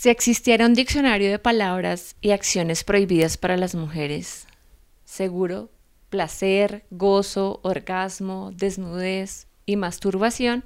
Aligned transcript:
Si 0.00 0.10
existiera 0.10 0.64
un 0.64 0.74
diccionario 0.74 1.28
de 1.28 1.40
palabras 1.40 2.14
y 2.20 2.30
acciones 2.30 2.84
prohibidas 2.84 3.36
para 3.36 3.56
las 3.56 3.74
mujeres, 3.74 4.46
seguro, 5.04 5.72
placer, 6.08 6.84
gozo, 6.92 7.58
orgasmo, 7.64 8.52
desnudez 8.54 9.48
y 9.66 9.74
masturbación 9.74 10.62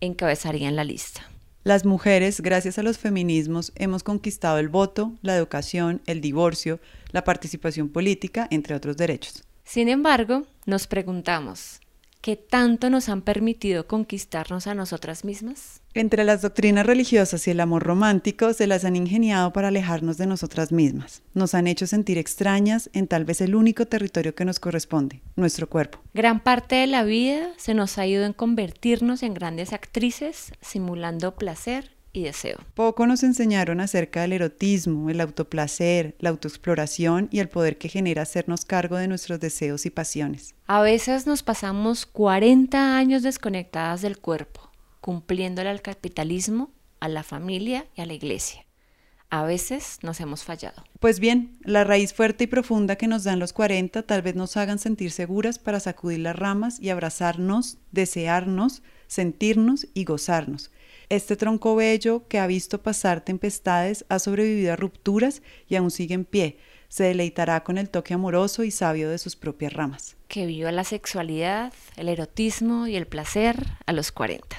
encabezarían 0.00 0.76
la 0.76 0.84
lista. 0.84 1.28
Las 1.62 1.84
mujeres, 1.84 2.40
gracias 2.40 2.78
a 2.78 2.82
los 2.82 2.96
feminismos, 2.96 3.70
hemos 3.74 4.02
conquistado 4.02 4.58
el 4.58 4.70
voto, 4.70 5.12
la 5.20 5.36
educación, 5.36 6.00
el 6.06 6.22
divorcio, 6.22 6.80
la 7.10 7.22
participación 7.22 7.90
política, 7.90 8.48
entre 8.50 8.74
otros 8.74 8.96
derechos. 8.96 9.44
Sin 9.62 9.90
embargo, 9.90 10.46
nos 10.64 10.86
preguntamos, 10.86 11.79
¿qué 12.20 12.36
tanto 12.36 12.90
nos 12.90 13.08
han 13.08 13.22
permitido 13.22 13.86
conquistarnos 13.86 14.66
a 14.66 14.74
nosotras 14.74 15.24
mismas? 15.24 15.80
Entre 15.94 16.24
las 16.24 16.42
doctrinas 16.42 16.86
religiosas 16.86 17.46
y 17.46 17.50
el 17.50 17.60
amor 17.60 17.82
romántico 17.82 18.52
se 18.52 18.66
las 18.66 18.84
han 18.84 18.94
ingeniado 18.94 19.52
para 19.52 19.68
alejarnos 19.68 20.18
de 20.18 20.26
nosotras 20.26 20.70
mismas. 20.70 21.22
Nos 21.34 21.54
han 21.54 21.66
hecho 21.66 21.86
sentir 21.86 22.18
extrañas 22.18 22.90
en 22.92 23.08
tal 23.08 23.24
vez 23.24 23.40
el 23.40 23.54
único 23.54 23.86
territorio 23.86 24.34
que 24.34 24.44
nos 24.44 24.60
corresponde, 24.60 25.22
nuestro 25.36 25.68
cuerpo. 25.68 25.98
Gran 26.14 26.40
parte 26.40 26.76
de 26.76 26.86
la 26.86 27.02
vida 27.04 27.48
se 27.56 27.74
nos 27.74 27.98
ha 27.98 28.06
ido 28.06 28.24
en 28.24 28.32
convertirnos 28.32 29.22
en 29.22 29.34
grandes 29.34 29.72
actrices, 29.72 30.52
simulando 30.60 31.34
placer 31.34 31.99
y 32.12 32.22
deseo. 32.22 32.58
Poco 32.74 33.06
nos 33.06 33.22
enseñaron 33.22 33.80
acerca 33.80 34.22
del 34.22 34.32
erotismo, 34.32 35.10
el 35.10 35.20
autoplacer, 35.20 36.16
la 36.18 36.30
autoexploración 36.30 37.28
y 37.30 37.38
el 37.38 37.48
poder 37.48 37.78
que 37.78 37.88
genera 37.88 38.22
hacernos 38.22 38.64
cargo 38.64 38.96
de 38.96 39.08
nuestros 39.08 39.40
deseos 39.40 39.86
y 39.86 39.90
pasiones. 39.90 40.54
A 40.66 40.82
veces 40.82 41.26
nos 41.26 41.42
pasamos 41.42 42.06
40 42.06 42.96
años 42.96 43.22
desconectadas 43.22 44.02
del 44.02 44.18
cuerpo 44.18 44.70
cumpliéndole 45.00 45.70
al 45.70 45.82
capitalismo, 45.82 46.70
a 47.00 47.08
la 47.08 47.22
familia 47.22 47.86
y 47.96 48.02
a 48.02 48.06
la 48.06 48.12
iglesia. 48.12 48.66
A 49.30 49.44
veces 49.44 49.98
nos 50.02 50.20
hemos 50.20 50.42
fallado. 50.42 50.82
Pues 50.98 51.20
bien, 51.20 51.58
la 51.62 51.84
raíz 51.84 52.12
fuerte 52.12 52.44
y 52.44 52.46
profunda 52.48 52.96
que 52.96 53.06
nos 53.06 53.22
dan 53.22 53.38
los 53.38 53.52
40 53.52 54.02
tal 54.02 54.22
vez 54.22 54.34
nos 54.34 54.56
hagan 54.56 54.78
sentir 54.78 55.12
seguras 55.12 55.58
para 55.58 55.78
sacudir 55.78 56.18
las 56.18 56.36
ramas 56.36 56.80
y 56.80 56.90
abrazarnos, 56.90 57.78
desearnos, 57.92 58.82
sentirnos 59.06 59.86
y 59.94 60.04
gozarnos. 60.04 60.72
Este 61.10 61.34
tronco 61.34 61.74
bello 61.74 62.28
que 62.28 62.38
ha 62.38 62.46
visto 62.46 62.82
pasar 62.82 63.20
tempestades 63.20 64.04
ha 64.08 64.20
sobrevivido 64.20 64.72
a 64.72 64.76
rupturas 64.76 65.42
y 65.66 65.74
aún 65.74 65.90
sigue 65.90 66.14
en 66.14 66.24
pie. 66.24 66.58
Se 66.88 67.02
deleitará 67.02 67.64
con 67.64 67.78
el 67.78 67.90
toque 67.90 68.14
amoroso 68.14 68.62
y 68.62 68.70
sabio 68.70 69.10
de 69.10 69.18
sus 69.18 69.34
propias 69.34 69.72
ramas. 69.72 70.16
Que 70.28 70.46
viva 70.46 70.70
la 70.70 70.84
sexualidad, 70.84 71.72
el 71.96 72.08
erotismo 72.08 72.86
y 72.86 72.94
el 72.94 73.08
placer 73.08 73.56
a 73.86 73.92
los 73.92 74.12
40. 74.12 74.56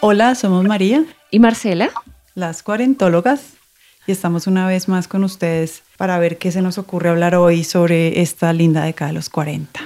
Hola, 0.00 0.34
somos 0.34 0.64
María 0.64 1.04
y 1.30 1.38
Marcela, 1.38 1.92
las 2.34 2.64
cuarentólogas, 2.64 3.53
y 4.06 4.12
estamos 4.12 4.46
una 4.46 4.66
vez 4.66 4.88
más 4.88 5.08
con 5.08 5.24
ustedes 5.24 5.82
para 5.96 6.18
ver 6.18 6.38
qué 6.38 6.50
se 6.52 6.62
nos 6.62 6.78
ocurre 6.78 7.08
hablar 7.10 7.34
hoy 7.34 7.64
sobre 7.64 8.20
esta 8.20 8.52
linda 8.52 8.84
década 8.84 9.08
de 9.08 9.14
los 9.14 9.30
40. 9.30 9.80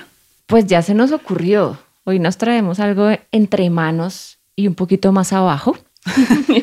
Pues 0.46 0.66
ya 0.66 0.82
se 0.82 0.94
nos 0.94 1.12
ocurrió. 1.12 1.78
Hoy 2.04 2.18
nos 2.18 2.38
traemos 2.38 2.80
algo 2.80 3.10
entre 3.32 3.70
manos 3.70 4.38
y 4.56 4.66
un 4.66 4.74
poquito 4.74 5.12
más 5.12 5.32
abajo. 5.32 5.76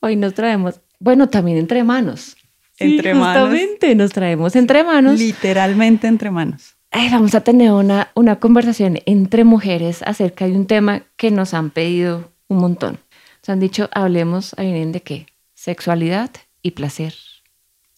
Hoy 0.00 0.16
nos 0.16 0.34
traemos, 0.34 0.80
bueno, 0.98 1.28
también 1.28 1.58
entre 1.58 1.84
manos. 1.84 2.36
Entre 2.78 3.14
manos. 3.14 3.50
Justamente 3.50 3.94
nos 3.94 4.10
traemos 4.10 4.56
entre 4.56 4.82
manos. 4.82 5.18
Literalmente 5.18 6.08
entre 6.08 6.30
manos 6.30 6.76
vamos 7.10 7.34
a 7.34 7.40
tener 7.40 7.72
una, 7.72 8.08
una 8.14 8.36
conversación 8.36 8.98
entre 9.06 9.44
mujeres 9.44 10.02
acerca 10.02 10.46
de 10.46 10.52
un 10.52 10.66
tema 10.66 11.02
que 11.16 11.30
nos 11.30 11.54
han 11.54 11.70
pedido 11.70 12.30
un 12.48 12.58
montón. 12.58 12.98
Nos 13.42 13.48
han 13.48 13.58
dicho, 13.58 13.90
hablemos, 13.92 14.54
vienen 14.56 14.92
de 14.92 15.02
qué? 15.02 15.26
Sexualidad 15.54 16.30
y 16.62 16.70
placer. 16.70 17.12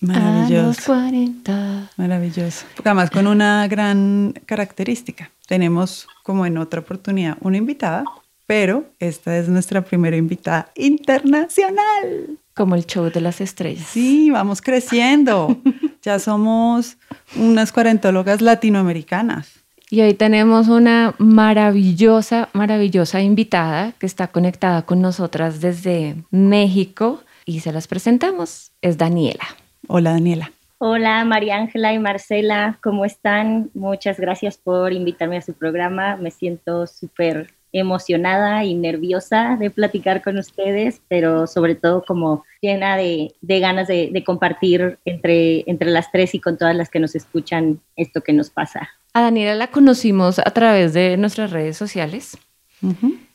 Maravilloso. 0.00 0.80
40. 0.86 1.90
Maravilloso. 1.98 2.64
además 2.82 3.10
con 3.10 3.26
una 3.26 3.68
gran 3.68 4.32
característica. 4.46 5.30
Tenemos, 5.46 6.06
como 6.22 6.46
en 6.46 6.56
otra 6.56 6.80
oportunidad, 6.80 7.36
una 7.42 7.58
invitada, 7.58 8.04
pero 8.46 8.86
esta 8.98 9.36
es 9.36 9.48
nuestra 9.48 9.82
primera 9.82 10.16
invitada 10.16 10.72
internacional. 10.76 12.38
Como 12.54 12.74
el 12.74 12.86
show 12.86 13.10
de 13.10 13.20
las 13.20 13.42
estrellas. 13.42 13.86
Sí, 13.86 14.30
vamos 14.30 14.62
creciendo. 14.62 15.60
ya 16.02 16.20
somos 16.20 16.96
unas 17.36 17.70
cuarentólogas 17.70 18.40
latinoamericanas. 18.40 19.63
Y 19.90 20.00
hoy 20.00 20.14
tenemos 20.14 20.68
una 20.68 21.14
maravillosa, 21.18 22.48
maravillosa 22.52 23.20
invitada 23.20 23.92
que 23.98 24.06
está 24.06 24.28
conectada 24.28 24.82
con 24.82 25.02
nosotras 25.02 25.60
desde 25.60 26.16
México 26.30 27.22
y 27.44 27.60
se 27.60 27.72
las 27.72 27.86
presentamos. 27.86 28.72
Es 28.80 28.96
Daniela. 28.96 29.44
Hola 29.86 30.12
Daniela. 30.12 30.52
Hola 30.78 31.24
María 31.24 31.56
Ángela 31.56 31.92
y 31.92 31.98
Marcela, 31.98 32.78
¿cómo 32.82 33.04
están? 33.04 33.70
Muchas 33.74 34.18
gracias 34.18 34.58
por 34.58 34.92
invitarme 34.92 35.36
a 35.36 35.42
su 35.42 35.52
programa. 35.52 36.16
Me 36.16 36.30
siento 36.30 36.86
súper 36.86 37.48
emocionada 37.72 38.64
y 38.64 38.74
nerviosa 38.74 39.56
de 39.58 39.70
platicar 39.70 40.22
con 40.22 40.38
ustedes, 40.38 41.00
pero 41.08 41.46
sobre 41.46 41.74
todo 41.74 42.04
como 42.04 42.44
llena 42.60 42.96
de, 42.96 43.34
ganas 43.42 43.88
de, 43.88 44.22
compartir 44.24 44.98
entre, 45.04 45.64
entre 45.66 45.90
las 45.90 46.10
tres 46.10 46.34
y 46.34 46.40
con 46.40 46.56
todas 46.56 46.74
las 46.74 46.88
que 46.88 47.00
nos 47.00 47.14
escuchan 47.14 47.80
esto 47.96 48.20
que 48.22 48.32
nos 48.32 48.50
pasa. 48.50 48.90
A 49.14 49.22
Daniela 49.22 49.54
la 49.54 49.68
conocimos 49.68 50.40
a 50.40 50.50
través 50.50 50.92
de 50.92 51.16
nuestras 51.16 51.52
redes 51.52 51.76
sociales 51.76 52.36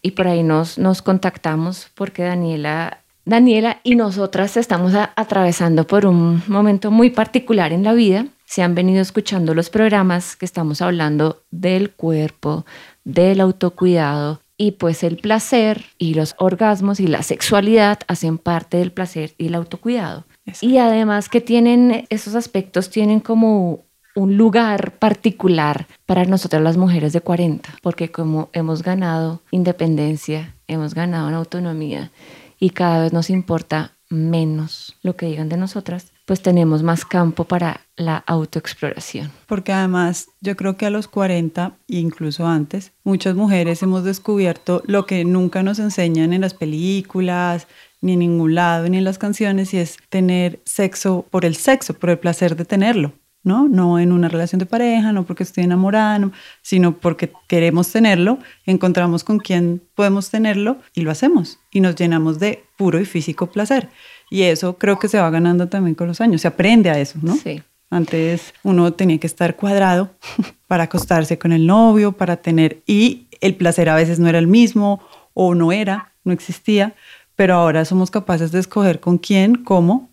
y 0.01 0.12
por 0.12 0.28
ahí 0.28 0.44
nos, 0.44 0.78
nos 0.78 1.01
contactamos 1.01 1.88
porque 1.95 2.23
Daniela, 2.23 3.00
Daniela 3.23 3.79
y 3.84 3.95
nosotras 3.95 4.57
estamos 4.57 4.94
atravesando 4.94 5.88
por 5.88 6.06
un 6.06 6.44
momento 6.47 6.91
muy 6.91 7.09
particular 7.09 7.72
en 7.72 7.85
la 7.85 7.94
vida. 7.94 8.25
Se 8.45 8.62
han 8.62 8.75
venido 8.75 9.01
escuchando 9.01 9.53
los 9.53 9.69
programas 9.69 10.35
que 10.35 10.45
estamos 10.45 10.81
hablando 10.81 11.44
del 11.50 11.91
cuerpo, 11.91 12.66
del 13.06 13.39
autocuidado 13.39 14.41
y 14.57 14.72
pues 14.72 15.03
el 15.03 15.16
placer 15.16 15.85
y 15.97 16.13
los 16.13 16.35
orgasmos 16.39 17.00
y 17.00 17.07
la 17.07 17.23
sexualidad 17.23 18.00
hacen 18.07 18.38
parte 18.38 18.75
del 18.75 18.91
placer 18.91 19.34
y 19.38 19.47
el 19.47 19.56
autocuidado. 19.56 20.25
Y 20.59 20.78
además 20.78 21.29
que 21.29 21.39
tienen 21.39 22.06
esos 22.09 22.35
aspectos 22.35 22.89
tienen 22.89 23.22
como 23.22 23.85
un 24.16 24.38
lugar 24.38 24.97
particular 24.97 25.88
para 26.06 26.25
nosotras 26.25 26.62
las 26.62 26.78
mujeres 26.78 27.14
de 27.14 27.22
40, 27.22 27.70
porque 27.81 28.12
como 28.12 28.50
hemos 28.53 28.84
ganado 28.84 29.42
independencia, 29.52 30.56
hemos 30.68 30.94
ganado 30.94 31.30
en 31.30 31.36
autonomía 31.36 32.12
y 32.59 32.72
cada 32.72 33.03
vez 33.03 33.14
nos 33.14 33.30
importa 33.30 33.94
menos 34.09 34.98
lo 35.03 35.16
que 35.16 35.28
digan 35.28 35.50
de 35.50 35.58
nosotras, 35.58 36.12
pues 36.25 36.42
tenemos 36.42 36.84
más 36.84 37.06
campo 37.06 37.46
para 37.46 37.81
la 37.96 38.18
autoexploración. 38.18 39.31
Porque 39.48 39.72
además 39.72 40.28
yo 40.42 40.56
creo 40.56 40.78
que 40.78 40.86
a 40.86 40.90
los 40.90 41.08
40, 41.08 41.74
incluso 41.88 42.48
antes, 42.48 42.92
muchas 43.03 43.36
mujeres 43.36 43.81
hemos 43.84 44.03
descubierto 44.03 44.81
lo 44.86 45.06
que 45.06 45.25
nunca 45.25 45.64
nos 45.64 45.80
enseñan 45.80 46.34
en 46.34 46.42
las 46.42 46.53
películas, 46.53 47.68
ni 48.02 48.14
en 48.14 48.19
ningún 48.19 48.56
lado, 48.56 48.88
ni 48.90 48.98
en 48.98 49.03
las 49.03 49.18
canciones, 49.18 49.74
y 49.74 49.78
es 49.78 49.98
tener 50.09 50.59
sexo 50.66 51.25
por 51.30 51.46
el 51.46 51.56
sexo, 51.56 51.94
por 51.94 52.09
el 52.09 52.19
placer 52.19 52.56
de 52.56 52.66
tenerlo. 52.66 53.14
¿No? 53.44 53.67
No 53.67 54.00
en 54.00 54.11
una 54.11 54.27
relación 54.27 54.59
de 54.59 54.66
pareja, 54.66 55.11
no 55.11 55.25
porque 55.25 55.44
estoy 55.44 55.63
enamorada, 55.63 56.31
sino 56.61 56.97
porque 56.97 57.31
queremos 57.47 57.91
tenerlo, 57.91 58.39
encontramos 58.66 59.23
con 59.23 59.39
quién 59.39 59.81
podemos 59.95 60.29
tenerlo 60.29 60.77
y 60.94 61.01
lo 61.01 61.11
hacemos 61.11 61.59
y 61.72 61.79
nos 61.79 61.95
llenamos 61.95 62.39
de 62.39 62.63
puro 62.77 63.00
y 63.00 63.05
físico 63.05 63.47
placer. 63.47 63.89
Y 64.29 64.44
eso 64.44 64.77
creo 64.77 65.00
que 65.00 65.07
se 65.07 65.19
va 65.19 65.29
ganando 65.29 65.67
también 65.67 65.95
con 65.95 66.07
los 66.07 66.22
años, 66.22 66.41
se 66.41 66.47
aprende 66.47 66.89
a 66.89 67.00
eso, 67.00 67.19
¿no? 67.22 67.35
Sí. 67.35 67.61
Antes 67.89 68.53
uno 68.63 68.94
tenía 68.94 69.18
que 69.18 69.27
estar 69.27 69.56
cuadrado 69.56 70.12
para 70.68 70.83
acostarse 70.83 71.39
con 71.39 71.51
el 71.51 71.65
novio, 71.65 72.12
para 72.12 72.38
tener, 72.38 72.83
y 72.85 73.27
el 73.42 73.56
placer 73.56 73.89
a 73.89 73.95
veces 73.95 74.19
no 74.19 74.27
era 74.27 74.39
el 74.39 74.47
mismo 74.47 75.01
o 75.33 75.56
no 75.56 75.71
era, 75.71 76.13
no 76.24 76.33
existía, 76.33 76.94
pero 77.35 77.56
ahora 77.56 77.85
somos 77.85 78.12
capaces 78.12 78.51
de 78.51 78.59
escoger 78.59 79.00
con 79.00 79.18
quién, 79.18 79.63
cómo 79.63 80.09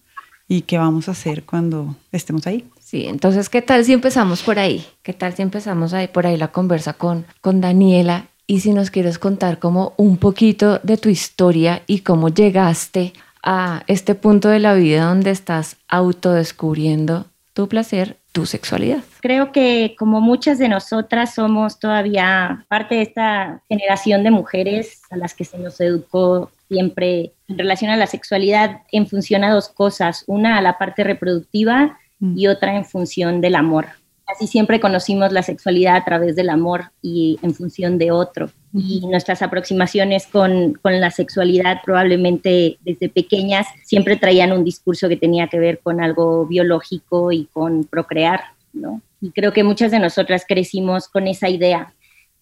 y 0.48 0.62
qué 0.62 0.78
vamos 0.78 1.08
a 1.08 1.12
hacer 1.12 1.42
cuando 1.42 1.96
estemos 2.12 2.46
ahí. 2.46 2.64
Sí, 2.86 3.06
entonces, 3.08 3.48
¿qué 3.48 3.62
tal 3.62 3.84
si 3.84 3.92
empezamos 3.92 4.44
por 4.44 4.60
ahí? 4.60 4.86
¿Qué 5.02 5.12
tal 5.12 5.34
si 5.34 5.42
empezamos 5.42 5.92
ahí 5.92 6.06
por 6.06 6.24
ahí 6.24 6.36
la 6.36 6.52
conversa 6.52 6.92
con, 6.92 7.26
con 7.40 7.60
Daniela? 7.60 8.28
Y 8.46 8.60
si 8.60 8.72
nos 8.72 8.92
quieres 8.92 9.18
contar 9.18 9.58
como 9.58 9.92
un 9.96 10.18
poquito 10.18 10.78
de 10.84 10.96
tu 10.96 11.08
historia 11.08 11.82
y 11.88 12.02
cómo 12.02 12.28
llegaste 12.28 13.12
a 13.42 13.82
este 13.88 14.14
punto 14.14 14.50
de 14.50 14.60
la 14.60 14.74
vida 14.74 15.06
donde 15.06 15.32
estás 15.32 15.78
autodescubriendo 15.88 17.26
tu 17.54 17.68
placer 17.68 18.18
tu 18.30 18.46
sexualidad? 18.46 19.02
Creo 19.20 19.50
que 19.50 19.96
como 19.98 20.20
muchas 20.20 20.58
de 20.58 20.68
nosotras 20.68 21.34
somos 21.34 21.80
todavía 21.80 22.66
parte 22.68 22.96
de 22.96 23.02
esta 23.02 23.62
generación 23.68 24.22
de 24.22 24.30
mujeres 24.30 25.00
a 25.10 25.16
las 25.16 25.34
que 25.34 25.44
se 25.44 25.58
nos 25.58 25.80
educó 25.80 26.52
siempre 26.68 27.32
en 27.48 27.58
relación 27.58 27.90
a 27.90 27.96
la 27.96 28.06
sexualidad 28.06 28.82
en 28.92 29.08
función 29.08 29.42
a 29.42 29.52
dos 29.52 29.70
cosas, 29.70 30.22
una 30.26 30.58
a 30.58 30.60
la 30.60 30.76
parte 30.78 31.02
reproductiva. 31.02 31.98
Y 32.20 32.46
otra 32.46 32.76
en 32.76 32.84
función 32.84 33.40
del 33.40 33.54
amor. 33.54 33.86
Así 34.26 34.48
siempre 34.48 34.80
conocimos 34.80 35.32
la 35.32 35.42
sexualidad 35.42 35.96
a 35.96 36.04
través 36.04 36.34
del 36.34 36.50
amor 36.50 36.90
y 37.00 37.38
en 37.42 37.54
función 37.54 37.96
de 37.96 38.10
otro. 38.10 38.50
Y 38.74 39.06
nuestras 39.06 39.40
aproximaciones 39.40 40.26
con, 40.26 40.74
con, 40.82 41.00
la 41.00 41.12
sexualidad 41.12 41.80
probablemente 41.84 42.78
desde 42.80 43.08
pequeñas 43.08 43.68
siempre 43.84 44.16
traían 44.16 44.52
un 44.52 44.64
discurso 44.64 45.08
que 45.08 45.16
tenía 45.16 45.46
que 45.46 45.60
ver 45.60 45.78
con 45.78 46.02
algo 46.02 46.44
biológico 46.44 47.30
y 47.30 47.44
con 47.46 47.84
procrear, 47.84 48.40
¿no? 48.72 49.00
Y 49.20 49.30
creo 49.30 49.52
que 49.52 49.64
muchas 49.64 49.92
de 49.92 50.00
nosotras 50.00 50.44
crecimos 50.46 51.08
con 51.08 51.28
esa 51.28 51.48
idea. 51.48 51.94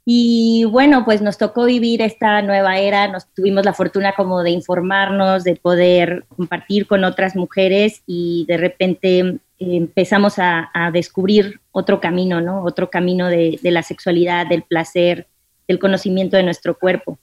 Y 0.07 0.65
bueno, 0.65 1.05
pues 1.05 1.23
nos 1.23 1.39
tocó 1.39 1.65
vivir 1.65 2.03
esta 2.03 2.43
nueva 2.43 2.79
era, 2.79 3.09
nos 3.09 3.27
tuvimos 3.29 3.65
la 3.65 3.73
fortuna 3.73 4.13
como 4.15 4.43
de 4.43 4.51
informarnos, 4.51 5.45
de 5.45 5.57
poder 5.57 6.25
compartir 6.37 6.87
con 6.87 7.05
otras 7.05 7.37
mujeres 7.37 8.03
y 8.07 8.45
de 8.47 8.57
repente 8.59 9.39
empezamos 9.59 10.35
a, 10.39 10.71
descubrir 10.93 11.61
otro 11.73 12.01
camino, 12.01 12.41
¿no? 12.41 12.63
Otro 12.65 12.91
camino 12.91 13.29
de, 13.29 13.59
la 13.63 13.83
sexualidad, 13.83 14.47
del 14.47 14.63
placer, 14.63 15.29
del 15.67 15.79
conocimiento 15.79 16.37
de 16.37 16.43
nuestro 16.43 16.79
cuerpo. 16.79 17.19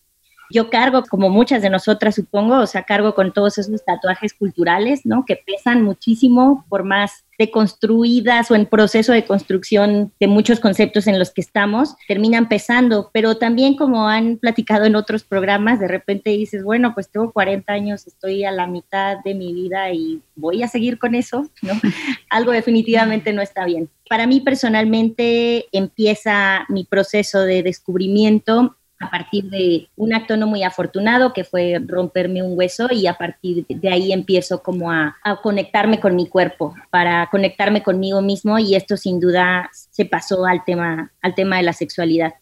Yo 0.54 0.70
cargo, 0.70 1.04
como 1.04 1.30
muchas 1.30 1.62
de 1.62 1.70
nosotras 1.70 2.16
supongo, 2.16 2.58
o 2.58 2.68
sea, 2.68 2.84
cargo 2.84 3.16
con 3.16 3.32
todos 3.32 3.58
esos 3.58 3.86
tatuajes 3.86 4.34
culturales, 4.34 5.06
¿no? 5.06 5.24
Que 5.26 5.38
pesan 5.38 5.84
muchísimo 5.84 6.66
por 6.68 6.84
más 6.84 7.26
deconstruidas 7.42 8.52
o 8.52 8.56
en 8.56 8.68
proceso 8.68 9.14
de 9.14 9.26
construcción 9.26 10.14
de 10.20 10.28
muchos 10.28 10.60
conceptos 10.60 11.08
en 11.08 11.18
los 11.18 11.32
que 11.32 11.42
estamos, 11.42 11.96
terminan 12.08 12.48
pesando, 12.48 13.10
pero 13.12 13.38
también 13.38 13.76
como 13.76 14.08
han 14.08 14.38
platicado 14.38 14.86
en 14.86 14.96
otros 14.96 15.24
programas, 15.24 15.80
de 15.80 15.88
repente 15.88 16.30
dices, 16.30 16.64
bueno, 16.64 16.94
pues 16.94 17.10
tengo 17.10 17.32
40 17.32 17.74
años, 17.74 18.06
estoy 18.06 18.44
a 18.44 18.52
la 18.52 18.68
mitad 18.68 19.18
de 19.26 19.34
mi 19.34 19.54
vida 19.54 19.92
y 19.92 20.22
voy 20.36 20.62
a 20.62 20.68
seguir 20.68 21.00
con 21.00 21.16
eso, 21.16 21.50
¿no? 21.64 21.74
Algo 22.30 22.52
definitivamente 22.52 23.34
no 23.34 23.42
está 23.42 23.66
bien. 23.66 23.90
Para 24.08 24.28
mí 24.28 24.42
personalmente 24.42 25.66
empieza 25.72 26.66
mi 26.70 26.84
proceso 26.84 27.42
de 27.42 27.64
descubrimiento 27.64 28.76
a 29.02 29.10
partir 29.10 29.50
de 29.50 29.90
un 29.96 30.14
acto 30.14 30.38
no 30.38 30.48
muy 30.48 30.64
afortunado 30.64 31.34
que 31.34 31.44
fue 31.44 31.82
romperme 31.86 32.44
un 32.44 32.58
hueso 32.58 32.88
y 32.92 33.08
a 33.08 33.16
partir 33.16 33.66
de 33.68 33.90
ahí 33.90 34.14
empiezo 34.14 34.62
como 34.62 34.92
a, 34.92 35.18
conectarme 35.42 36.00
con 36.00 36.16
mi 36.16 36.28
cuerpo, 36.28 36.76
para 36.90 37.28
conectarme 37.32 37.84
conmigo 37.84 38.22
mismo 38.22 38.60
y 38.60 38.76
esto 38.76 38.96
sin 38.98 39.20
duda 39.20 39.70
se 39.72 40.06
pasó 40.06 40.46
al 40.46 40.64
tema, 40.64 41.12
al 41.22 41.36
tema 41.36 41.58
de 41.58 41.64
la 41.64 41.74
sexualidad. 41.74 42.34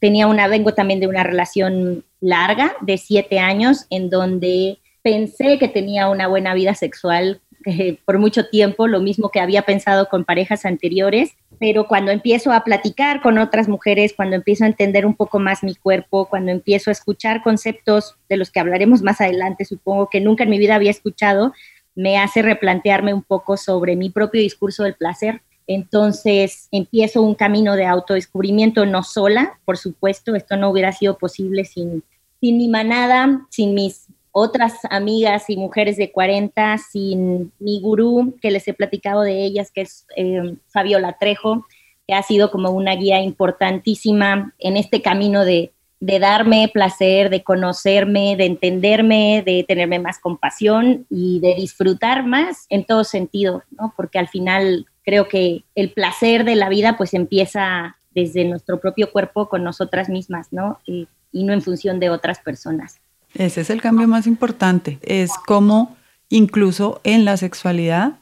Tenía 0.00 0.26
una, 0.26 0.48
vengo 0.48 0.74
también 0.74 0.98
de 0.98 1.06
una 1.06 1.22
relación 1.22 2.04
larga 2.20 2.74
de 2.80 2.98
siete 2.98 3.38
años 3.38 3.86
en 3.90 4.10
donde 4.10 4.78
pensé 5.02 5.58
que 5.58 5.68
tenía 5.68 6.08
una 6.08 6.26
buena 6.26 6.54
vida 6.54 6.74
sexual 6.74 7.40
eh, 7.66 7.98
por 8.04 8.18
mucho 8.18 8.46
tiempo, 8.46 8.86
lo 8.86 9.00
mismo 9.00 9.30
que 9.30 9.40
había 9.40 9.62
pensado 9.62 10.08
con 10.08 10.24
parejas 10.24 10.64
anteriores, 10.64 11.32
pero 11.58 11.86
cuando 11.86 12.10
empiezo 12.10 12.52
a 12.52 12.64
platicar 12.64 13.20
con 13.22 13.38
otras 13.38 13.68
mujeres, 13.68 14.14
cuando 14.14 14.36
empiezo 14.36 14.64
a 14.64 14.68
entender 14.68 15.06
un 15.06 15.14
poco 15.14 15.38
más 15.38 15.62
mi 15.62 15.74
cuerpo, 15.74 16.26
cuando 16.26 16.50
empiezo 16.50 16.90
a 16.90 16.92
escuchar 16.92 17.42
conceptos 17.42 18.16
de 18.28 18.36
los 18.36 18.50
que 18.50 18.60
hablaremos 18.60 19.02
más 19.02 19.20
adelante, 19.20 19.64
supongo 19.64 20.08
que 20.10 20.20
nunca 20.20 20.44
en 20.44 20.50
mi 20.50 20.58
vida 20.58 20.74
había 20.74 20.90
escuchado, 20.90 21.52
me 21.94 22.18
hace 22.18 22.42
replantearme 22.42 23.14
un 23.14 23.22
poco 23.22 23.56
sobre 23.56 23.96
mi 23.96 24.10
propio 24.10 24.40
discurso 24.40 24.82
del 24.84 24.94
placer. 24.94 25.42
Entonces 25.66 26.68
empiezo 26.72 27.22
un 27.22 27.34
camino 27.34 27.76
de 27.76 27.86
autodescubrimiento 27.86 28.84
no 28.86 29.02
sola, 29.02 29.58
por 29.64 29.78
supuesto, 29.78 30.34
esto 30.34 30.56
no 30.56 30.70
hubiera 30.70 30.92
sido 30.92 31.18
posible 31.18 31.64
sin, 31.64 32.02
sin 32.40 32.56
mi 32.56 32.68
manada, 32.68 33.46
sin 33.50 33.74
mis 33.74 34.08
otras 34.32 34.78
amigas 34.90 35.48
y 35.48 35.56
mujeres 35.56 35.98
de 35.98 36.10
40, 36.10 36.78
sin 36.78 37.52
mi 37.58 37.80
gurú, 37.80 38.34
que 38.40 38.50
les 38.50 38.66
he 38.66 38.72
platicado 38.72 39.20
de 39.22 39.44
ellas, 39.44 39.70
que 39.70 39.82
es 39.82 40.06
eh, 40.16 40.56
Fabiola 40.68 41.18
Trejo, 41.20 41.66
que 42.06 42.14
ha 42.14 42.22
sido 42.22 42.50
como 42.50 42.70
una 42.70 42.96
guía 42.96 43.20
importantísima 43.20 44.54
en 44.58 44.78
este 44.78 45.02
camino 45.02 45.44
de, 45.44 45.72
darme 46.00 46.68
placer, 46.72 47.30
de 47.30 47.44
conocerme, 47.44 48.34
de 48.36 48.46
entenderme, 48.46 49.42
de 49.46 49.64
tenerme 49.68 50.00
más 50.00 50.18
compasión 50.18 51.06
y 51.08 51.38
de 51.38 51.54
disfrutar 51.54 52.26
más 52.26 52.66
en 52.70 52.84
todo 52.84 53.04
sentido, 53.04 53.62
¿no? 53.70 53.94
Porque 53.96 54.18
al 54.18 54.26
final 54.26 54.86
creo 55.04 55.28
que 55.28 55.62
el 55.76 55.92
placer 55.92 56.44
de 56.44 56.56
la 56.56 56.68
vida 56.68 56.96
pues 56.96 57.14
empieza 57.14 57.96
desde 58.14 58.44
nuestro 58.44 58.80
propio 58.80 59.12
cuerpo 59.12 59.48
con 59.48 59.62
nosotras 59.62 60.08
mismas, 60.08 60.48
¿no? 60.52 60.80
y 60.86 61.44
no 61.44 61.52
en 61.52 61.62
función 61.62 61.98
de 62.00 62.10
otras 62.10 62.40
personas. 62.40 63.00
Ese 63.34 63.62
es 63.62 63.70
el 63.70 63.80
cambio 63.80 64.08
más 64.08 64.26
importante. 64.26 64.98
Es 65.02 65.30
como 65.46 65.96
incluso 66.28 67.00
en 67.04 67.24
la 67.24 67.36
sexualidad 67.36 68.14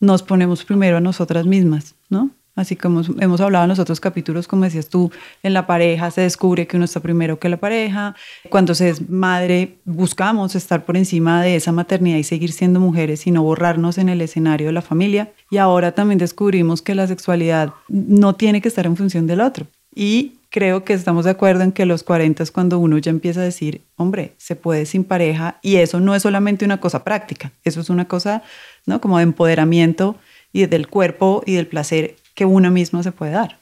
nos 0.00 0.22
ponemos 0.22 0.64
primero 0.64 0.96
a 0.96 1.00
nosotras 1.00 1.46
mismas, 1.46 1.94
¿no? 2.08 2.30
Así 2.54 2.76
como 2.76 3.00
hemos 3.20 3.40
hablado 3.40 3.64
en 3.64 3.70
los 3.70 3.78
otros 3.78 3.98
capítulos, 3.98 4.46
como 4.46 4.64
decías 4.64 4.90
tú, 4.90 5.10
en 5.42 5.54
la 5.54 5.66
pareja 5.66 6.10
se 6.10 6.20
descubre 6.20 6.66
que 6.66 6.76
uno 6.76 6.84
está 6.84 7.00
primero 7.00 7.38
que 7.38 7.48
la 7.48 7.56
pareja. 7.56 8.14
Cuando 8.50 8.74
se 8.74 8.90
es 8.90 9.08
madre, 9.08 9.78
buscamos 9.86 10.54
estar 10.54 10.84
por 10.84 10.98
encima 10.98 11.42
de 11.42 11.56
esa 11.56 11.72
maternidad 11.72 12.18
y 12.18 12.24
seguir 12.24 12.52
siendo 12.52 12.78
mujeres 12.78 13.26
y 13.26 13.30
no 13.30 13.42
borrarnos 13.42 13.96
en 13.96 14.10
el 14.10 14.20
escenario 14.20 14.66
de 14.66 14.74
la 14.74 14.82
familia. 14.82 15.32
Y 15.50 15.56
ahora 15.56 15.92
también 15.92 16.18
descubrimos 16.18 16.82
que 16.82 16.94
la 16.94 17.06
sexualidad 17.06 17.72
no 17.88 18.34
tiene 18.34 18.60
que 18.60 18.68
estar 18.68 18.84
en 18.84 18.98
función 18.98 19.26
del 19.26 19.40
otro. 19.40 19.66
Y 19.94 20.34
creo 20.52 20.84
que 20.84 20.92
estamos 20.92 21.24
de 21.24 21.30
acuerdo 21.32 21.64
en 21.64 21.72
que 21.72 21.86
los 21.86 22.04
40 22.04 22.42
es 22.42 22.52
cuando 22.52 22.78
uno 22.78 22.98
ya 22.98 23.10
empieza 23.10 23.40
a 23.40 23.44
decir, 23.44 23.82
hombre, 23.96 24.34
se 24.36 24.54
puede 24.54 24.84
sin 24.84 25.02
pareja 25.02 25.58
y 25.62 25.76
eso 25.76 25.98
no 25.98 26.14
es 26.14 26.22
solamente 26.22 26.64
una 26.64 26.78
cosa 26.78 27.02
práctica, 27.02 27.52
eso 27.64 27.80
es 27.80 27.88
una 27.88 28.04
cosa, 28.04 28.42
¿no? 28.84 29.00
Como 29.00 29.16
de 29.16 29.24
empoderamiento 29.24 30.14
y 30.52 30.66
del 30.66 30.88
cuerpo 30.88 31.42
y 31.46 31.54
del 31.54 31.66
placer 31.66 32.16
que 32.34 32.44
uno 32.44 32.70
mismo 32.70 33.02
se 33.02 33.12
puede 33.12 33.32
dar. 33.32 33.58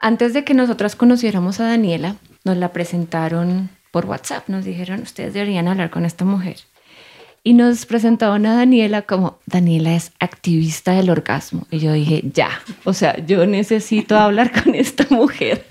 Antes 0.00 0.32
de 0.32 0.44
que 0.44 0.54
nosotras 0.54 0.96
conociéramos 0.96 1.60
a 1.60 1.66
Daniela, 1.66 2.16
nos 2.44 2.56
la 2.56 2.72
presentaron 2.72 3.68
por 3.90 4.06
WhatsApp, 4.06 4.48
nos 4.48 4.64
dijeron, 4.64 5.02
ustedes 5.02 5.34
deberían 5.34 5.68
hablar 5.68 5.90
con 5.90 6.06
esta 6.06 6.24
mujer 6.24 6.56
y 7.46 7.54
nos 7.54 7.86
presentaban 7.86 8.44
a 8.44 8.56
Daniela 8.56 9.02
como 9.02 9.38
Daniela 9.46 9.94
es 9.94 10.10
activista 10.18 10.94
del 10.94 11.10
orgasmo. 11.10 11.64
Y 11.70 11.78
yo 11.78 11.92
dije, 11.92 12.24
ya, 12.34 12.50
o 12.82 12.92
sea, 12.92 13.24
yo 13.24 13.46
necesito 13.46 14.18
hablar 14.18 14.50
con 14.64 14.74
esta 14.74 15.06
mujer. 15.10 15.64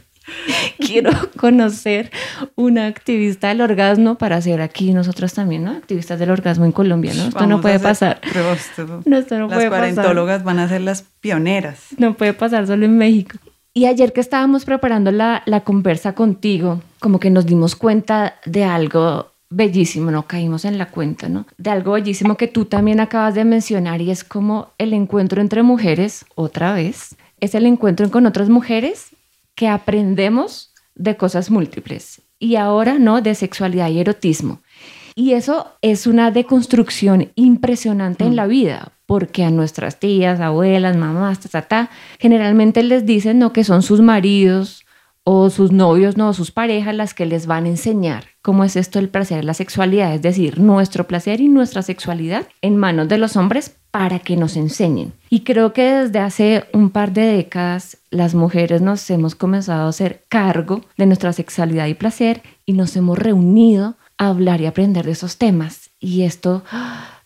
Quiero 0.80 1.12
conocer 1.36 2.12
una 2.56 2.88
activista 2.88 3.50
del 3.50 3.60
orgasmo 3.60 4.16
para 4.16 4.40
ser 4.40 4.62
aquí 4.62 4.94
nosotros 4.94 5.34
también, 5.34 5.66
¿no? 5.66 5.72
Activistas 5.72 6.18
del 6.18 6.32
orgasmo 6.32 6.64
en 6.64 6.72
Colombia, 6.72 7.12
¿no? 7.14 7.24
Esto 7.24 7.46
no 7.46 7.60
puede 7.60 7.82
pasar. 7.82 8.22
No, 9.06 9.18
esto 9.18 9.38
no 9.38 9.50
las 9.50 9.66
cuarentólogas 9.66 10.46
van 10.46 10.60
a 10.60 10.70
ser 10.70 10.80
las 10.80 11.04
pioneras. 11.20 11.88
No 11.98 12.14
puede 12.14 12.32
pasar 12.32 12.68
solo 12.68 12.86
en 12.86 12.98
México. 12.98 13.38
Y 13.74 13.88
ayer 13.88 14.14
que 14.14 14.22
estábamos 14.22 14.64
preparando 14.64 15.12
la, 15.12 15.44
la 15.46 15.66
conversa 15.66 16.16
contigo, 16.16 16.82
como 17.00 17.20
que 17.20 17.30
nos 17.30 17.46
dimos 17.46 17.76
cuenta 17.76 18.36
de 18.46 18.64
algo 18.64 19.35
bellísimo, 19.56 20.12
no 20.12 20.28
caímos 20.28 20.66
en 20.66 20.78
la 20.78 20.90
cuenta, 20.90 21.30
¿no? 21.30 21.46
De 21.58 21.70
algo 21.70 21.94
bellísimo 21.94 22.36
que 22.36 22.48
tú 22.48 22.66
también 22.66 23.00
acabas 23.00 23.36
de 23.36 23.46
mencionar 23.46 24.02
y 24.02 24.12
es 24.12 24.24
como 24.24 24.74
el 24.78 24.94
encuentro 24.94 25.42
entre 25.42 25.64
mujeres, 25.64 26.26
otra 26.36 26.74
vez, 26.74 27.16
es 27.40 27.56
el 27.56 27.66
encuentro 27.66 28.12
con 28.12 28.26
otras 28.26 28.50
mujeres 28.50 29.10
que 29.56 29.70
aprendemos 29.70 30.74
de 30.96 31.16
cosas 31.16 31.50
múltiples 31.50 32.22
y 32.38 32.58
ahora, 32.58 33.00
¿no? 33.00 33.22
De 33.22 33.34
sexualidad 33.34 33.90
y 33.90 34.00
erotismo. 34.00 34.60
Y 35.16 35.32
eso 35.32 35.72
es 35.82 36.06
una 36.06 36.32
deconstrucción 36.32 37.32
impresionante 37.36 38.26
en 38.26 38.34
mm. 38.34 38.36
la 38.36 38.48
vida, 38.48 38.92
porque 39.06 39.46
a 39.46 39.52
nuestras 39.52 40.02
tías, 40.02 40.42
abuelas, 40.42 40.98
mamás, 40.98 41.40
ta, 41.40 41.48
ta, 41.48 41.62
ta, 41.62 41.90
generalmente 42.20 42.84
les 42.84 43.06
dicen, 43.06 43.40
¿no? 43.40 43.54
Que 43.54 43.64
son 43.64 43.82
sus 43.82 44.02
maridos, 44.02 44.85
o 45.26 45.50
sus 45.50 45.72
novios, 45.72 46.18
no, 46.18 46.34
sus 46.34 46.52
parejas 46.52 46.96
las 46.96 47.14
que 47.16 47.26
les 47.26 47.48
van 47.48 47.66
a 47.66 47.70
enseñar 47.70 48.26
cómo 48.44 48.64
es 48.64 48.76
esto 48.76 49.00
el 49.00 49.10
placer, 49.10 49.44
la 49.44 49.56
sexualidad, 49.56 50.14
es 50.14 50.22
decir, 50.22 50.60
nuestro 50.60 51.08
placer 51.08 51.42
y 51.42 51.50
nuestra 51.50 51.82
sexualidad 51.82 52.48
en 52.62 52.78
manos 52.78 53.08
de 53.08 53.18
los 53.18 53.36
hombres 53.36 53.76
para 53.90 54.20
que 54.20 54.38
nos 54.38 54.56
enseñen. 54.56 55.14
Y 55.32 55.40
creo 55.40 55.74
que 55.74 55.82
desde 55.82 56.20
hace 56.20 56.66
un 56.74 56.92
par 56.92 57.12
de 57.12 57.24
décadas 57.24 57.98
las 58.12 58.36
mujeres 58.36 58.82
nos 58.82 59.10
hemos 59.10 59.34
comenzado 59.34 59.88
a 59.88 59.90
hacer 59.90 60.24
cargo 60.30 60.82
de 60.96 61.08
nuestra 61.08 61.34
sexualidad 61.34 61.88
y 61.88 61.96
placer 61.96 62.44
y 62.68 62.74
nos 62.74 62.96
hemos 62.96 63.18
reunido 63.18 63.96
a 64.20 64.28
hablar 64.28 64.62
y 64.62 64.68
aprender 64.68 65.06
de 65.06 65.14
esos 65.14 65.40
temas. 65.40 65.90
Y 66.00 66.22
esto 66.22 66.64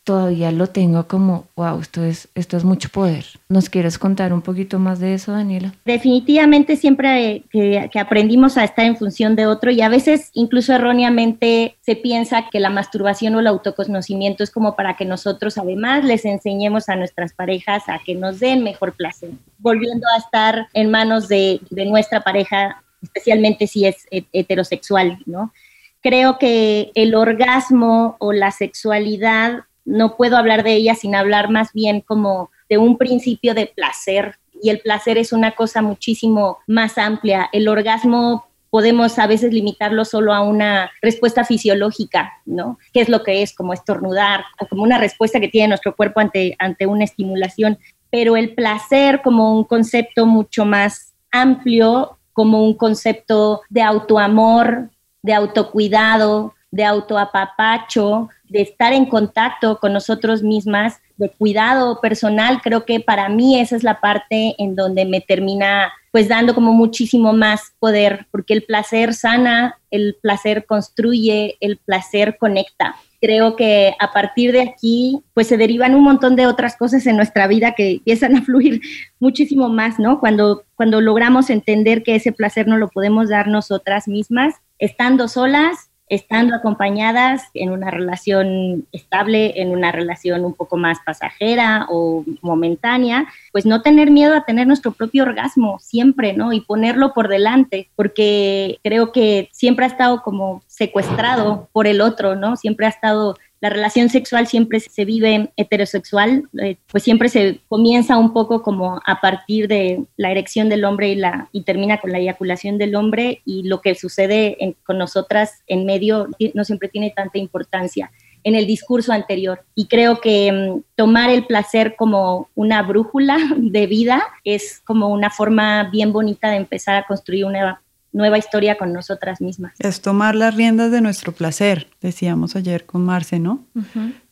todavía 0.10 0.52
lo 0.52 0.66
tengo 0.66 1.08
como, 1.08 1.46
wow, 1.56 1.80
esto 1.80 2.04
es, 2.04 2.30
esto 2.34 2.58
es 2.58 2.64
mucho 2.64 2.90
poder. 2.90 3.26
¿Nos 3.48 3.70
quieres 3.70 4.00
contar 4.00 4.34
un 4.34 4.42
poquito 4.42 4.80
más 4.80 5.00
de 5.00 5.14
eso, 5.14 5.34
Daniela? 5.34 5.72
Definitivamente 5.86 6.78
siempre 6.78 7.44
que, 7.52 7.88
que 7.94 8.00
aprendimos 8.00 8.58
a 8.58 8.64
estar 8.64 8.86
en 8.86 8.98
función 8.98 9.36
de 9.36 9.46
otro 9.46 9.70
y 9.70 9.82
a 9.82 9.88
veces 9.88 10.32
incluso 10.34 10.74
erróneamente 10.74 11.78
se 11.82 11.96
piensa 11.96 12.50
que 12.50 12.60
la 12.60 12.72
masturbación 12.72 13.36
o 13.36 13.40
el 13.40 13.46
autoconocimiento 13.46 14.44
es 14.44 14.50
como 14.50 14.76
para 14.76 14.96
que 14.96 15.06
nosotros 15.06 15.60
además 15.60 16.04
les 16.04 16.26
enseñemos 16.26 16.90
a 16.90 16.96
nuestras 16.96 17.34
parejas 17.34 17.84
a 17.88 18.00
que 18.04 18.16
nos 18.16 18.40
den 18.40 18.64
mejor 18.64 18.94
placer, 18.94 19.30
volviendo 19.60 20.08
a 20.16 20.18
estar 20.18 20.70
en 20.74 20.90
manos 20.90 21.28
de, 21.28 21.62
de 21.70 21.86
nuestra 21.86 22.22
pareja, 22.22 22.82
especialmente 23.04 23.68
si 23.68 23.86
es 23.86 24.08
heterosexual, 24.10 25.20
¿no? 25.28 25.54
Creo 26.02 26.40
que 26.40 26.92
el 26.96 27.14
orgasmo 27.14 28.16
o 28.20 28.32
la 28.32 28.52
sexualidad, 28.52 29.66
no 29.90 30.16
puedo 30.16 30.38
hablar 30.38 30.64
de 30.64 30.76
ella 30.76 30.96
sin 30.96 31.16
hablar 31.16 31.50
más 31.50 31.74
bien 31.74 32.02
como 32.02 32.52
de 32.70 32.78
un 32.78 32.98
principio 32.98 33.54
de 33.54 33.66
placer. 33.66 34.38
Y 34.62 34.70
el 34.70 34.80
placer 34.80 35.18
es 35.18 35.34
una 35.34 35.52
cosa 35.52 35.82
muchísimo 35.82 36.60
más 36.68 36.98
amplia. 36.98 37.50
El 37.52 37.68
orgasmo 37.68 38.46
podemos 38.70 39.18
a 39.18 39.26
veces 39.26 39.52
limitarlo 39.52 40.06
solo 40.06 40.34
a 40.34 40.42
una 40.42 40.92
respuesta 41.02 41.44
fisiológica, 41.44 42.34
¿no? 42.46 42.78
¿Qué 42.94 43.02
es 43.02 43.10
lo 43.10 43.24
que 43.24 43.42
es? 43.42 43.56
Como 43.56 43.74
estornudar, 43.74 44.44
como 44.70 44.84
una 44.84 45.00
respuesta 45.00 45.40
que 45.40 45.48
tiene 45.48 45.70
nuestro 45.70 45.96
cuerpo 45.96 46.20
ante, 46.20 46.56
ante 46.60 46.86
una 46.86 47.04
estimulación. 47.04 47.80
Pero 48.12 48.38
el 48.38 48.54
placer 48.54 49.22
como 49.24 49.56
un 49.56 49.64
concepto 49.64 50.28
mucho 50.28 50.66
más 50.66 51.14
amplio, 51.32 52.20
como 52.34 52.64
un 52.64 52.76
concepto 52.76 53.62
de 53.70 53.82
autoamor, 53.82 54.90
de 55.24 55.34
autocuidado, 55.34 56.54
de 56.72 56.86
autoapapacho, 56.86 58.30
de 58.50 58.62
estar 58.62 58.94
en 58.94 59.06
contacto 59.06 59.80
con 59.80 59.94
nosotros 59.94 60.44
mismas, 60.44 61.00
de 61.18 61.30
cuidado 61.30 62.00
personal, 62.02 62.62
creo 62.64 62.86
que 62.86 63.00
para 63.02 63.28
mí 63.30 63.60
esa 63.60 63.76
es 63.76 63.84
la 63.84 64.00
parte 64.00 64.56
en 64.58 64.76
donde 64.76 65.06
me 65.06 65.20
termina 65.20 65.92
pues 66.12 66.28
dando 66.28 66.56
como 66.56 66.74
muchísimo 66.74 67.34
más 67.34 67.74
poder, 67.80 68.26
porque 68.32 68.54
el 68.54 68.64
placer 68.64 69.14
sana, 69.14 69.78
el 69.92 70.16
placer 70.22 70.66
construye, 70.66 71.58
el 71.60 71.78
placer 71.78 72.38
conecta. 72.40 72.96
Creo 73.22 73.56
que 73.56 73.94
a 74.00 74.12
partir 74.12 74.54
de 74.54 74.62
aquí, 74.62 75.22
pues 75.34 75.48
se 75.48 75.58
derivan 75.58 75.94
un 75.94 76.04
montón 76.04 76.36
de 76.36 76.48
otras 76.48 76.78
cosas 76.78 77.06
en 77.06 77.18
nuestra 77.18 77.48
vida 77.48 77.74
que 77.74 77.92
empiezan 77.92 78.38
a 78.38 78.42
fluir 78.46 78.82
muchísimo 79.20 79.70
más, 79.70 80.00
¿no? 80.00 80.20
Cuando, 80.20 80.64
cuando 80.76 81.02
logramos 81.02 81.50
entender 81.50 82.02
que 82.02 82.16
ese 82.16 82.32
placer 82.32 82.68
no 82.68 82.78
lo 82.78 82.88
podemos 82.88 83.30
dar 83.30 83.48
nosotras 83.48 84.08
mismas, 84.08 84.56
estando 84.80 85.28
solas, 85.28 85.89
estando 86.10 86.56
acompañadas 86.56 87.44
en 87.54 87.70
una 87.70 87.92
relación 87.92 88.88
estable, 88.92 89.62
en 89.62 89.70
una 89.70 89.92
relación 89.92 90.44
un 90.44 90.54
poco 90.54 90.76
más 90.76 90.98
pasajera 91.06 91.86
o 91.90 92.26
momentánea, 92.42 93.28
pues 93.52 93.66
no 93.66 93.82
tener 93.82 94.12
miedo 94.12 94.36
a 94.36 94.44
tener 94.44 94.68
nuestro 94.68 94.92
propio 94.92 95.24
orgasmo 95.24 95.80
siempre, 95.80 96.34
¿no? 96.34 96.52
Y 96.52 96.62
ponerlo 96.62 97.14
por 97.14 97.28
delante, 97.28 97.90
porque 97.96 98.80
creo 98.84 99.12
que 99.12 99.50
siempre 99.52 99.86
ha 99.86 99.90
estado 99.90 100.22
como 100.24 100.64
secuestrado 100.68 101.70
por 101.72 101.88
el 101.88 102.02
otro, 102.02 102.36
¿no? 102.36 102.56
Siempre 102.56 102.88
ha 102.88 102.90
estado 102.90 103.36
la 103.62 103.70
relación 103.70 104.10
sexual 104.10 104.48
siempre 104.48 104.80
se 104.80 105.06
vive 105.06 105.52
heterosexual, 105.58 106.48
eh, 106.62 106.78
pues 106.92 107.04
siempre 107.04 107.30
se 107.30 107.60
comienza 107.68 108.18
un 108.18 108.34
poco 108.34 108.62
como 108.62 109.02
a 109.06 109.20
partir 109.22 109.68
de 109.68 110.06
la 110.16 110.32
erección 110.32 110.70
del 110.70 110.86
hombre 110.86 111.10
y, 111.10 111.16
la, 111.16 111.50
y 111.52 111.64
termina 111.64 112.00
con 112.00 112.12
la 112.12 112.20
eyaculación 112.20 112.78
del 112.78 112.96
hombre 112.96 113.42
y 113.46 113.64
lo 113.64 113.82
que 113.82 113.96
sucede 113.96 114.76
con 114.86 114.98
nosotras 114.98 115.64
en 115.68 115.86
medio 115.86 116.28
no 116.54 116.64
siempre 116.64 116.90
tiene 116.90 117.12
tanta 117.16 117.38
importancia 117.38 118.12
en 118.44 118.56
el 118.56 118.66
discurso 118.66 119.12
anterior. 119.12 119.66
Y 119.76 119.88
creo 119.88 120.22
que 120.22 120.52
mm, 120.52 120.84
tomar 120.96 121.30
el 121.30 121.46
placer 121.46 121.96
como 121.98 122.50
una 122.56 122.82
brújula 122.84 123.38
de 123.58 123.88
vida 123.88 124.24
es 124.44 124.82
como 124.86 125.10
una 125.10 125.30
forma 125.30 125.90
bien 125.92 126.14
bonita 126.14 126.50
de 126.50 126.58
empezar 126.58 126.96
a 126.96 127.06
construir 127.06 127.46
una 127.46 127.82
nueva 128.12 128.38
historia 128.38 128.78
con 128.78 128.94
nosotras 128.94 129.42
mismas. 129.42 129.74
Es 129.80 130.02
tomar 130.02 130.36
las 130.36 130.56
riendas 130.56 130.92
de 130.92 131.02
nuestro 131.02 131.32
placer, 131.32 131.88
decíamos 132.02 132.56
ayer 132.56 132.86
con 132.86 133.04
Marce, 133.06 133.40
¿no? 133.40 133.66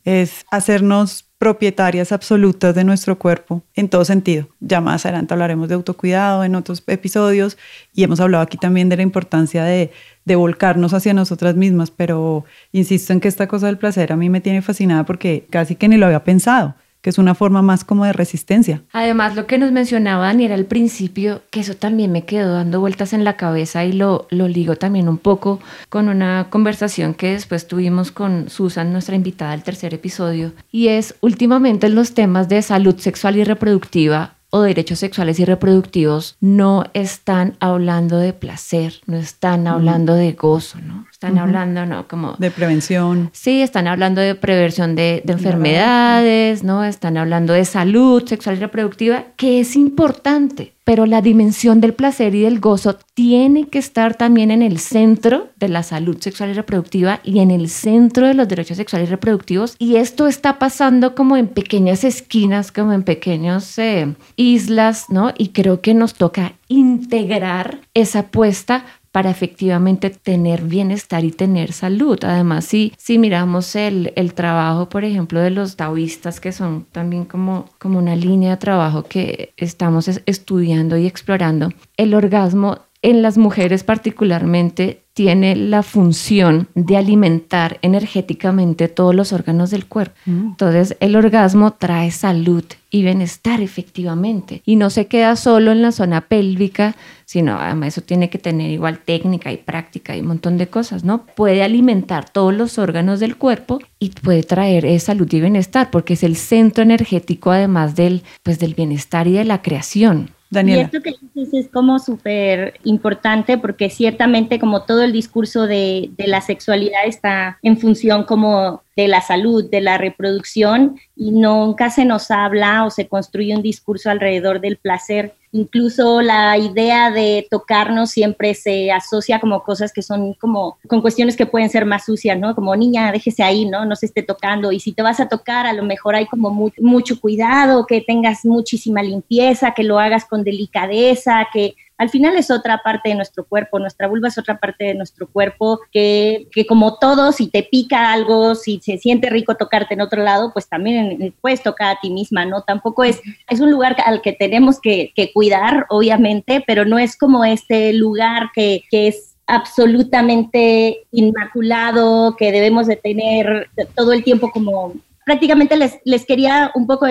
Es 0.03 0.45
hacernos 0.51 1.25
propietarias 1.37 2.11
absolutas 2.11 2.73
de 2.73 2.83
nuestro 2.83 3.19
cuerpo 3.19 3.61
en 3.75 3.89
todo 3.89 4.05
sentido. 4.05 4.47
Ya 4.59 4.81
más 4.81 5.05
adelante 5.05 5.33
hablaremos 5.33 5.69
de 5.69 5.75
autocuidado 5.75 6.43
en 6.43 6.55
otros 6.55 6.83
episodios 6.87 7.57
y 7.93 8.03
hemos 8.03 8.19
hablado 8.19 8.43
aquí 8.43 8.57
también 8.57 8.89
de 8.89 8.97
la 8.97 9.03
importancia 9.03 9.63
de, 9.63 9.91
de 10.25 10.35
volcarnos 10.35 10.93
hacia 10.93 11.13
nosotras 11.13 11.55
mismas, 11.55 11.91
pero 11.91 12.45
insisto 12.71 13.13
en 13.13 13.19
que 13.19 13.27
esta 13.27 13.47
cosa 13.47 13.67
del 13.67 13.77
placer 13.77 14.11
a 14.11 14.15
mí 14.15 14.29
me 14.29 14.41
tiene 14.41 14.61
fascinada 14.63 15.05
porque 15.05 15.45
casi 15.49 15.75
que 15.75 15.87
ni 15.87 15.97
lo 15.97 16.07
había 16.07 16.23
pensado 16.23 16.75
que 17.07 17.11
es 17.11 17.17
una 17.17 17.35
forma 17.35 17.61
más 17.61 17.85
como 17.85 18.03
de 18.03 18.11
resistencia. 18.11 18.81
Además, 18.91 19.37
lo 19.37 19.47
que 19.47 19.57
nos 19.57 19.71
mencionaba 19.71 20.25
Daniel 20.25 20.51
al 20.51 20.65
principio, 20.65 21.41
que 21.51 21.61
eso 21.61 21.73
también 21.73 22.11
me 22.11 22.25
quedó 22.25 22.51
dando 22.51 22.81
vueltas 22.81 23.13
en 23.13 23.23
la 23.23 23.37
cabeza 23.37 23.85
y 23.85 23.93
lo, 23.93 24.27
lo 24.29 24.49
ligo 24.49 24.75
también 24.75 25.07
un 25.07 25.17
poco 25.17 25.61
con 25.87 26.09
una 26.09 26.47
conversación 26.49 27.13
que 27.13 27.31
después 27.31 27.65
tuvimos 27.65 28.11
con 28.11 28.49
Susan, 28.49 28.91
nuestra 28.91 29.15
invitada 29.15 29.53
al 29.53 29.63
tercer 29.63 29.93
episodio, 29.93 30.51
y 30.69 30.89
es 30.89 31.15
últimamente 31.21 31.87
en 31.87 31.95
los 31.95 32.13
temas 32.13 32.49
de 32.49 32.61
salud 32.61 32.97
sexual 32.97 33.37
y 33.37 33.45
reproductiva 33.45 34.33
o 34.49 34.61
derechos 34.61 34.99
sexuales 34.99 35.39
y 35.39 35.45
reproductivos 35.45 36.37
no 36.39 36.85
están 36.93 37.55
hablando 37.59 38.17
de 38.17 38.33
placer, 38.33 38.95
no 39.05 39.17
están 39.17 39.67
hablando 39.67 40.13
de 40.13 40.33
gozo, 40.33 40.79
¿no? 40.79 41.05
Están 41.17 41.39
hablando, 41.39 41.83
¿no? 41.87 42.07
Como... 42.07 42.35
De 42.37 42.51
prevención. 42.51 43.31
Sí, 43.33 43.63
están 43.63 43.87
hablando 43.87 44.21
de 44.21 44.35
prevención 44.35 44.95
de, 44.95 45.23
enfermedades, 45.25 46.63
¿no? 46.63 46.83
Están 46.83 47.17
hablando 47.17 47.53
de 47.53 47.65
salud 47.65 48.23
sexual 48.27 48.57
y 48.57 48.59
reproductiva, 48.59 49.23
que 49.35 49.59
es 49.59 49.75
importante, 49.75 50.73
pero 50.83 51.07
la 51.07 51.23
dimensión 51.23 51.81
del 51.81 51.95
placer 51.95 52.35
y 52.35 52.41
del 52.41 52.59
gozo 52.59 52.99
tiene 53.15 53.67
que 53.67 53.79
estar 53.79 54.13
también 54.13 54.51
en 54.51 54.61
el 54.61 54.77
centro 54.77 55.47
de 55.55 55.69
la 55.69 55.81
salud 55.81 56.17
sexual 56.19 56.51
y 56.51 56.53
reproductiva 56.53 57.19
y 57.23 57.39
en 57.39 57.49
el 57.49 57.67
centro 57.69 58.27
de 58.27 58.35
los 58.35 58.47
derechos 58.47 58.77
sexuales 58.77 59.07
y 59.07 59.11
reproductivos. 59.11 59.75
Y 59.79 59.95
esto 59.95 60.27
está 60.27 60.59
pasando 60.59 61.15
como 61.15 61.35
en 61.35 61.47
pequeñas 61.47 62.03
esquinas, 62.03 62.71
como 62.71 62.93
en 62.93 63.01
pequeñas 63.01 63.79
eh, 63.79 64.13
islas, 64.35 65.05
¿no? 65.09 65.33
Y 65.35 65.47
creo 65.47 65.81
que 65.81 65.95
nos 65.95 66.13
toca 66.13 66.53
integrar 66.67 67.79
esa 67.95 68.19
apuesta 68.19 68.85
para 69.17 69.31
efectivamente 69.31 70.11
tener 70.11 70.61
bienestar 70.61 71.25
y 71.25 71.31
tener 71.31 71.71
salud. 71.71 72.19
Además, 72.23 72.65
si, 72.65 72.93
si 72.99 73.17
miramos 73.17 73.75
el, 73.75 74.13
el 74.15 74.35
trabajo, 74.35 74.89
por 74.89 75.03
ejemplo, 75.03 75.39
de 75.39 75.49
los 75.49 75.75
taoístas, 75.75 76.39
que 76.39 76.51
son 76.51 76.85
también 76.91 77.25
como, 77.25 77.67
como 77.79 77.97
una 77.97 78.15
línea 78.15 78.51
de 78.51 78.57
trabajo 78.57 79.01
que 79.01 79.55
estamos 79.57 80.07
estudiando 80.27 80.97
y 80.97 81.07
explorando, 81.07 81.71
el 81.97 82.13
orgasmo 82.13 82.77
en 83.01 83.23
las 83.23 83.39
mujeres 83.39 83.83
particularmente 83.83 85.06
tiene 85.17 85.55
la 85.55 85.81
función 85.81 86.67
de 86.75 86.95
alimentar 86.95 87.79
energéticamente 87.81 88.87
todos 88.87 89.15
los 89.15 89.33
órganos 89.33 89.71
del 89.71 89.87
cuerpo. 89.87 90.13
Mm. 90.27 90.49
Entonces, 90.49 90.95
el 90.99 91.15
orgasmo 91.15 91.73
trae 91.73 92.11
salud 92.11 92.63
y 92.91 93.01
bienestar 93.01 93.59
efectivamente. 93.59 94.61
Y 94.63 94.75
no 94.75 94.91
se 94.91 95.07
queda 95.07 95.35
solo 95.35 95.71
en 95.71 95.81
la 95.81 95.91
zona 95.91 96.21
pélvica, 96.21 96.95
sino 97.25 97.57
además 97.57 97.95
eso 97.95 98.01
tiene 98.01 98.29
que 98.29 98.37
tener 98.37 98.69
igual 98.69 98.99
técnica 98.99 99.51
y 99.51 99.57
práctica 99.57 100.15
y 100.15 100.21
un 100.21 100.27
montón 100.27 100.59
de 100.59 100.67
cosas, 100.67 101.03
¿no? 101.03 101.25
Puede 101.25 101.63
alimentar 101.63 102.29
todos 102.29 102.53
los 102.53 102.77
órganos 102.77 103.19
del 103.19 103.37
cuerpo 103.37 103.79
y 103.97 104.11
puede 104.11 104.43
traer 104.43 104.85
eh, 104.85 104.99
salud 104.99 105.27
y 105.33 105.41
bienestar, 105.41 105.89
porque 105.89 106.13
es 106.13 106.21
el 106.21 106.35
centro 106.35 106.83
energético 106.83 107.49
además 107.49 107.95
del, 107.95 108.21
pues, 108.43 108.59
del 108.59 108.75
bienestar 108.75 109.27
y 109.27 109.31
de 109.31 109.45
la 109.45 109.63
creación. 109.63 110.29
Daniela. 110.49 110.81
Y 110.81 110.85
esto 110.85 111.01
que 111.01 111.15
dices 111.33 111.53
es 111.65 111.71
como 111.71 111.99
súper 111.99 112.79
importante 112.83 113.57
porque 113.57 113.89
ciertamente 113.89 114.59
como 114.59 114.83
todo 114.83 115.03
el 115.03 115.11
discurso 115.11 115.67
de, 115.67 116.09
de, 116.17 116.27
la 116.27 116.41
sexualidad 116.41 117.05
está 117.05 117.59
en 117.61 117.77
función 117.77 118.23
como 118.23 118.83
de 118.95 119.07
la 119.07 119.21
salud, 119.21 119.69
de 119.69 119.81
la 119.81 119.97
reproducción 119.97 120.99
y 121.15 121.31
nunca 121.31 121.89
se 121.89 122.05
nos 122.05 122.31
habla 122.31 122.85
o 122.85 122.89
se 122.89 123.07
construye 123.07 123.55
un 123.55 123.61
discurso 123.61 124.09
alrededor 124.09 124.61
del 124.61 124.77
placer. 124.77 125.35
Incluso 125.51 126.21
la 126.21 126.57
idea 126.57 127.09
de 127.09 127.47
tocarnos 127.49 128.11
siempre 128.11 128.53
se 128.53 128.91
asocia 128.91 129.39
como 129.39 129.63
cosas 129.63 129.93
que 129.93 130.01
son 130.01 130.33
como 130.33 130.77
con 130.87 131.01
cuestiones 131.01 131.37
que 131.37 131.45
pueden 131.45 131.69
ser 131.69 131.85
más 131.85 132.05
sucias, 132.05 132.37
¿no? 132.37 132.53
Como 132.53 132.75
niña, 132.75 133.11
déjese 133.11 133.43
ahí, 133.43 133.65
¿no? 133.65 133.85
No 133.85 133.95
se 133.95 134.07
esté 134.07 134.23
tocando. 134.23 134.71
Y 134.71 134.79
si 134.79 134.91
te 134.91 135.01
vas 135.01 135.19
a 135.19 135.29
tocar, 135.29 135.65
a 135.65 135.73
lo 135.73 135.83
mejor 135.83 136.15
hay 136.15 136.25
como 136.25 136.49
mucho 136.51 137.19
cuidado, 137.19 137.85
que 137.85 138.01
tengas 138.01 138.45
muchísima 138.45 139.01
limpieza, 139.01 139.73
que 139.73 139.83
lo 139.83 139.99
hagas 139.99 140.25
con 140.25 140.43
delicadeza, 140.43 141.47
que 141.53 141.75
al 141.97 142.09
final 142.09 142.35
es 142.35 142.51
otra 142.51 142.81
parte 142.83 143.09
de 143.09 143.15
nuestro 143.15 143.45
cuerpo, 143.45 143.79
nuestra 143.79 144.07
vulva 144.07 144.27
es 144.27 144.37
otra 144.37 144.59
parte 144.59 144.85
de 144.85 144.93
nuestro 144.93 145.27
cuerpo 145.27 145.79
que, 145.91 146.47
que 146.51 146.65
como 146.67 146.97
todo, 146.99 147.31
si 147.31 147.47
te 147.47 147.63
pica 147.63 148.11
algo, 148.13 148.55
si 148.55 148.79
se 148.79 148.97
siente 148.97 149.29
rico 149.29 149.55
tocarte 149.55 149.95
en 149.95 150.01
otro 150.01 150.23
lado, 150.23 150.53
pues 150.53 150.67
también 150.69 151.33
puedes 151.41 151.63
tocar 151.63 151.95
a 151.95 151.99
ti 151.99 152.09
misma, 152.09 152.45
¿no? 152.45 152.61
Tampoco 152.61 153.03
es, 153.03 153.21
es 153.49 153.59
un 153.59 153.71
lugar 153.71 153.95
al 154.05 154.21
que 154.21 154.33
tenemos 154.33 154.79
que, 154.79 155.11
que 155.15 155.31
cuidar, 155.33 155.85
obviamente, 155.89 156.63
pero 156.65 156.85
no 156.85 156.99
es 156.99 157.17
como 157.17 157.43
este 157.43 157.93
lugar 157.93 158.51
que, 158.53 158.83
que 158.91 159.07
es 159.07 159.35
absolutamente 159.47 161.07
inmaculado, 161.11 162.35
que 162.35 162.51
debemos 162.51 162.85
de 162.85 162.97
tener 162.97 163.69
todo 163.95 164.13
el 164.13 164.23
tiempo 164.23 164.51
como 164.51 164.93
prácticamente 165.25 165.75
les, 165.77 165.97
les 166.05 166.25
quería 166.25 166.71
un 166.75 166.85
poco 166.85 167.05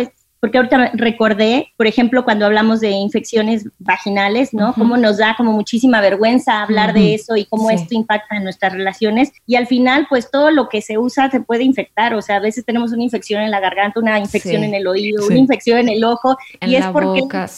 porque 0.47 0.59
ahorita 0.59 0.93
recordé, 0.95 1.73
por 1.77 1.89
ejemplo, 1.89 2.25
cuando 2.25 2.47
hablamos 2.47 2.79
de 2.79 2.91
infecciones 2.91 3.69
vaginales, 3.81 4.55
¿no? 4.55 4.75
Cómo 4.75 4.97
nos 4.97 5.19
da 5.19 5.35
como 5.37 5.51
muchísima 5.51 6.01
vergüenza 6.01 6.63
hablar 6.63 6.95
de 6.95 7.15
eso 7.15 7.35
y 7.35 7.47
cómo 7.47 7.69
esto 7.69 7.97
impacta 7.97 8.37
en 8.37 8.45
nuestras 8.45 8.73
relaciones. 8.73 9.33
Y 9.45 9.57
al 9.57 9.67
final, 9.67 10.07
pues 10.09 10.31
todo 10.31 10.53
lo 10.53 10.69
que 10.69 10.83
se 10.83 10.99
usa 10.99 11.33
se 11.33 11.41
puede 11.41 11.65
infectar. 11.65 12.15
O 12.15 12.23
sea, 12.23 12.37
a 12.37 12.41
veces 12.41 12.65
tenemos 12.65 12.93
una 12.93 13.03
infección 13.03 13.43
en 13.43 13.51
la 13.51 13.59
garganta, 13.59 13.99
una 13.99 14.21
infección 14.21 14.63
en 14.63 14.73
el 14.73 14.87
oído, 14.87 15.27
una 15.27 15.37
infección 15.37 15.79
en 15.79 15.89
el 15.89 16.05
ojo. 16.05 16.37
En 16.61 16.71
y 16.71 16.77
es 16.77 16.87
porque 16.87 17.23
boca, 17.23 17.49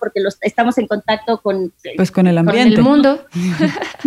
porque 0.00 0.20
los, 0.20 0.36
estamos 0.40 0.76
en 0.78 0.88
contacto 0.88 1.40
con, 1.40 1.72
pues 1.96 2.10
con 2.10 2.26
el 2.26 2.36
ambiente. 2.36 2.74
el 2.78 2.82
mundo. 2.82 3.24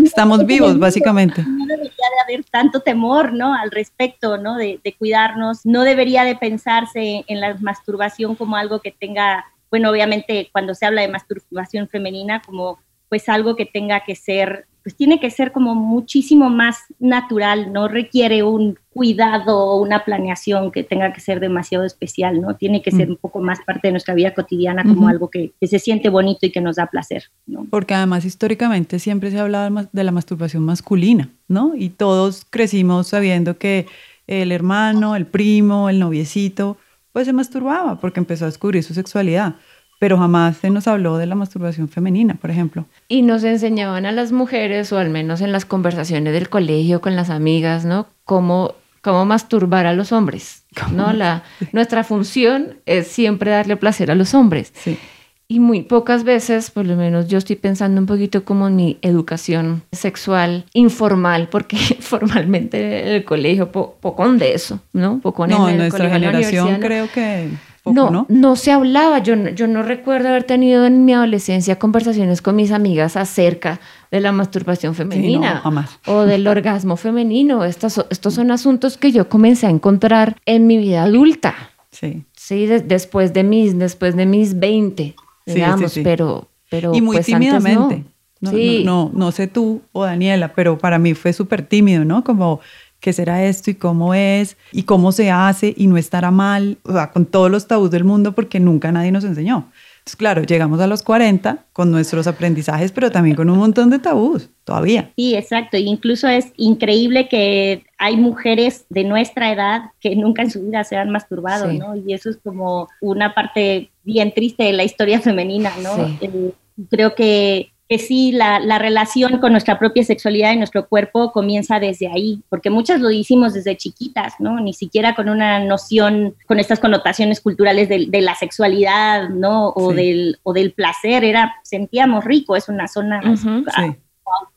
estamos 0.03 0.45
vivos, 0.45 0.77
básicamente. 0.77 1.41
No 1.43 1.65
debería 1.65 1.89
de 1.89 2.33
haber 2.33 2.43
tanto 2.43 2.81
temor, 2.81 3.31
¿no? 3.31 3.53
Al 3.53 3.71
respecto, 3.71 4.37
¿no? 4.37 4.57
De, 4.57 4.81
de 4.83 4.93
cuidarnos. 4.93 5.65
No 5.65 5.83
debería 5.83 6.25
de 6.25 6.35
pensarse 6.35 7.23
en 7.27 7.39
la 7.39 7.53
masturbación 7.85 8.35
como 8.35 8.55
algo 8.55 8.79
que 8.79 8.91
tenga, 8.91 9.45
bueno, 9.69 9.91
obviamente 9.91 10.49
cuando 10.51 10.73
se 10.73 10.85
habla 10.85 11.01
de 11.01 11.07
masturbación 11.07 11.87
femenina, 11.87 12.41
como 12.41 12.79
pues 13.09 13.29
algo 13.29 13.55
que 13.55 13.65
tenga 13.65 14.03
que 14.03 14.15
ser 14.15 14.65
pues 14.85 14.95
tiene 14.95 15.19
que 15.19 15.31
ser 15.31 15.51
como 15.51 15.73
muchísimo 15.73 16.51
más 16.51 16.77
natural, 16.99 17.73
no 17.73 17.87
requiere 17.87 18.43
un 18.43 18.77
cuidado 18.93 19.57
o 19.57 19.81
una 19.81 20.05
planeación 20.05 20.71
que 20.71 20.83
tenga 20.83 21.11
que 21.11 21.21
ser 21.21 21.39
demasiado 21.39 21.85
especial, 21.85 22.39
¿no? 22.39 22.55
Tiene 22.55 22.83
que 22.83 22.91
ser 22.91 23.07
mm. 23.07 23.11
un 23.13 23.17
poco 23.17 23.39
más 23.39 23.61
parte 23.65 23.87
de 23.87 23.93
nuestra 23.93 24.13
vida 24.13 24.35
cotidiana 24.35 24.83
como 24.83 25.07
algo 25.07 25.31
que, 25.31 25.53
se 25.59 25.79
siente 25.79 26.09
bonito 26.09 26.45
y 26.45 26.51
que 26.51 26.61
nos 26.61 26.75
da 26.75 26.85
placer, 26.85 27.31
¿no? 27.47 27.65
Porque 27.71 27.95
además 27.95 28.25
históricamente 28.25 28.99
siempre 28.99 29.31
se 29.31 29.39
ha 29.39 29.41
hablado 29.41 29.87
de 29.91 30.03
la 30.03 30.11
masturbación 30.11 30.61
masculina, 30.61 31.29
¿no? 31.47 31.73
Y 31.75 31.89
todos 31.89 32.45
crecimos 32.47 33.07
sabiendo 33.07 33.57
que 33.57 33.87
el 34.27 34.51
hermano, 34.51 35.15
el 35.15 35.25
primo, 35.25 35.89
el 35.89 35.97
noviecito, 35.97 36.77
pues 37.15 37.27
se 37.27 37.31
masturbaba 37.31 37.97
porque 38.01 38.19
empezó 38.19 38.43
a 38.43 38.49
descubrir 38.49 38.83
su 38.83 38.93
sexualidad 38.93 39.55
pero 39.99 40.17
jamás 40.17 40.57
se 40.57 40.69
nos 40.69 40.89
habló 40.89 41.17
de 41.17 41.25
la 41.25 41.35
masturbación 41.35 41.87
femenina, 41.87 42.35
por 42.35 42.51
ejemplo. 42.51 42.85
Y 43.07 43.21
nos 43.21 43.45
enseñaban 43.45 44.05
a 44.05 44.11
las 44.11 44.33
mujeres, 44.33 44.91
o 44.91 44.97
al 44.97 45.09
menos 45.09 45.39
en 45.39 45.53
las 45.53 45.63
conversaciones 45.63 46.33
del 46.33 46.49
colegio 46.49 46.99
con 46.99 47.15
las 47.15 47.29
amigas, 47.29 47.85
¿no? 47.85 48.07
Cómo, 48.25 48.75
cómo 49.01 49.23
masturbar 49.23 49.85
a 49.85 49.93
los 49.93 50.11
hombres, 50.11 50.65
¿no? 50.91 51.13
La, 51.13 51.43
nuestra 51.71 52.03
función 52.03 52.81
es 52.85 53.07
siempre 53.07 53.51
darle 53.51 53.77
placer 53.77 54.11
a 54.11 54.15
los 54.15 54.33
hombres. 54.33 54.73
Sí. 54.75 54.99
Y 55.47 55.59
muy 55.59 55.83
pocas 55.83 56.23
veces, 56.23 56.71
por 56.71 56.87
lo 56.87 56.95
menos 56.95 57.27
yo 57.27 57.37
estoy 57.37 57.55
pensando 57.55 58.01
un 58.01 58.07
poquito 58.07 58.43
como 58.43 58.67
en 58.67 58.75
mi 58.75 58.97
educación 59.03 59.83
sexual 59.91 60.65
informal, 60.73 61.49
porque 61.49 61.77
formalmente 61.99 63.15
el 63.15 63.23
colegio, 63.25 63.71
poco 63.71 64.33
de 64.33 64.53
eso, 64.53 64.79
¿no? 64.91 65.19
Poco 65.21 65.45
no, 65.45 65.69
en, 65.69 65.77
nuestra 65.77 66.09
generación 66.09 66.79
creo 66.79 67.07
que 67.13 67.49
no, 67.85 68.25
¿no? 68.27 68.55
se 68.55 68.71
hablaba. 68.71 69.19
Yo, 69.19 69.35
yo 69.49 69.67
no 69.67 69.83
recuerdo 69.83 70.29
haber 70.29 70.43
tenido 70.43 70.85
en 70.85 71.05
mi 71.05 71.13
adolescencia 71.13 71.77
conversaciones 71.77 72.41
con 72.41 72.55
mis 72.55 72.71
amigas 72.71 73.15
acerca 73.15 73.79
de 74.11 74.21
la 74.21 74.31
masturbación 74.31 74.95
femenina 74.95 75.61
o 76.07 76.21
del 76.21 76.47
orgasmo 76.47 76.97
femenino. 76.97 77.63
Estos, 77.63 78.05
estos 78.09 78.33
son 78.33 78.51
asuntos 78.51 78.97
que 78.97 79.11
yo 79.11 79.29
comencé 79.29 79.67
a 79.67 79.69
encontrar 79.69 80.37
en 80.45 80.67
mi 80.67 80.77
vida 80.77 81.03
adulta. 81.03 81.53
Sí. 81.91 82.25
Sí, 82.33 82.65
después 82.65 83.33
de 83.33 83.43
mis, 83.43 83.77
después 83.77 84.15
de 84.15 84.25
mis 84.25 84.59
20, 84.59 85.15
digamos, 85.45 85.99
pero, 86.03 86.47
pero. 86.69 86.93
Y 86.93 87.01
muy 87.01 87.17
pues 87.17 87.25
tímidamente. 87.25 88.03
no. 88.41 88.51
no, 88.51 89.11
no, 89.13 89.31
sé 89.31 89.47
tú 89.47 89.81
o 89.91 90.03
Daniela, 90.03 90.53
pero 90.53 90.77
para 90.77 90.99
mí 90.99 91.13
fue 91.13 91.33
súper 91.33 91.61
tímido, 91.61 92.05
¿no? 92.05 92.23
Como 92.23 92.59
qué 92.99 93.13
será 93.13 93.43
esto 93.43 93.69
y 93.69 93.75
cómo 93.75 94.13
es 94.13 94.57
y 94.71 94.83
cómo 94.83 95.11
se 95.11 95.29
hace 95.29 95.73
y 95.77 95.87
no 95.87 95.97
estará 95.97 96.31
mal, 96.31 96.77
o 96.83 96.91
sea, 96.91 97.11
con 97.11 97.25
todos 97.25 97.51
los 97.51 97.67
tabús 97.67 97.91
del 97.91 98.03
mundo 98.03 98.33
porque 98.33 98.59
nunca 98.59 98.91
nadie 98.91 99.11
nos 99.11 99.23
enseñó. 99.23 99.69
Entonces, 100.05 100.17
claro, 100.17 100.43
llegamos 100.43 100.79
a 100.81 100.85
los 100.85 101.01
40 101.01 101.65
con 101.73 101.89
nuestros 101.89 102.27
aprendizajes, 102.27 102.91
pero 102.91 103.09
también 103.09 103.35
con 103.35 103.49
un 103.49 103.57
montón 103.57 103.89
de 103.89 103.97
tabús 103.97 104.51
todavía. 104.63 105.11
Sí, 105.15 105.33
exacto. 105.33 105.77
Incluso 105.77 106.27
es 106.27 106.53
increíble 106.57 107.27
que 107.27 107.81
hay 107.97 108.15
mujeres 108.15 108.85
de 108.89 109.03
nuestra 109.03 109.51
edad 109.51 109.81
que 109.99 110.15
nunca 110.15 110.43
en 110.43 110.51
su 110.51 110.61
vida 110.61 110.83
se 110.83 110.95
han 110.95 111.09
masturbado, 111.09 111.73
¿no? 111.73 111.95
Y 111.95 112.13
eso 112.13 112.29
es 112.29 112.37
como 112.37 112.87
una 113.01 113.33
parte 113.33 113.89
bien 114.03 114.31
triste 114.31 114.65
de 114.65 114.73
la 114.73 114.83
historia 114.83 115.21
femenina, 115.21 115.71
¿no? 115.81 115.97
Eh, 116.21 116.53
creo 116.91 117.15
que 117.15 117.71
que 117.87 117.99
sí, 117.99 118.31
la, 118.31 118.59
la, 118.59 118.79
relación 118.79 119.39
con 119.39 119.51
nuestra 119.51 119.77
propia 119.77 120.03
sexualidad 120.03 120.53
y 120.53 120.57
nuestro 120.57 120.87
cuerpo 120.87 121.31
comienza 121.31 121.79
desde 121.79 122.07
ahí, 122.07 122.41
porque 122.49 122.71
muchas 122.71 122.99
lo 122.99 123.11
hicimos 123.11 123.53
desde 123.53 123.77
chiquitas, 123.77 124.33
¿no? 124.39 124.59
Ni 124.59 124.73
siquiera 124.73 125.13
con 125.13 125.29
una 125.29 125.59
noción, 125.59 126.35
con 126.47 126.59
estas 126.59 126.79
connotaciones 126.79 127.41
culturales 127.41 127.87
de, 127.87 128.07
de 128.07 128.21
la 128.21 128.33
sexualidad, 128.33 129.29
¿no? 129.29 129.69
O, 129.69 129.93
del, 129.93 130.39
o 130.41 130.53
del 130.53 130.73
placer, 130.73 131.23
era, 131.23 131.55
sentíamos 131.63 132.23
rico, 132.23 132.55
es 132.55 132.69
una 132.69 132.87
zona 132.87 133.21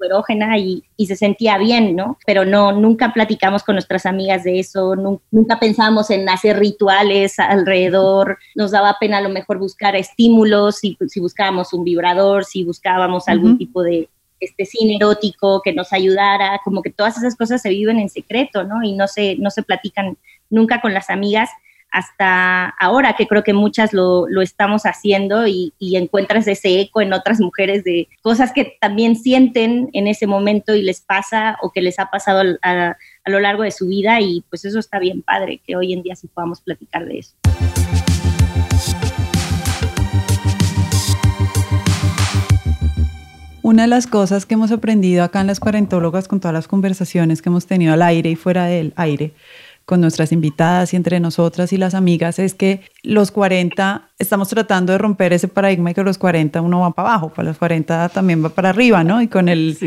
erógena 0.01 0.59
y, 0.59 0.85
y, 0.97 1.07
se 1.07 1.17
sentía 1.17 1.59
bien, 1.59 1.95
¿no? 1.97 2.19
Pero 2.27 2.45
no, 2.45 2.73
nunca 2.73 3.13
platicamos 3.13 3.63
con 3.63 3.75
nuestras 3.75 4.07
amigas 4.07 4.45
de 4.45 4.61
eso, 4.61 4.97
nunca, 4.97 5.59
pensábamos 5.59 6.11
en 6.11 6.29
hacer 6.29 6.59
rituales 6.59 7.39
alrededor, 7.39 8.39
nos 8.55 8.71
daba 8.71 8.97
pena 9.01 9.19
a 9.19 9.23
lo 9.23 9.29
mejor 9.29 9.59
buscar 9.59 9.97
estímulos, 9.97 10.77
si, 10.77 10.97
si 11.09 11.21
buscábamos 11.21 11.73
un 11.73 11.85
vibrador, 11.85 12.45
si 12.45 12.65
buscábamos 12.65 13.29
algún 13.29 13.59
tipo 13.59 13.83
de 13.83 14.09
este 14.41 14.65
cine 14.65 14.97
erótico 14.97 15.63
que 15.63 15.73
nos 15.73 15.93
ayudara, 15.93 16.61
como 16.65 16.83
que 16.83 16.91
todas 16.91 17.17
esas 17.19 17.37
cosas 17.37 17.61
se 17.61 17.71
viven 17.71 17.99
en 17.99 18.09
secreto, 18.09 18.65
¿no? 18.65 18.83
Y 18.83 18.93
no 18.93 19.09
se, 19.09 19.37
no 19.37 19.51
se 19.51 19.63
platican 19.63 20.17
nunca 20.51 20.81
con 20.81 20.95
las 20.95 21.11
amigas 21.11 21.51
hasta 21.91 22.69
ahora, 22.69 23.15
que 23.15 23.27
creo 23.27 23.43
que 23.43 23.53
muchas 23.53 23.93
lo, 23.93 24.27
estamos 24.41 24.83
haciendo 24.85 25.47
y, 25.47 25.73
encuentras 25.81 26.47
ese 26.47 26.81
eco 26.81 27.01
en 27.01 27.13
otras 27.13 27.41
mujeres 27.41 27.83
de 27.83 28.09
cosas 28.23 28.53
que 28.53 28.77
también 28.81 29.17
sienten 29.17 29.91
en 29.93 30.07
ese 30.07 30.27
momento 30.27 30.75
y 30.75 30.83
les 30.83 31.01
pasa 31.01 31.59
o 31.61 31.73
que 31.73 31.83
les 31.83 31.99
ha 31.99 32.07
pasado 32.07 32.57
a, 32.63 32.97
a 33.25 33.31
lo 33.31 33.41
largo 33.41 33.63
de 33.63 33.71
su 33.71 33.89
vida 33.89 34.21
y 34.21 34.45
pues 34.49 34.65
eso 34.65 34.79
está 34.79 34.99
bien 34.99 35.23
padre, 35.23 35.61
que 35.67 35.77
hoy 35.77 35.93
en 35.93 36.03
día 36.03 36.15
sí 36.15 36.29
podamos 36.29 36.61
platicar 36.61 37.05
de 37.07 37.19
eso. 37.19 37.35
Una 43.69 43.83
de 43.83 43.89
las 43.89 44.07
cosas 44.07 44.47
que 44.47 44.55
hemos 44.55 44.73
aprendido 44.73 45.23
acá 45.23 45.43
en 45.43 45.47
las 45.47 45.61
cuarentólogas 45.61 46.27
con 46.27 46.41
todas 46.41 46.55
las 46.55 46.67
conversaciones 46.67 47.43
que 47.43 47.51
hemos 47.51 47.67
tenido 47.67 47.93
al 47.93 48.01
aire 48.01 48.31
y 48.31 48.35
fuera 48.35 48.65
del 48.65 48.95
aire 48.97 49.35
con 49.89 50.03
nuestras 50.03 50.33
invitadas 50.33 50.93
y 50.93 50.97
entre 50.97 51.19
nosotras 51.19 51.73
y 51.73 51.79
las 51.79 51.95
amigas 51.95 52.39
es 52.39 52.53
que 52.53 52.83
los 53.03 53.31
40 53.31 54.11
estamos 54.19 54.49
tratando 54.49 54.93
de 54.93 54.99
romper 54.99 55.33
ese 55.33 55.49
paradigma 55.49 55.93
y 55.93 55.95
que 55.95 56.03
los 56.03 56.19
40 56.19 56.61
uno 56.61 56.81
va 56.81 56.91
para 56.91 57.09
abajo, 57.09 57.31
para 57.31 57.49
los 57.49 57.57
40 57.57 58.11
también 58.11 58.45
va 58.45 58.51
para 58.51 58.69
arriba, 58.69 59.03
¿no? 59.03 59.23
Y 59.23 59.29
con 59.29 59.49
el, 59.49 59.79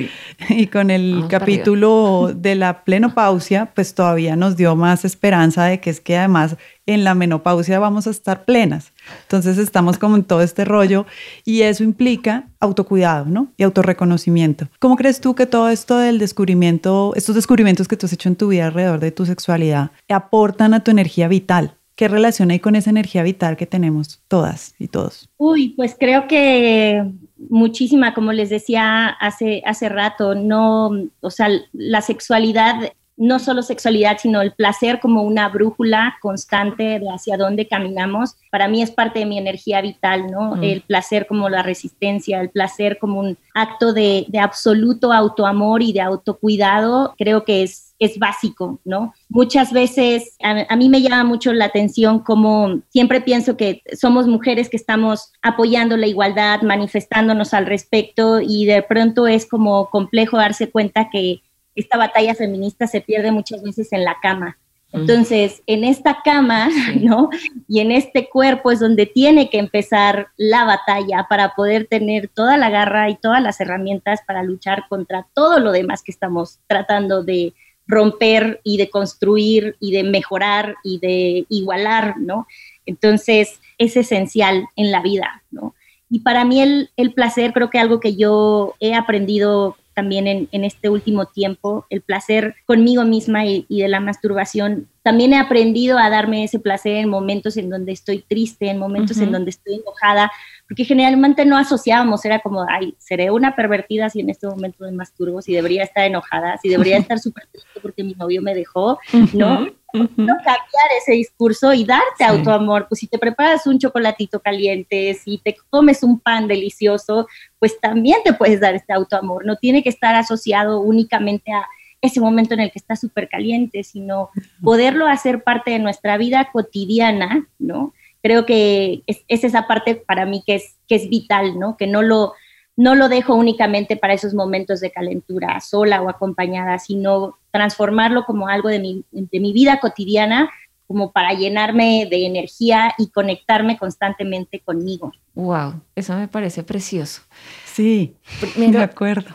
y 0.50 0.66
con 0.66 0.90
el 0.90 1.26
capítulo 1.30 2.32
de 2.36 2.56
la 2.56 2.84
plenopausia, 2.84 3.74
pues 3.76 3.94
todavía 3.94 4.36
nos 4.36 4.58
dio 4.58 4.76
más 4.76 5.06
esperanza 5.06 5.66
de 5.66 5.80
que 5.80 5.92
es 5.92 6.00
que 6.00 6.18
además 6.18 6.56
en 6.88 7.04
la 7.04 7.14
menopausia 7.14 7.78
vamos 7.78 8.08
a 8.08 8.10
estar 8.10 8.44
plenas. 8.44 8.94
Entonces 9.24 9.58
estamos 9.58 9.98
como 9.98 10.16
en 10.16 10.24
todo 10.24 10.42
este 10.42 10.66
rollo 10.66 11.06
y 11.46 11.62
eso 11.62 11.84
implica 11.84 12.48
autocuidado, 12.60 13.26
¿no? 13.26 13.48
Y 13.58 13.64
autorreconocimiento. 13.64 14.68
¿Cómo 14.80 14.96
crees 14.96 15.22
tú 15.22 15.36
que 15.36 15.46
todo 15.46 15.70
esto 15.70 15.98
del 15.98 16.20
descubrimiento, 16.20 17.14
estos 17.16 17.36
descubrimientos 17.36 17.88
que 17.88 17.98
tú 17.98 18.06
has 18.06 18.14
hecho 18.14 18.30
en 18.30 18.36
tu 18.36 18.48
vida 18.50 18.68
alrededor 18.68 19.00
de 19.00 19.12
tu 19.12 19.26
sexualidad, 19.26 19.92
aportan 20.10 20.74
a 20.74 20.84
tu 20.84 20.92
energía 20.92 21.28
vital? 21.28 21.76
¿Qué 21.96 22.08
relación 22.08 22.50
hay 22.52 22.60
con 22.60 22.76
esa 22.76 22.90
energía 22.90 23.22
vital 23.22 23.58
que 23.58 23.68
tenemos 23.68 24.22
todas 24.28 24.74
y 24.80 24.88
todos? 24.88 25.30
Uy, 25.38 25.70
pues 25.70 25.96
creo 26.00 26.28
que 26.28 27.06
muchísima, 27.50 28.14
como 28.14 28.34
les 28.34 28.50
decía 28.50 29.08
hace, 29.08 29.62
hace 29.66 29.90
rato, 29.90 30.34
no, 30.34 30.90
o 31.20 31.30
sea, 31.30 31.50
la 31.74 32.02
sexualidad 32.02 32.94
no 33.22 33.38
solo 33.38 33.62
sexualidad, 33.62 34.18
sino 34.20 34.42
el 34.42 34.52
placer 34.52 35.00
como 35.00 35.22
una 35.22 35.48
brújula 35.48 36.18
constante 36.22 36.98
de 37.00 37.08
hacia 37.14 37.38
dónde 37.38 37.68
caminamos. 37.68 38.36
Para 38.50 38.68
mí 38.68 38.82
es 38.82 38.90
parte 38.90 39.20
de 39.20 39.28
mi 39.28 39.38
energía 39.38 39.80
vital, 39.80 40.26
¿no? 40.32 40.56
Mm. 40.56 40.64
El 40.64 40.82
placer 40.82 41.28
como 41.28 41.48
la 41.48 41.62
resistencia, 41.62 42.42
el 42.42 42.50
placer 42.50 42.98
como 42.98 43.20
un 43.20 43.38
acto 43.54 43.94
de, 43.94 44.26
absoluto 44.42 45.14
autoamor 45.14 45.84
y 45.84 45.94
de 45.94 46.02
autocuidado, 46.02 47.14
creo 47.16 47.46
que 47.46 47.62
es, 47.62 47.94
es 48.00 48.18
básico, 48.18 48.80
¿no? 48.86 49.14
Muchas 49.30 49.72
veces 49.72 50.36
a, 50.42 50.66
a, 50.68 50.76
mí 50.76 50.90
me 50.90 51.04
llama 51.04 51.24
mucho 51.24 51.54
la 51.54 51.66
atención 51.66 52.22
como 52.22 52.82
siempre 52.90 53.22
pienso 53.22 53.56
que 53.56 53.84
somos 53.94 54.26
mujeres 54.26 54.68
que 54.68 54.78
estamos 54.78 55.32
apoyando 55.44 55.96
la 55.96 56.08
igualdad, 56.08 56.64
manifestándonos 56.64 57.54
al 57.54 57.68
respecto 57.68 58.42
y 58.42 58.66
de 58.66 58.82
pronto 58.82 59.28
es 59.28 59.46
como 59.46 59.92
complejo 59.92 60.38
darse 60.38 60.72
cuenta 60.72 61.12
que 61.12 61.44
esta 61.76 61.98
batalla 61.98 62.36
feminista 62.36 62.88
se 62.88 63.02
pierde 63.02 63.32
muchas 63.32 63.62
veces 63.64 63.92
en 63.94 64.04
la 64.04 64.18
cama. 64.22 64.58
Entonces, 64.94 65.64
en 65.68 65.86
esta 65.86 66.22
cama, 66.22 66.70
¿no? 67.00 67.30
Y 67.68 67.80
en 67.80 67.92
este 67.92 68.28
cuerpo 68.28 68.72
es 68.72 68.82
donde 68.82 69.06
tiene 69.06 69.50
que 69.50 69.58
empezar 69.58 70.28
la 70.36 70.66
batalla 70.66 71.28
para 71.30 71.56
poder 71.56 71.88
tener 71.88 72.28
toda 72.28 72.58
la 72.58 72.70
garra 72.70 73.10
y 73.10 73.16
todas 73.16 73.42
las 73.42 73.62
herramientas 73.62 74.20
para 74.28 74.44
luchar 74.44 74.84
contra 74.90 75.28
todo 75.34 75.60
lo 75.60 75.72
demás 75.72 76.04
que 76.04 76.12
estamos 76.12 76.60
tratando 76.68 77.24
de, 77.24 77.54
romper 77.92 78.62
y 78.64 78.78
de 78.78 78.90
construir 78.90 79.76
y 79.80 79.92
de 79.92 80.04
mejorar 80.04 80.76
y 80.84 81.00
de 81.00 81.46
igualar, 81.50 82.16
¿no? 82.18 82.48
Entonces, 82.86 83.60
es 83.78 83.98
esencial 83.98 84.66
en 84.76 84.92
la 84.92 85.02
vida, 85.02 85.44
¿no? 85.52 85.76
Y 86.10 86.22
para 86.22 86.46
mí 86.46 86.62
el, 86.62 86.90
el 86.98 87.14
placer, 87.14 87.54
creo 87.54 87.70
que 87.70 87.80
algo 87.80 88.00
que 88.00 88.16
yo 88.16 88.76
he 88.80 88.96
aprendido 88.96 89.78
también 90.02 90.26
en, 90.26 90.50
en, 90.52 90.64
este 90.64 90.90
último 90.90 91.28
tiempo, 91.28 91.86
el 91.92 92.02
placer 92.02 92.56
conmigo 92.66 93.04
misma 93.06 93.46
y, 93.46 93.68
y, 93.70 93.84
de 93.84 93.88
la 93.88 94.00
masturbación. 94.00 94.88
También 95.04 95.32
he 95.34 95.38
aprendido 95.38 96.00
a 96.00 96.10
darme 96.10 96.44
ese 96.44 96.58
placer 96.58 96.96
en 96.96 97.08
momentos 97.08 97.56
en 97.56 97.70
donde 97.70 97.92
estoy 97.92 98.26
triste, 98.28 98.68
en 98.72 98.80
momentos 98.80 99.18
uh 99.18 99.20
-huh. 99.20 99.24
en 99.26 99.32
donde 99.32 99.52
estoy 99.52 99.76
enojada, 99.76 100.32
porque 100.72 100.86
generalmente 100.86 101.44
no 101.44 101.58
asociábamos, 101.58 102.24
era 102.24 102.40
como, 102.40 102.66
ay, 102.70 102.96
seré 102.98 103.30
una 103.30 103.58
pervertida 103.58 104.10
si 104.10 104.22
en 104.22 104.30
este 104.30 104.48
momento 104.48 104.86
me 104.86 104.94
masturbo, 104.94 105.42
si 105.42 105.54
debería 105.54 105.84
estar 105.84 106.06
enojada, 106.06 106.58
si 106.62 106.70
debería 106.70 106.98
estar 106.98 107.20
súper 107.20 107.46
triste 107.52 107.82
porque 107.82 108.06
mi 108.06 108.14
novio 108.14 108.42
me 108.42 108.56
dejó, 108.56 108.98
¿no? 109.34 109.64
Uh 109.64 109.66
-huh. 109.66 110.10
no 110.16 110.34
cambiar 110.38 110.90
ese 110.98 111.12
discurso 111.12 111.74
y 111.74 111.84
darte 111.84 112.06
sí. 112.20 112.24
autoamor. 112.24 112.88
Pues 112.88 113.00
si 113.00 113.08
te 113.08 113.18
preparas 113.18 113.68
un 113.68 113.80
chocolatito 113.80 114.40
caliente, 114.40 115.14
si 115.16 115.40
te 115.40 115.58
comes 115.70 116.04
un 116.04 116.22
pan 116.22 116.48
delicioso, 116.48 117.28
pues 117.60 117.78
también 117.82 118.20
te 118.24 118.32
puedes 118.32 118.62
dar 118.62 118.74
este 118.74 118.94
autoamor. 118.94 119.46
No 119.46 119.58
tiene 119.58 119.84
que 119.84 119.90
estar 119.90 120.16
asociado 120.16 120.80
únicamente 120.80 121.52
a 121.52 121.66
ese 122.00 122.22
momento 122.22 122.54
en 122.54 122.62
el 122.62 122.72
que 122.72 122.80
estás 122.80 123.02
súper 123.02 123.28
caliente, 123.28 123.84
sino 123.84 124.30
poderlo 124.64 125.06
hacer 125.06 125.44
parte 125.44 125.72
de 125.72 125.80
nuestra 125.80 126.18
vida 126.18 126.48
cotidiana, 126.54 127.46
¿no? 127.60 127.94
Creo 128.22 128.46
que 128.46 129.04
es, 129.08 129.24
es 129.28 129.44
esa 129.44 129.68
parte 129.68 129.96
para 129.96 130.26
mí 130.26 130.44
que 130.46 130.56
es, 130.56 130.76
que 130.88 130.96
es 130.96 131.10
vital, 131.10 131.60
¿no? 131.60 131.78
Que 131.78 131.88
no 131.88 132.02
lo, 132.02 132.34
no 132.76 132.96
lo 132.96 133.10
dejo 133.10 133.36
únicamente 133.36 133.98
para 133.98 134.14
esos 134.14 134.34
momentos 134.34 134.80
de 134.80 134.92
calentura, 134.92 135.60
sola 135.62 136.02
o 136.02 136.10
acompañada, 136.10 136.80
sino 136.80 137.38
transformarlo 137.52 138.26
como 138.26 138.48
algo 138.48 138.70
de 138.70 138.80
mi, 138.80 139.04
de 139.12 139.40
mi 139.40 139.54
vida 139.54 139.80
cotidiana, 139.80 140.50
como 140.88 141.12
para 141.12 141.34
llenarme 141.34 142.08
de 142.10 142.26
energía 142.26 142.94
y 142.98 143.10
conectarme 143.10 143.78
constantemente 143.78 144.60
conmigo. 144.60 145.12
Wow, 145.36 145.82
eso 145.96 146.16
me 146.16 146.28
parece 146.28 146.64
precioso. 146.64 147.22
Sí, 147.66 148.16
Mira, 148.58 148.80
de 148.80 148.86
acuerdo. 148.86 149.34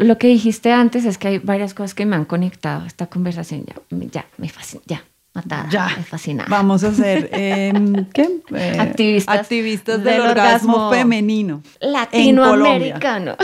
Lo 0.00 0.16
que 0.16 0.28
dijiste 0.28 0.72
antes 0.72 1.04
es 1.04 1.18
que 1.18 1.28
hay 1.28 1.38
varias 1.38 1.74
cosas 1.74 1.94
que 1.94 2.06
me 2.06 2.16
han 2.16 2.24
conectado 2.24 2.84
a 2.84 2.86
esta 2.86 3.06
conversación. 3.06 3.66
Ya, 3.66 3.74
ya, 4.10 4.26
me 4.38 4.48
fascina, 4.48 4.82
ya, 4.86 5.04
matada, 5.34 5.68
ya. 5.68 5.90
me 5.94 6.04
fascina. 6.04 6.46
Vamos 6.48 6.84
a 6.84 6.92
eh, 6.98 7.70
¿qué? 8.14 8.40
Eh, 8.54 8.76
activistas, 8.80 9.40
activistas 9.40 10.02
del, 10.02 10.14
del 10.14 10.20
orgasmo, 10.22 10.86
orgasmo, 10.86 10.90
femenino. 10.90 11.62
Latinoamericano. 11.80 13.36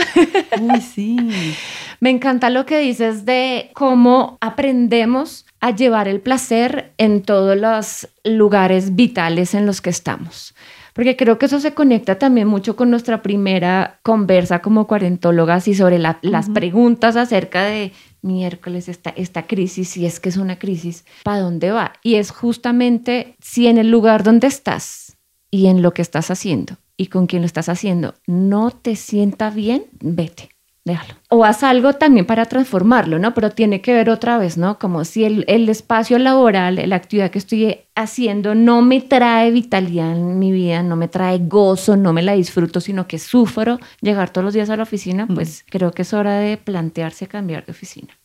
Uy, 0.59 0.81
sí. 0.81 1.15
Me 1.99 2.09
encanta 2.11 2.49
lo 2.49 2.65
que 2.65 2.79
dices 2.79 3.25
de 3.25 3.71
cómo 3.73 4.37
aprendemos 4.41 5.45
a 5.59 5.71
llevar 5.71 6.07
el 6.07 6.21
placer 6.21 6.93
en 6.97 7.21
todos 7.21 7.57
los 7.57 8.07
lugares 8.23 8.95
vitales 8.95 9.53
en 9.53 9.65
los 9.65 9.81
que 9.81 9.89
estamos 9.91 10.55
porque 10.97 11.15
creo 11.15 11.37
que 11.37 11.45
eso 11.45 11.59
se 11.59 11.75
conecta 11.75 12.17
también 12.17 12.47
mucho 12.47 12.75
con 12.75 12.89
nuestra 12.89 13.21
primera 13.21 13.99
conversa 14.01 14.63
como 14.63 14.87
cuarentólogas 14.87 15.67
y 15.67 15.75
sobre 15.75 15.99
la, 15.99 16.19
uh 16.21 16.25
-huh. 16.25 16.31
las 16.31 16.49
preguntas 16.49 17.15
acerca 17.15 17.63
de 17.65 17.93
miércoles 18.23 18.89
esta, 18.89 19.11
esta 19.11 19.45
crisis, 19.45 19.89
si 19.89 20.07
es 20.07 20.19
que 20.19 20.29
es 20.29 20.37
una 20.37 20.57
crisis, 20.57 21.05
¿para 21.23 21.41
dónde 21.41 21.69
va? 21.69 21.93
Y 22.01 22.15
es 22.15 22.31
justamente 22.31 23.35
si 23.39 23.67
en 23.67 23.77
el 23.77 23.91
lugar 23.91 24.23
donde 24.23 24.47
estás 24.47 25.15
y 25.51 25.67
en 25.67 25.83
lo 25.83 25.93
que 25.93 26.01
estás 26.01 26.31
haciendo 26.31 26.77
y 26.97 27.07
con 27.07 27.27
quien 27.27 27.43
lo 27.43 27.45
estás 27.45 27.69
haciendo 27.69 28.15
no 28.25 28.71
te 28.71 28.95
sienta 28.95 29.51
bien, 29.51 29.85
vete 30.01 30.56
déjalo. 30.87 31.13
O 31.29 31.43
haz 31.43 31.63
algo 31.63 31.93
también 31.93 32.25
para 32.25 32.45
transformarlo, 32.45 33.19
¿no? 33.19 33.33
Pero 33.33 33.51
tiene 33.51 33.81
que 33.81 33.93
ver 33.93 34.09
otra 34.09 34.37
vez, 34.37 34.57
¿no? 34.57 34.79
Como 34.79 35.05
si 35.05 35.25
el, 35.25 35.45
el, 35.47 35.69
espacio 35.69 36.17
laboral, 36.17 36.81
la 36.89 36.95
actividad 36.95 37.29
que 37.29 37.37
estoy 37.37 37.79
haciendo 37.95 38.55
no 38.55 38.81
me 38.81 39.01
trae 39.01 39.51
vitalidad 39.51 40.11
en 40.13 40.39
mi 40.39 40.51
vida, 40.51 40.81
no 40.83 40.95
me 40.95 41.07
trae 41.07 41.39
gozo, 41.39 41.95
no 41.97 42.13
me 42.13 42.23
la 42.23 42.33
disfruto, 42.33 42.79
sino 42.81 43.07
que 43.07 43.19
sufro 43.19 43.79
llegar 44.01 44.31
todos 44.31 44.45
los 44.45 44.53
días 44.53 44.69
a 44.69 44.77
la 44.77 44.83
oficina, 44.83 45.27
pues 45.27 45.63
mm. 45.65 45.69
creo 45.69 45.91
que 45.91 46.01
es 46.01 46.13
hora 46.13 46.39
de 46.39 46.57
plantearse 46.57 47.27
cambiar 47.27 47.65
de 47.65 47.71
oficina. 47.71 48.17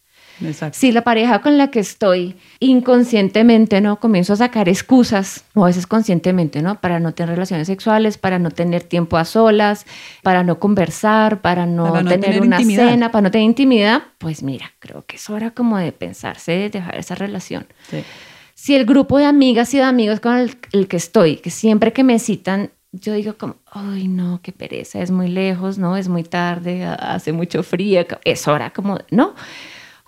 Exacto. 0.44 0.78
Si 0.78 0.92
la 0.92 1.02
pareja 1.02 1.40
con 1.40 1.58
la 1.58 1.70
que 1.70 1.80
estoy 1.80 2.36
inconscientemente, 2.60 3.80
¿no? 3.80 4.00
Comienzo 4.00 4.32
a 4.32 4.36
sacar 4.36 4.68
excusas, 4.68 5.44
o 5.54 5.64
a 5.64 5.68
veces 5.68 5.86
conscientemente, 5.86 6.62
¿no? 6.62 6.80
Para 6.80 7.00
no 7.00 7.12
tener 7.12 7.34
relaciones 7.34 7.66
sexuales, 7.66 8.18
para 8.18 8.38
no 8.38 8.50
tener 8.50 8.82
tiempo 8.82 9.16
a 9.16 9.24
solas, 9.24 9.86
para 10.22 10.42
no 10.42 10.58
conversar, 10.58 11.40
para 11.40 11.66
no, 11.66 11.90
para 11.90 12.02
no 12.02 12.10
tener, 12.10 12.30
tener, 12.30 12.42
una 12.42 12.60
intimidad. 12.60 12.90
cena, 12.90 13.10
para 13.10 13.22
no 13.22 13.30
tener 13.30 13.46
intimidad, 13.46 14.02
pues 14.18 14.42
mira, 14.42 14.72
creo 14.78 15.04
que 15.06 15.16
es 15.16 15.30
hora 15.30 15.50
como 15.50 15.78
de 15.78 15.92
pensarse, 15.92 16.52
de 16.52 16.70
dejar 16.70 16.96
esa 16.96 17.14
relación. 17.14 17.66
Sí. 17.90 18.02
Si 18.54 18.74
el 18.74 18.84
grupo 18.84 19.18
de 19.18 19.24
amigas 19.24 19.72
y 19.74 19.78
de 19.78 19.84
amigos 19.84 20.20
con 20.20 20.36
el, 20.36 20.56
el 20.72 20.88
que 20.88 20.96
estoy, 20.96 21.36
que 21.36 21.50
siempre 21.50 21.92
que 21.92 22.04
me 22.04 22.18
citan, 22.18 22.70
yo 22.92 23.14
digo 23.14 23.36
como, 23.38 23.56
ay 23.70 24.06
no, 24.06 24.40
qué 24.42 24.52
pereza, 24.52 25.00
es 25.00 25.10
muy 25.10 25.28
lejos, 25.28 25.78
¿no? 25.78 25.96
Es 25.96 26.08
muy 26.08 26.24
tarde, 26.24 26.84
hace 26.84 27.32
mucho 27.32 27.62
frío, 27.62 28.04
es 28.24 28.46
hora 28.46 28.70
como, 28.70 28.98
¿no? 29.10 29.34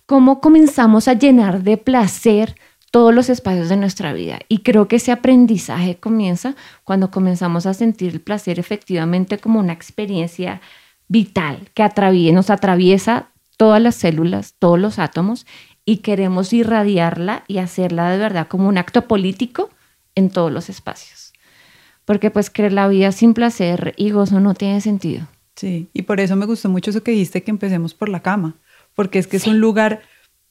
Cómo 0.06 0.40
comenzamos 0.40 1.08
a 1.08 1.14
llenar 1.14 1.62
de 1.62 1.76
placer 1.76 2.56
todos 2.90 3.12
los 3.12 3.28
espacios 3.28 3.68
de 3.68 3.76
nuestra 3.76 4.12
vida. 4.12 4.38
Y 4.48 4.58
creo 4.58 4.86
que 4.86 4.96
ese 4.96 5.10
aprendizaje 5.10 5.96
comienza 5.96 6.54
cuando 6.84 7.10
comenzamos 7.10 7.66
a 7.66 7.74
sentir 7.74 8.12
el 8.12 8.20
placer 8.20 8.58
efectivamente 8.60 9.38
como 9.38 9.58
una 9.58 9.72
experiencia 9.72 10.60
vital 11.08 11.70
que 11.74 11.82
atraviesa, 11.82 12.34
nos 12.34 12.50
atraviesa 12.50 13.30
todas 13.56 13.82
las 13.82 13.96
células, 13.96 14.54
todos 14.58 14.78
los 14.78 14.98
átomos 14.98 15.46
y 15.84 15.98
queremos 15.98 16.52
irradiarla 16.52 17.44
y 17.48 17.58
hacerla 17.58 18.10
de 18.10 18.18
verdad 18.18 18.46
como 18.46 18.68
un 18.68 18.78
acto 18.78 19.08
político 19.08 19.70
en 20.14 20.30
todos 20.30 20.52
los 20.52 20.70
espacios. 20.70 21.32
Porque 22.04 22.30
pues 22.30 22.50
creer 22.50 22.72
la 22.72 22.86
vida 22.86 23.10
sin 23.12 23.34
placer 23.34 23.94
y 23.96 24.10
gozo 24.10 24.38
no 24.38 24.54
tiene 24.54 24.80
sentido. 24.80 25.26
Sí, 25.56 25.88
y 25.92 26.02
por 26.02 26.20
eso 26.20 26.36
me 26.36 26.46
gustó 26.46 26.68
mucho 26.68 26.90
eso 26.90 27.02
que 27.02 27.12
dijiste 27.12 27.42
que 27.42 27.50
empecemos 27.50 27.94
por 27.94 28.08
la 28.08 28.20
cama 28.20 28.56
porque 28.94 29.18
es 29.18 29.26
que 29.26 29.38
sí. 29.38 29.48
es 29.48 29.54
un 29.54 29.60
lugar 29.60 30.02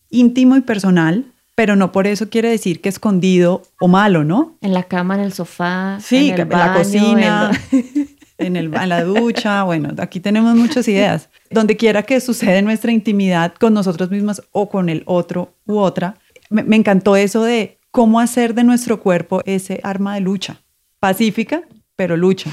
íntimo 0.10 0.56
y 0.56 0.62
personal, 0.62 1.26
pero 1.56 1.76
no 1.76 1.92
por 1.92 2.08
eso 2.08 2.30
quiere 2.30 2.50
decir 2.50 2.82
que 2.82 2.90
escondido 2.90 3.64
o 3.80 3.88
malo, 3.88 4.24
¿no? 4.24 4.58
En 4.62 4.74
la 4.74 4.84
cama, 4.84 5.16
en 5.16 5.22
el 5.22 5.34
sofá, 5.34 6.00
sí, 6.02 6.30
en, 6.30 6.34
el 6.36 6.42
en 6.42 6.50
baño, 6.50 6.66
la 6.66 6.74
cocina, 6.78 7.52
en, 8.38 8.56
el, 8.56 8.74
en, 8.74 8.90
la 8.90 9.04
ducha, 9.04 9.64
bueno, 9.64 9.94
aquí 9.98 10.20
tenemos 10.20 10.56
muchas 10.56 10.88
ideas. 10.88 11.30
Donde 11.50 11.78
quiera 11.78 12.04
que 12.04 12.20
sucede 12.20 12.62
nuestra 12.62 12.92
intimidad 12.92 13.54
con 13.54 13.74
nosotros 13.74 14.10
mismos 14.10 14.42
o 14.52 14.70
con 14.70 14.90
el 14.90 15.04
otro 15.06 15.56
u 15.66 15.78
otra, 15.78 16.16
me, 16.50 16.64
me 16.64 16.76
encantó 16.76 17.16
eso 17.16 17.44
de 17.44 17.80
cómo 17.92 18.20
hacer 18.20 18.56
de 18.56 18.64
nuestro 18.64 19.00
cuerpo 19.00 19.42
ese 19.46 19.80
arma 19.84 20.16
de 20.16 20.22
lucha, 20.22 20.62
pacífica, 21.00 21.62
pero 21.96 22.18
lucha. 22.18 22.50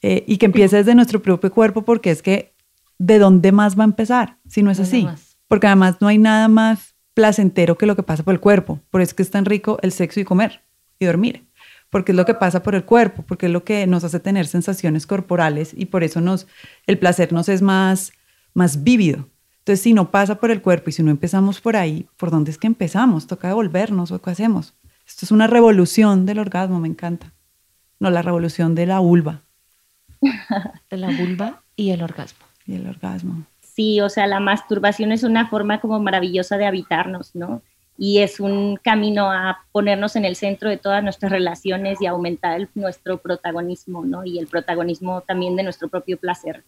Eh, 0.00 0.22
y 0.28 0.36
que 0.36 0.46
empiece 0.46 0.76
desde 0.76 0.94
nuestro 0.94 1.20
propio 1.20 1.50
cuerpo 1.50 1.82
porque 1.82 2.12
es 2.12 2.22
que 2.22 2.54
¿de 2.98 3.18
dónde 3.18 3.52
más 3.52 3.78
va 3.78 3.84
a 3.84 3.86
empezar 3.86 4.38
si 4.48 4.62
no 4.62 4.70
es 4.70 4.80
así? 4.80 5.04
Más. 5.04 5.38
Porque 5.46 5.66
además 5.66 5.96
no 6.00 6.08
hay 6.08 6.18
nada 6.18 6.48
más 6.48 6.94
placentero 7.14 7.78
que 7.78 7.86
lo 7.86 7.96
que 7.96 8.02
pasa 8.02 8.22
por 8.22 8.34
el 8.34 8.40
cuerpo. 8.40 8.80
Por 8.90 9.00
eso 9.00 9.10
es 9.10 9.14
que 9.14 9.22
es 9.22 9.30
tan 9.30 9.44
rico 9.44 9.78
el 9.82 9.92
sexo 9.92 10.20
y 10.20 10.24
comer 10.24 10.62
y 10.98 11.06
dormir. 11.06 11.46
Porque 11.90 12.12
es 12.12 12.16
lo 12.16 12.26
que 12.26 12.34
pasa 12.34 12.62
por 12.62 12.74
el 12.74 12.84
cuerpo, 12.84 13.24
porque 13.26 13.46
es 13.46 13.52
lo 13.52 13.64
que 13.64 13.86
nos 13.86 14.04
hace 14.04 14.20
tener 14.20 14.46
sensaciones 14.46 15.06
corporales 15.06 15.72
y 15.74 15.86
por 15.86 16.04
eso 16.04 16.20
nos, 16.20 16.46
el 16.86 16.98
placer 16.98 17.32
nos 17.32 17.48
es 17.48 17.62
más, 17.62 18.12
más 18.52 18.84
vívido. 18.84 19.26
Entonces, 19.60 19.82
si 19.82 19.94
no 19.94 20.10
pasa 20.10 20.38
por 20.38 20.50
el 20.50 20.60
cuerpo 20.60 20.90
y 20.90 20.92
si 20.92 21.02
no 21.02 21.10
empezamos 21.10 21.60
por 21.60 21.76
ahí, 21.76 22.06
¿por 22.18 22.30
dónde 22.30 22.50
es 22.50 22.58
que 22.58 22.66
empezamos? 22.66 23.26
¿Toca 23.26 23.48
devolvernos 23.48 24.10
o 24.10 24.20
qué 24.20 24.30
hacemos? 24.30 24.74
Esto 25.06 25.24
es 25.24 25.30
una 25.30 25.46
revolución 25.46 26.26
del 26.26 26.38
orgasmo, 26.38 26.78
me 26.78 26.88
encanta. 26.88 27.32
No, 27.98 28.10
la 28.10 28.22
revolución 28.22 28.74
de 28.74 28.86
la 28.86 28.98
vulva. 28.98 29.42
de 30.90 30.96
la 30.96 31.10
vulva 31.10 31.62
y 31.74 31.90
el 31.90 32.02
orgasmo 32.02 32.47
y 32.68 32.76
el 32.76 32.86
orgasmo. 32.86 33.42
Sí, 33.60 34.00
o 34.00 34.08
sea, 34.08 34.26
la 34.26 34.38
masturbación 34.38 35.10
es 35.10 35.24
una 35.24 35.48
forma 35.48 35.80
como 35.80 35.98
maravillosa 35.98 36.58
de 36.58 36.66
habitarnos, 36.66 37.34
¿no? 37.34 37.62
Y 37.96 38.18
es 38.18 38.38
un 38.38 38.76
camino 38.76 39.32
a 39.32 39.64
ponernos 39.72 40.14
en 40.14 40.24
el 40.24 40.36
centro 40.36 40.68
de 40.68 40.76
todas 40.76 41.02
nuestras 41.02 41.32
relaciones 41.32 42.00
y 42.00 42.06
aumentar 42.06 42.60
el, 42.60 42.68
nuestro 42.74 43.18
protagonismo, 43.18 44.04
¿no? 44.04 44.24
Y 44.24 44.38
el 44.38 44.46
protagonismo 44.46 45.22
también 45.22 45.56
de 45.56 45.64
nuestro 45.64 45.88
propio 45.88 46.16
placer 46.18 46.62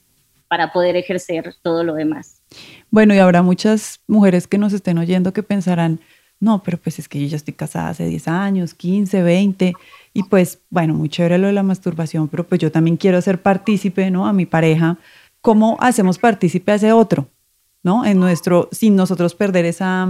para 0.48 0.72
poder 0.72 0.96
ejercer 0.96 1.54
todo 1.62 1.84
lo 1.84 1.94
demás. 1.94 2.42
Bueno, 2.90 3.14
y 3.14 3.18
habrá 3.18 3.42
muchas 3.42 4.00
mujeres 4.08 4.48
que 4.48 4.58
nos 4.58 4.72
estén 4.72 4.98
oyendo 4.98 5.32
que 5.32 5.44
pensarán, 5.44 6.00
no, 6.40 6.62
pero 6.64 6.78
pues 6.78 6.98
es 6.98 7.08
que 7.08 7.20
yo 7.20 7.26
ya 7.28 7.36
estoy 7.36 7.54
casada 7.54 7.90
hace 7.90 8.06
10 8.06 8.26
años, 8.26 8.74
15, 8.74 9.22
20, 9.22 9.74
y 10.12 10.22
pues, 10.24 10.58
bueno, 10.70 10.94
muy 10.94 11.08
chévere 11.08 11.38
lo 11.38 11.46
de 11.46 11.52
la 11.52 11.62
masturbación, 11.62 12.26
pero 12.26 12.44
pues 12.44 12.60
yo 12.60 12.72
también 12.72 12.96
quiero 12.96 13.20
ser 13.20 13.40
partícipe, 13.40 14.10
¿no? 14.10 14.26
A 14.26 14.32
mi 14.32 14.46
pareja, 14.46 14.96
cómo 15.40 15.76
hacemos 15.80 16.18
partícipe 16.18 16.72
a 16.72 16.76
ese 16.76 16.92
otro, 16.92 17.28
¿no? 17.82 18.04
En 18.04 18.18
nuestro, 18.18 18.68
sin 18.72 18.96
nosotros 18.96 19.34
perder 19.34 19.64
esa, 19.64 20.08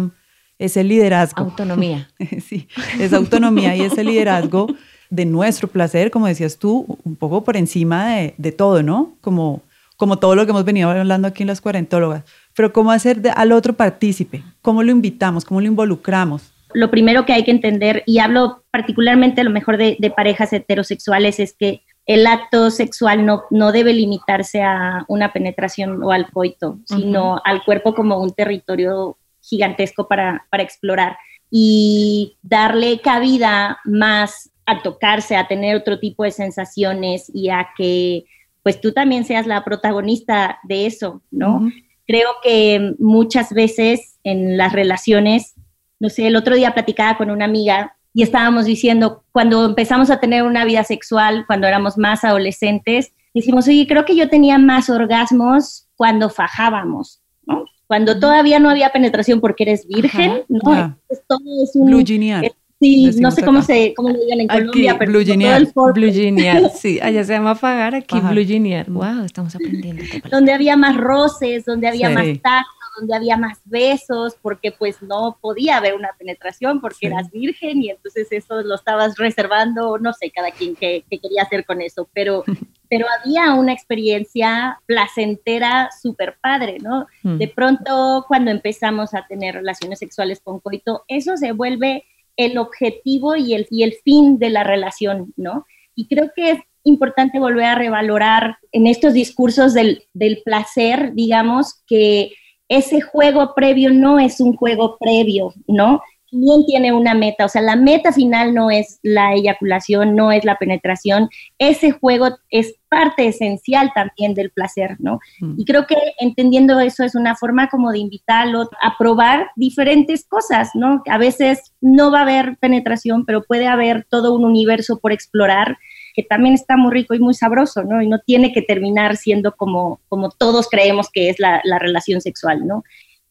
ese 0.59 0.85
liderazgo. 0.85 1.45
Autonomía. 1.45 2.09
sí, 2.47 2.69
esa 2.99 3.17
autonomía 3.17 3.77
y 3.77 3.83
ese 3.83 4.05
liderazgo 4.05 4.67
de 5.11 5.25
nuestro 5.25 5.69
placer, 5.69 6.11
como 6.11 6.27
decías 6.27 6.59
tú, 6.59 6.99
un 7.05 7.17
poco 7.17 7.43
por 7.45 7.57
encima 7.57 8.15
de, 8.15 8.35
de 8.39 8.53
todo, 8.53 8.83
¿no? 8.83 9.17
Como 9.21 9.63
como 10.01 10.19
todo 10.19 10.35
lo 10.35 10.47
que 10.47 10.51
hemos 10.51 10.65
venido 10.65 10.89
hablando 10.89 11.29
aquí 11.29 11.43
en 11.43 11.49
las 11.49 11.61
cuarentólogas, 11.61 12.25
pero 12.57 12.73
cómo 12.73 12.91
hacer 12.91 13.21
al 13.37 13.53
otro 13.53 13.75
partícipe, 13.75 14.43
cómo 14.63 14.83
lo 14.83 14.91
invitamos, 14.91 15.45
cómo 15.45 15.61
lo 15.61 15.67
involucramos. 15.67 16.55
Lo 16.73 16.91
primero 16.91 17.27
que 17.27 17.35
hay 17.35 17.45
que 17.45 17.51
entender, 17.51 18.03
y 18.07 18.19
hablo 18.19 18.65
particularmente 18.71 19.43
a 19.43 19.45
lo 19.45 19.51
mejor 19.51 19.77
de, 19.77 20.13
parejas 20.17 20.55
heterosexuales, 20.55 21.39
es 21.39 21.53
que 21.53 21.83
el 22.07 22.27
acto 22.27 22.71
sexual 22.71 23.25
no, 23.25 23.45
no 23.51 23.73
debe 23.73 23.93
limitarse 23.93 24.63
a 24.63 25.05
una 25.09 25.33
penetración 25.33 26.03
o 26.03 26.11
al 26.11 26.31
coito, 26.31 26.79
sino 26.85 27.41
al 27.45 27.65
cuerpo 27.65 27.95
como 27.95 28.21
un 28.21 28.33
territorio 28.33 29.17
gigantesco 29.41 30.09
para, 30.09 30.47
para 30.51 30.63
explorar 30.63 31.17
y 31.51 32.37
darle 32.43 33.01
cabida 33.01 33.79
más 33.85 34.51
a 34.67 34.83
tocarse, 34.83 35.37
a 35.37 35.49
tener 35.49 35.77
otro 35.77 35.99
tipo 35.99 36.25
de 36.25 36.31
sensaciones 36.31 37.31
y 37.35 37.51
a 37.51 37.69
que 37.77 38.25
pues 38.63 38.81
tú 38.81 38.93
también 38.93 39.25
seas 39.25 39.47
la 39.47 39.65
protagonista 39.65 40.59
de 40.65 40.87
eso, 40.87 41.23
¿no? 41.31 41.71
Creo 42.07 42.29
que 42.43 42.95
muchas 42.99 43.53
veces 43.53 44.19
en 44.23 44.57
las 44.57 44.73
relaciones, 44.73 45.55
no 45.99 46.09
sé, 46.09 46.27
el 46.27 46.37
otro 46.37 46.55
día 46.55 46.75
platicaba 46.75 47.17
con 47.17 47.31
una 47.31 47.47
amiga 47.47 47.97
y 48.13 48.23
estábamos 48.23 48.65
diciendo, 48.65 49.25
cuando 49.33 49.65
empezamos 49.65 50.11
a 50.11 50.19
tener 50.19 50.43
una 50.43 50.65
vida 50.65 50.85
sexual, 50.85 51.45
cuando 51.47 51.67
éramos 51.67 51.97
más 51.97 52.25
adolescentes, 52.25 53.13
decimos, 53.35 53.69
oye, 53.69 53.87
creo 53.87 54.05
que 54.05 54.17
yo 54.17 54.29
tenía 54.29 54.59
más 54.59 54.91
orgasmos 54.91 55.89
cuando 55.97 56.29
fajábamos, 56.29 57.21
¿no? 57.47 57.65
Cuando 57.87 58.19
todavía 58.19 58.59
no 58.59 58.71
había 58.71 58.91
penetración 58.91 59.41
porque 59.41 59.65
eres 59.65 59.87
virgen, 59.87 60.43
¿no? 60.49 60.97
todo 61.29 61.41
es 61.63 61.71
un... 61.75 61.87
Blue 61.87 62.05
genial. 62.05 62.53
Sí, 62.81 63.11
no 63.21 63.31
sé 63.31 63.45
cómo 63.45 63.61
se 63.61 63.93
cómo 63.95 64.09
le 64.09 64.19
digan 64.21 64.41
en 64.41 64.49
Colombia, 64.49 64.97
pero 64.99 65.13
Blue 65.13 65.23
Genial. 65.23 65.71
Blue 65.93 66.11
Genial, 66.13 66.71
sí, 66.75 66.99
allá 67.03 67.23
se 67.25 67.35
llama 67.35 67.55
pagar, 67.55 67.95
aquí 67.95 68.19
Blue 68.19 68.45
Genial. 68.47 68.87
Wow, 68.89 69.25
estamos 69.27 69.55
aprendiendo. 69.55 70.03
Donde 70.31 70.55
había 70.55 70.77
más 70.79 70.97
roces, 70.97 71.67
donde 71.67 71.89
había 71.89 72.09
más 72.09 72.27
tacto, 72.41 72.80
donde 73.01 73.17
había 73.17 73.37
más 73.37 73.59
besos, 73.65 74.37
porque 74.41 74.73
pues 74.73 75.03
no 75.03 75.39
podía 75.41 75.79
haber 75.79 75.95
una 75.95 76.11
penetración 76.19 76.81
porque 76.81 77.07
eras 77.07 77.31
virgen 77.31 77.83
y 77.83 77.91
entonces 77.91 78.29
eso 78.31 78.63
lo 78.63 78.75
estabas 78.75 79.17
reservando, 79.17 79.99
no 79.99 80.13
sé, 80.13 80.31
cada 80.31 80.51
quien 80.51 80.77
que, 80.77 81.05
quería 81.11 81.43
hacer 81.43 81.65
con 81.65 81.81
eso, 81.81 82.09
pero, 82.13 82.45
pero 82.91 83.07
había 83.19 83.55
una 83.55 83.73
experiencia 83.73 84.79
placentera 84.87 85.91
súper 86.01 86.37
padre, 86.41 86.79
¿no? 86.81 87.07
Mm. 87.23 87.39
De 87.39 87.49
pronto 87.49 88.25
cuando 88.29 88.51
empezamos 88.51 89.15
a 89.15 89.27
tener 89.27 89.55
relaciones 89.55 89.99
sexuales 89.99 90.41
con 90.41 90.61
coito, 90.61 91.05
eso 91.09 91.37
se 91.37 91.53
vuelve 91.53 92.05
el 92.37 92.59
objetivo 92.59 93.37
y 93.37 93.55
el, 93.55 93.67
y 93.71 93.83
el 93.83 93.95
fin 94.05 94.39
de 94.39 94.51
la 94.51 94.65
relación, 94.65 95.33
¿no? 95.37 95.67
Y 95.95 96.07
creo 96.07 96.31
que 96.35 96.51
es 96.53 96.59
importante 96.85 97.39
volver 97.39 97.65
a 97.67 97.75
revalorar 97.75 98.57
en 98.73 98.87
estos 98.87 99.13
discursos 99.13 99.75
del, 99.75 100.05
del 100.15 100.43
placer, 100.45 101.13
digamos, 101.15 101.83
que 101.87 102.33
ese 102.71 103.03
juego 103.03 103.53
previo 103.55 103.93
no 103.93 104.19
es 104.19 104.41
un 104.41 104.57
juego 104.57 104.97
previo, 104.99 105.53
¿no? 105.67 106.01
también 106.31 106.65
tiene 106.67 106.93
una 106.93 107.15
meta, 107.15 107.45
o 107.45 107.49
sea, 107.49 107.63
la 107.63 107.77
meta 107.77 108.13
final 108.13 108.55
no 108.55 108.71
es 108.71 109.01
la 109.03 109.35
eyaculación, 109.35 110.15
no 110.15 110.33
es 110.33 110.45
la 110.45 110.57
penetración, 110.57 111.29
ese 111.59 111.91
juego 111.91 112.29
es 112.51 112.77
parte 112.89 113.27
esencial 113.27 113.91
también 113.95 114.35
del 114.35 114.51
placer, 114.51 114.97
¿no? 114.99 115.19
Mm. 115.41 115.55
Y 115.59 115.65
creo 115.65 115.87
que 115.87 115.97
entendiendo 116.19 116.79
eso 116.81 117.05
es 117.05 117.15
una 117.15 117.37
forma 117.37 117.69
como 117.69 117.91
de 117.91 117.99
invitarlo 117.99 118.69
a 118.83 118.97
probar 118.99 119.51
diferentes 119.57 120.25
cosas, 120.25 120.71
¿no? 120.75 121.03
A 121.09 121.19
veces 121.19 121.73
no 121.81 122.11
va 122.11 122.21
a 122.21 122.23
haber 122.23 122.57
penetración, 122.59 123.25
pero 123.27 123.43
puede 123.43 123.67
haber 123.67 124.07
todo 124.09 124.35
un 124.35 124.45
universo 124.45 124.99
por 125.01 125.13
explorar 125.13 125.79
que 126.15 126.23
también 126.23 126.55
está 126.55 126.77
muy 126.77 126.93
rico 126.93 127.15
y 127.15 127.21
muy 127.21 127.35
sabroso, 127.35 127.85
¿no? 127.85 128.03
Y 128.03 128.09
no 128.09 128.19
tiene 128.19 128.53
que 128.53 128.63
terminar 128.63 129.17
siendo 129.17 129.55
como, 129.57 130.01
como 130.09 130.31
todos 130.31 130.69
creemos 130.69 131.09
que 131.11 131.31
es 131.31 131.39
la, 131.39 131.61
la 131.65 131.79
relación 131.79 132.21
sexual, 132.21 132.67
¿no? 132.67 132.83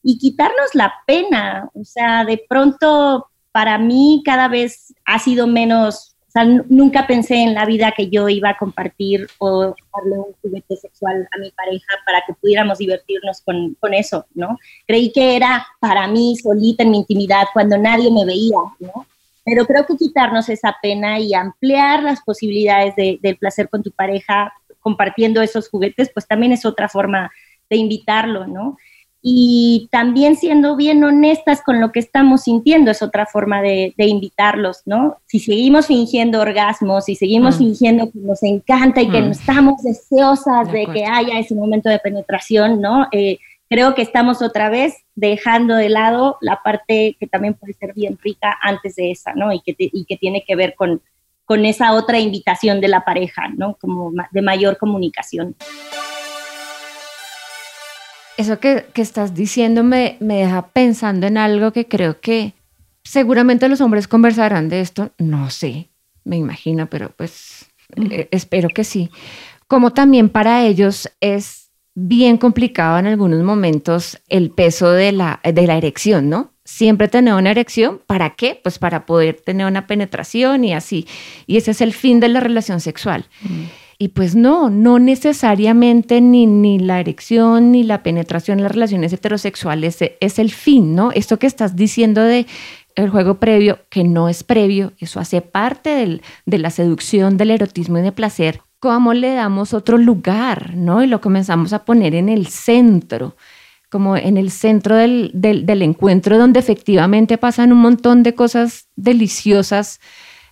y 0.03 0.17
quitarnos 0.17 0.73
la 0.73 0.93
pena. 1.05 1.69
O 1.73 1.83
sea, 1.83 2.25
de 2.25 2.43
pronto 2.47 3.27
para 3.51 3.77
mí 3.77 4.21
cada 4.25 4.47
vez 4.47 4.93
ha 5.05 5.19
sido 5.19 5.47
menos, 5.47 6.15
o 6.27 6.31
sea, 6.31 6.45
nunca 6.45 7.07
pensé 7.07 7.35
en 7.35 7.53
la 7.53 7.65
vida 7.65 7.93
que 7.95 8.09
yo 8.09 8.29
iba 8.29 8.49
a 8.49 8.57
compartir 8.57 9.27
o 9.39 9.75
darle 9.95 10.17
un 10.17 10.35
juguete 10.41 10.77
sexual 10.77 11.27
a 11.31 11.39
mi 11.39 11.51
pareja 11.51 11.87
para 12.05 12.21
que 12.25 12.33
pudiéramos 12.33 12.77
divertirnos 12.77 13.41
con, 13.41 13.75
con 13.79 13.93
eso, 13.93 14.25
¿no? 14.35 14.57
Creí 14.85 15.11
que 15.11 15.35
era 15.35 15.65
para 15.79 16.07
mí 16.07 16.35
solita 16.37 16.83
en 16.83 16.91
mi 16.91 16.97
intimidad 16.99 17.45
cuando 17.53 17.77
nadie 17.77 18.11
me 18.11 18.25
veía, 18.25 18.57
¿no? 18.79 19.05
Pero 19.49 19.65
creo 19.65 19.85
que 19.85 19.97
quitarnos 19.97 20.49
esa 20.49 20.75
pena 20.81 21.19
y 21.19 21.33
ampliar 21.33 22.03
las 22.03 22.21
posibilidades 22.21 22.95
de, 22.95 23.19
del 23.21 23.37
placer 23.37 23.69
con 23.69 23.81
tu 23.81 23.91
pareja 23.91 24.53
compartiendo 24.79 25.41
esos 25.41 25.69
juguetes, 25.69 26.11
pues 26.13 26.27
también 26.27 26.51
es 26.51 26.65
otra 26.65 26.87
forma 26.87 27.31
de 27.69 27.77
invitarlo, 27.77 28.47
¿no? 28.47 28.77
y 29.21 29.89
también 29.91 30.37
siendo 30.37 30.77
bien 30.77 31.03
honestas 31.03 31.61
con 31.61 31.81
lo 31.81 31.91
que 31.91 31.99
estamos 31.99 32.43
sintiendo 32.43 32.89
es 32.89 33.01
otra 33.01 33.25
forma 33.25 33.61
de, 33.61 33.93
invitarlos, 33.97 34.83
¿no? 34.85 35.17
Si 35.25 35.39
seguimos 35.39 35.87
fingiendo 35.87 36.39
orgasmos, 36.39 37.05
si 37.05 37.15
seguimos 37.15 37.55
mm. 37.55 37.59
fingiendo 37.59 38.11
que 38.11 38.19
nos 38.19 38.41
encanta 38.43 39.01
y 39.01 39.09
que 39.09 39.21
mm. 39.21 39.31
estamos 39.31 39.83
deseosas 39.83 40.71
de, 40.71 40.85
que 40.87 41.05
haya 41.05 41.37
ese 41.37 41.53
momento 41.53 41.89
de 41.89 41.99
penetración, 41.99 42.79
¿no? 42.79 43.07
Eh, 43.11 43.39
creo 43.69 43.95
que 43.95 44.01
estamos 44.01 44.41
otra 44.41 44.69
vez 44.69 44.95
dejando 45.15 45.75
de 45.75 45.89
lado 45.89 46.37
la 46.41 46.61
parte 46.63 47.15
que 47.19 47.27
también 47.27 47.53
puede 47.53 47.73
ser 47.73 47.93
bien 47.93 48.17
rica 48.21 48.57
antes 48.61 48.95
de 48.95 49.11
esa, 49.11 49.33
¿no? 49.33 49.53
Y 49.53 49.61
que, 49.61 49.75
y 49.77 50.05
que 50.05 50.17
tiene 50.17 50.43
que 50.45 50.55
ver 50.55 50.75
con, 50.75 51.01
con 51.45 51.65
esa 51.65 51.93
otra 51.93 52.19
invitación 52.19 52.81
de 52.81 52.87
la 52.87 53.05
pareja, 53.05 53.49
¿no? 53.49 53.75
Como 53.79 54.11
de 54.31 54.41
mayor 54.41 54.77
comunicación 54.77 55.55
eso 58.39 58.57
que, 58.61 58.85
estás 58.95 59.35
diciendo 59.35 59.83
me, 59.83 60.17
deja 60.21 60.69
pensando 60.69 61.27
en 61.27 61.37
algo 61.37 61.73
que 61.73 61.89
creo 61.89 62.21
que 62.21 62.53
seguramente 63.03 63.67
los 63.67 63.81
hombres 63.81 64.07
conversarán 64.07 64.69
de 64.69 64.79
esto, 64.79 65.11
no 65.17 65.49
sé, 65.49 65.89
me 66.23 66.37
imagino, 66.37 66.89
pero 66.89 67.09
pues 67.09 67.69
eh, 67.97 68.29
espero 68.31 68.69
que 68.69 68.85
sí. 68.85 69.11
Como 69.67 69.91
también 69.91 70.29
para 70.29 70.63
ellos 70.63 71.11
es 71.19 71.68
bien 71.95 72.37
complicado 72.37 72.97
en 72.99 73.07
algunos 73.07 73.43
momentos 73.43 74.19
el 74.29 74.51
peso 74.51 74.91
de 74.91 75.11
la, 75.11 75.41
de 75.43 75.67
la 75.67 75.77
erección, 75.77 76.29
¿no? 76.29 76.53
Siempre 76.63 77.07
tener 77.07 77.33
una 77.33 77.51
erección, 77.51 77.99
¿para 78.05 78.35
qué? 78.35 78.59
Pues 78.61 78.79
para 78.79 79.05
poder 79.05 79.41
tener 79.41 79.65
una 79.65 79.87
penetración 79.87 80.63
y 80.63 80.73
así. 80.73 81.07
Y 81.47 81.57
ese 81.57 81.71
es 81.71 81.81
el 81.81 81.93
fin 81.93 82.19
de 82.19 82.29
la 82.29 82.39
relación 82.39 82.79
sexual. 82.79 83.25
Y 83.97 84.09
pues 84.09 84.35
no, 84.35 84.69
no 84.69 84.99
necesariamente 84.99 86.21
ni, 86.21 86.45
ni 86.45 86.79
la 86.79 86.99
erección 86.99 87.71
ni 87.71 87.83
la 87.83 88.03
penetración 88.03 88.59
en 88.59 88.63
las 88.63 88.71
relaciones 88.71 89.11
heterosexuales 89.11 89.97
es 90.19 90.39
el 90.39 90.51
fin, 90.51 90.95
¿no? 90.95 91.11
Esto 91.11 91.39
que 91.39 91.47
estás 91.47 91.75
diciendo 91.75 92.21
de 92.21 92.45
el 92.95 93.09
juego 93.09 93.39
previo, 93.39 93.79
que 93.89 94.03
no 94.03 94.29
es 94.29 94.43
previo, 94.43 94.93
eso 94.99 95.19
hace 95.19 95.41
parte 95.41 95.89
del, 95.89 96.21
de 96.45 96.57
la 96.59 96.69
seducción, 96.69 97.37
del 97.37 97.51
erotismo 97.51 97.97
y 97.97 98.01
de 98.01 98.11
placer, 98.11 98.61
cómo 98.79 99.13
le 99.13 99.33
damos 99.33 99.73
otro 99.73 99.97
lugar, 99.97 100.75
¿no? 100.75 101.03
Y 101.03 101.07
lo 101.07 101.21
comenzamos 101.21 101.73
a 101.73 101.85
poner 101.85 102.15
en 102.15 102.29
el 102.29 102.47
centro, 102.47 103.35
como 103.89 104.15
en 104.15 104.37
el 104.37 104.51
centro 104.51 104.95
del, 104.95 105.31
encuentro 105.81 106.37
donde 106.37 106.59
efectivamente 106.59 107.37
pasan 107.37 107.71
un 107.71 107.79
montón 107.79 108.23
de 108.23 108.35
cosas 108.35 108.87
deliciosas 108.95 109.99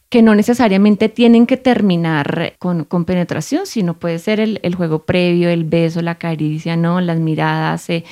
que 0.09 0.21
no 0.21 0.35
necesariamente 0.35 1.09
tienen 1.09 1.45
que 1.45 1.57
terminar 1.57 2.53
con, 2.59 2.85
penetración, 3.05 3.65
sino 3.65 3.99
puede 3.99 4.19
ser 4.19 4.39
el, 4.39 4.75
juego 4.75 5.05
previo, 5.05 5.49
el 5.49 5.65
beso, 5.65 6.01
la 6.01 6.15
caricia, 6.15 6.77
¿no? 6.77 7.01
las 7.01 7.19
miradas, 7.19 7.89
eh, 7.89 8.05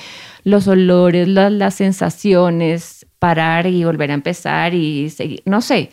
los 0.43 0.67
olores, 0.67 1.27
las 1.27 1.75
sensaciones, 1.75 3.05
parar 3.17 3.65
y 3.67 3.85
volver 3.85 4.11
a 4.11 4.15
empezar 4.15 4.73
y 4.73 5.09
seguir, 5.09 5.41
no 5.45 5.61
sé. 5.61 5.89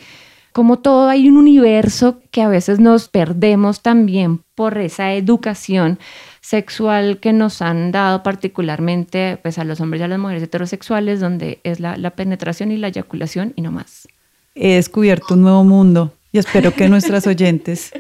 Como 0.52 0.78
todo 0.78 1.08
hay 1.08 1.28
un 1.28 1.36
universo 1.36 2.20
que 2.30 2.42
a 2.42 2.48
veces 2.48 2.78
nos 2.78 3.08
perdemos 3.08 3.80
también 3.80 4.42
por 4.54 4.76
esa 4.78 5.14
educación 5.14 5.98
sexual 6.40 7.18
que 7.18 7.32
nos 7.32 7.62
han 7.62 7.92
dado 7.92 8.22
particularmente 8.22 9.38
pues, 9.42 9.58
a 9.58 9.64
los 9.64 9.80
hombres 9.80 10.00
y 10.00 10.04
a 10.04 10.08
las 10.08 10.18
mujeres 10.18 10.42
heterosexuales, 10.42 11.20
donde 11.20 11.60
es 11.64 11.80
la, 11.80 11.96
la 11.96 12.10
penetración 12.10 12.70
y 12.70 12.76
la 12.76 12.88
eyaculación 12.88 13.54
y 13.56 13.62
no 13.62 13.72
más. 13.72 14.08
He 14.54 14.74
descubierto 14.74 15.34
un 15.34 15.42
nuevo 15.42 15.64
mundo 15.64 16.12
y 16.32 16.38
espero 16.38 16.74
que 16.74 16.88
nuestras 16.88 17.26
oyentes 17.26 17.92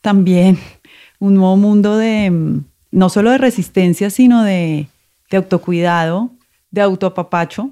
también, 0.00 0.58
un 1.18 1.34
nuevo 1.34 1.56
mundo 1.56 1.96
de 1.96 2.30
mm, 2.30 2.64
no 2.90 3.08
solo 3.08 3.30
de 3.30 3.38
resistencia, 3.38 4.10
sino 4.10 4.42
de, 4.42 4.88
de 5.30 5.36
autocuidado, 5.36 6.30
de 6.70 6.80
autoapapacho 6.80 7.70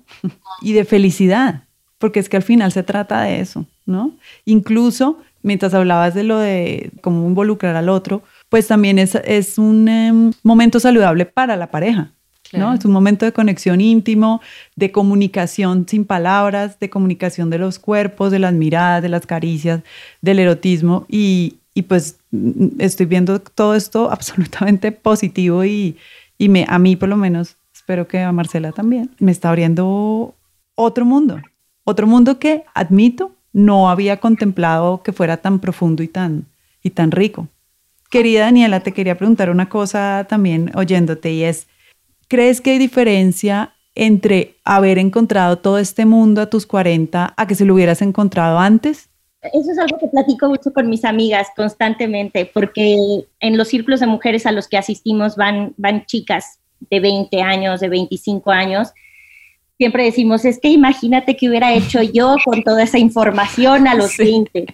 y 0.63 0.73
de 0.73 0.85
felicidad, 0.85 1.65
porque 1.99 2.21
es 2.21 2.29
que 2.29 2.37
al 2.37 2.43
final 2.43 2.73
se 2.73 2.83
trata 2.83 3.23
de 3.23 3.41
eso, 3.41 3.67
¿no? 3.89 4.13
Incluso 4.45 5.19
mientras 5.43 5.75
hablabas 5.75 6.15
de 6.15 6.23
lo 6.23 6.39
de 6.39 6.91
cómo 7.01 7.27
involucrar 7.27 7.75
al 7.75 7.89
otro, 7.89 8.23
pues 8.49 8.67
también 8.67 8.99
es, 8.99 9.15
es 9.15 9.59
un 9.59 9.89
em, 9.89 10.33
momento 10.43 10.79
saludable 10.79 11.27
para 11.27 11.57
la 11.57 11.71
pareja, 11.71 12.13
¿no? 12.53 12.75
Es 12.75 12.85
un 12.85 12.93
momento 12.93 13.25
de 13.25 13.33
conexión 13.33 13.81
íntimo, 13.81 14.41
de 14.77 14.91
comunicación 14.91 15.87
sin 15.89 16.05
palabras, 16.05 16.79
de 16.79 16.91
comunicación 16.91 17.51
de 17.51 17.59
los 17.59 17.79
cuerpos, 17.79 18.31
de 18.31 18.39
las 18.39 18.55
miradas, 18.55 19.03
de 19.03 19.09
las 19.09 19.27
caricias, 19.27 19.83
del 20.23 20.39
erotismo 20.39 21.07
y, 21.09 21.57
y 21.75 21.83
pues 21.83 22.19
mm, 22.31 22.81
estoy 22.81 23.07
viendo 23.07 23.41
todo 23.41 23.75
esto 23.75 24.11
absolutamente 24.11 24.93
positivo 24.93 25.65
y, 25.65 25.97
y 26.37 26.49
me, 26.49 26.67
a 26.69 26.79
mí 26.79 26.97
por 26.97 27.09
lo 27.09 27.17
menos, 27.17 27.57
espero 27.75 28.07
que 28.07 28.21
a 28.21 28.33
Marcela 28.33 28.73
también, 28.73 29.11
me 29.19 29.33
está 29.33 29.49
abriendo 29.49 30.35
otro 30.75 31.05
mundo, 31.05 31.41
otro 31.85 32.07
mundo 32.07 32.39
que 32.39 32.65
admito 32.75 33.33
no 33.53 33.89
había 33.91 34.19
contemplado 34.19 35.03
que 35.03 35.13
fuera 35.13 35.39
tan 35.39 35.59
profundo 35.59 36.03
y 36.03 36.09
tan, 36.09 36.47
y 36.83 36.91
tan 36.91 37.11
rico. 37.11 37.49
Querida 38.11 38.43
Daniela, 38.43 38.81
te 38.81 38.93
quería 38.93 39.19
preguntar 39.19 39.51
una 39.51 39.69
cosa 39.69 40.27
también 40.29 40.71
oyéndote 40.75 41.33
y 41.33 41.45
es, 41.45 41.67
¿crees 42.29 42.61
que 42.61 42.71
hay 42.71 42.79
diferencia 42.79 43.75
entre 43.95 44.55
haber 44.65 44.99
encontrado 44.99 45.59
todo 45.59 45.79
este 45.79 46.07
mundo 46.07 46.41
a 46.41 46.49
tus 46.49 46.67
40 46.67 47.35
a 47.37 47.47
que 47.47 47.55
se 47.55 47.65
lo 47.65 47.75
hubieras 47.75 48.01
encontrado 48.01 48.59
antes? 48.59 49.09
Eso 49.43 49.73
es 49.73 49.79
algo 49.79 49.99
que 49.99 50.09
platico 50.09 50.49
mucho 50.49 50.73
con 50.73 50.89
mis 50.89 51.05
amigas 51.05 51.49
constantemente, 51.57 52.51
porque 52.53 53.27
en 53.41 53.57
los 53.57 53.69
círculos 53.69 54.01
de 54.01 54.07
mujeres 54.07 54.47
a 54.47 54.53
los 54.53 54.69
que 54.69 54.77
asistimos 54.77 55.37
van, 55.37 55.75
van 55.77 56.07
chicas 56.07 56.59
de 56.91 57.01
20 57.01 57.41
años, 57.43 57.81
de 57.81 57.89
25 57.89 58.51
años. 58.51 58.93
Siempre 59.79 60.05
decimos, 60.05 60.45
es 60.45 60.59
que 60.59 60.69
imagínate 60.69 61.37
que 61.37 61.49
hubiera 61.49 61.73
hecho 61.73 62.03
yo 62.03 62.37
con 62.45 62.65
toda 62.65 62.83
esa 62.83 62.99
información 62.99 63.87
a 63.87 63.95
los 63.95 64.17
20. 64.17 64.67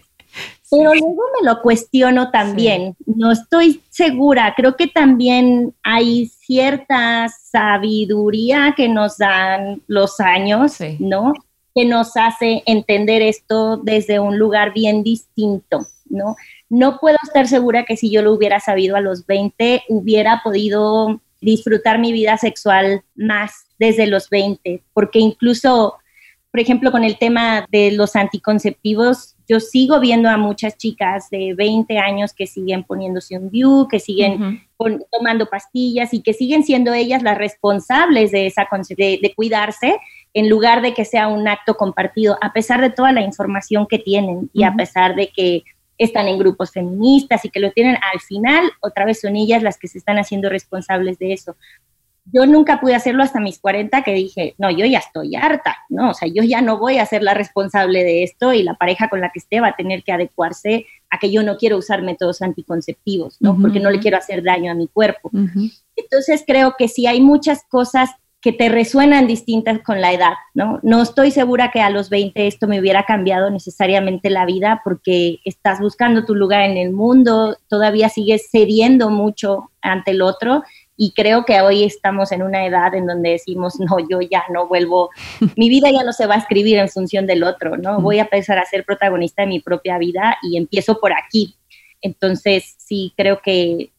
Pero 0.71 0.95
luego 0.95 1.23
me 1.41 1.47
lo 1.47 1.61
cuestiono 1.61 2.31
también. 2.31 2.97
No 3.05 3.31
estoy 3.31 3.83
segura. 3.91 4.55
Creo 4.57 4.77
que 4.77 4.87
también 4.87 5.75
hay 5.83 6.27
cierta 6.27 7.29
sabiduría 7.29 8.73
que 8.75 8.89
nos 8.89 9.19
dan 9.19 9.83
los 9.89 10.21
años, 10.21 10.79
¿no? 10.99 11.35
Que 11.75 11.85
nos 11.85 12.17
hace 12.17 12.63
entender 12.65 13.21
esto 13.21 13.77
desde 13.77 14.19
un 14.19 14.39
lugar 14.39 14.73
bien 14.73 15.03
distinto, 15.03 15.87
¿no? 16.09 16.35
No 16.71 16.99
puedo 16.99 17.19
estar 17.23 17.47
segura 17.47 17.85
que 17.85 17.99
si 17.99 18.11
yo 18.11 18.23
lo 18.23 18.33
hubiera 18.33 18.59
sabido 18.59 18.97
a 18.97 19.03
los 19.03 19.27
20, 19.27 19.83
hubiera 19.91 20.41
podido 20.43 21.21
disfrutar 21.43 21.99
mi 21.99 22.11
vida 22.11 22.39
sexual 22.39 23.03
más 23.15 23.64
desde 23.79 24.07
los 24.07 24.31
20, 24.31 24.83
porque 24.93 25.19
incluso, 25.19 25.97
por 26.51 26.61
ejemplo, 26.61 26.91
con 26.93 27.05
el 27.05 27.19
tema 27.19 27.67
de 27.71 27.93
los 27.93 28.17
anticonceptivos, 28.17 29.35
yo 29.49 29.61
sigo 29.61 30.01
viendo 30.01 30.29
a 30.29 30.37
muchas 30.37 30.77
chicas 30.79 31.29
de 31.31 31.55
20 31.55 31.99
años 31.99 32.33
que 32.33 32.47
siguen 32.47 32.85
poniéndose 32.85 33.37
un 33.37 33.51
view, 33.51 33.89
que 33.89 34.01
siguen 34.01 34.63
tomando 35.11 35.47
pastillas 35.47 36.15
y 36.15 36.23
que 36.23 36.33
siguen 36.33 36.65
siendo 36.65 36.95
ellas 36.95 37.23
las 37.23 37.37
responsables 37.37 38.31
de, 38.31 38.47
esa, 38.47 38.67
de, 38.97 39.19
de 39.21 39.35
cuidarse 39.35 39.99
en 40.33 40.49
lugar 40.49 40.83
de 40.83 40.95
que 40.95 41.05
sea 41.05 41.29
un 41.29 41.47
acto 41.47 41.77
compartido, 41.77 42.37
a 42.41 42.53
pesar 42.53 42.81
de 42.81 42.91
toda 42.91 43.13
la 43.13 43.21
información 43.21 43.87
que 43.87 43.99
tienen 43.99 44.51
y 44.53 44.65
a 44.65 44.75
pesar 44.75 45.15
de 45.15 45.29
que 45.29 45.63
están 45.99 46.27
en 46.27 46.39
grupos 46.39 46.73
feministas 46.73 47.45
y 47.45 47.51
que 47.51 47.61
lo 47.61 47.71
tienen 47.71 47.97
al 48.13 48.21
final, 48.21 48.65
otra 48.81 49.05
vez 49.05 49.21
son 49.21 49.37
ellas 49.37 49.63
las 49.63 49.79
que 49.79 49.89
se 49.89 49.99
están 49.99 50.19
haciendo 50.19 50.49
responsables 50.49 51.19
de 51.19 51.33
eso. 51.33 51.57
Yo 52.33 52.47
nunca 52.47 52.81
pude 52.81 52.95
hacerlo 52.95 53.23
hasta 53.23 53.41
mis 53.41 53.59
40 53.59 54.03
que 54.03 54.15
dije, 54.15 54.55
no, 54.59 54.71
yo 54.71 54.87
ya 54.87 54.99
estoy 54.99 55.37
harta, 55.37 55.77
¿no? 55.89 56.11
O 56.11 56.15
sea, 56.15 56.29
yo 56.29 56.43
ya 56.43 56.63
no 56.63 56.79
voy 56.79 56.99
a 56.99 57.07
ser 57.07 57.23
la 57.23 57.35
responsable 57.35 58.03
de 58.03 58.23
esto 58.23 58.53
y 58.53 58.63
la 58.63 58.75
pareja 58.75 59.09
con 59.09 59.21
la 59.21 59.31
que 59.31 59.39
esté 59.39 59.61
va 59.61 59.69
a 59.69 59.77
tener 59.77 60.03
que 60.03 60.13
adecuarse 60.13 60.87
a 61.11 61.19
que 61.19 61.31
yo 61.31 61.43
no 61.43 61.57
quiero 61.57 61.77
usar 61.77 62.03
métodos 62.03 62.43
anticonceptivos, 62.43 63.37
¿no? 63.41 63.57
Porque 63.61 63.79
no 63.79 63.91
le 63.91 64.01
quiero 64.01 64.17
hacer 64.17 64.43
daño 64.43 64.73
a 64.73 64.75
mi 64.75 64.89
cuerpo. 64.89 65.31
Entonces 65.97 66.45
creo 66.47 66.75
que 66.79 66.89
si 66.89 67.07
hay 67.07 67.21
muchas 67.21 67.63
cosas 67.69 68.11
que 68.45 68.53
te 68.53 68.69
resuenan 68.69 69.27
distintas 69.27 69.81
con 69.81 70.03
la 70.03 70.13
edad, 70.13 70.35
¿no? 70.53 70.79
No 70.83 71.01
estoy 71.01 71.31
segura 71.31 71.71
que 71.71 71.81
a 71.81 71.89
los 71.89 72.11
20 72.11 72.47
esto 72.47 72.67
me 72.67 72.79
hubiera 72.79 73.05
cambiado 73.05 73.49
necesariamente 73.49 74.29
la 74.29 74.45
vida 74.45 74.83
porque 74.85 75.39
estás 75.47 75.81
buscando 75.81 76.27
tu 76.27 76.35
lugar 76.35 76.61
en 76.61 76.77
el 76.77 76.93
mundo, 76.93 77.57
todavía 77.69 78.11
sigues 78.11 78.51
cediendo 78.53 79.09
mucho 79.09 79.71
ante 79.81 80.11
el 80.11 80.21
otro 80.21 80.63
y 80.97 81.13
creo 81.13 81.45
que 81.45 81.61
hoy 81.61 81.85
estamos 81.85 82.31
en 82.33 82.43
una 82.43 82.65
edad 82.67 82.95
en 82.95 83.07
donde 83.07 83.31
decimos, 83.31 83.75
no, 83.81 83.99
yo 83.99 84.21
ya 84.21 84.45
no 84.53 84.67
vuelvo, 84.67 85.11
mi 85.57 85.69
vida 85.69 85.91
ya 85.91 86.05
no 86.05 86.13
se 86.13 86.27
va 86.27 86.35
a 86.35 86.39
escribir 86.39 86.79
en 86.79 86.89
función 86.89 87.27
del 87.27 87.43
otro, 87.43 87.77
¿no? 87.77 88.01
Voy 88.01 88.19
a 88.19 88.23
empezar 88.23 88.59
a 88.59 88.65
ser 88.65 88.85
protagonista 88.85 89.43
de 89.43 89.49
mi 89.49 89.61
propia 89.61 89.99
vida 89.99 90.37
y 90.43 90.57
empiezo 90.57 90.99
por 91.01 91.13
aquí. 91.13 91.57
Entonces, 92.01 92.75
sí, 92.79 93.13
creo 93.17 93.41
que 93.41 93.91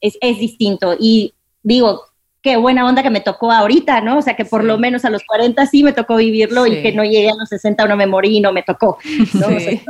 es, 0.00 0.18
es 0.20 0.38
distinto. 0.38 0.96
Y 0.98 1.32
digo, 1.62 2.02
qué 2.42 2.58
buena 2.58 2.86
onda 2.86 3.02
que 3.02 3.08
me 3.08 3.22
tocó 3.22 3.50
ahorita, 3.50 4.02
¿no? 4.02 4.18
O 4.18 4.22
sea, 4.22 4.36
que 4.36 4.44
por 4.44 4.62
lo 4.62 4.76
menos 4.76 5.04
a 5.06 5.10
los 5.10 5.24
40 5.24 5.66
sí 5.66 5.82
me 5.82 5.94
tocó 5.94 6.16
vivirlo 6.16 6.66
y 6.66 6.82
que 6.82 6.92
no 6.92 7.02
llegué 7.02 7.30
a 7.30 7.34
los 7.34 7.48
60 7.48 7.86
no 7.86 7.96
me 7.96 8.06
morí 8.06 8.36
y 8.36 8.40
no 8.40 8.52
me 8.52 8.62
tocó, 8.62 8.98
¿no? 9.32 9.48
estoy 9.48 9.80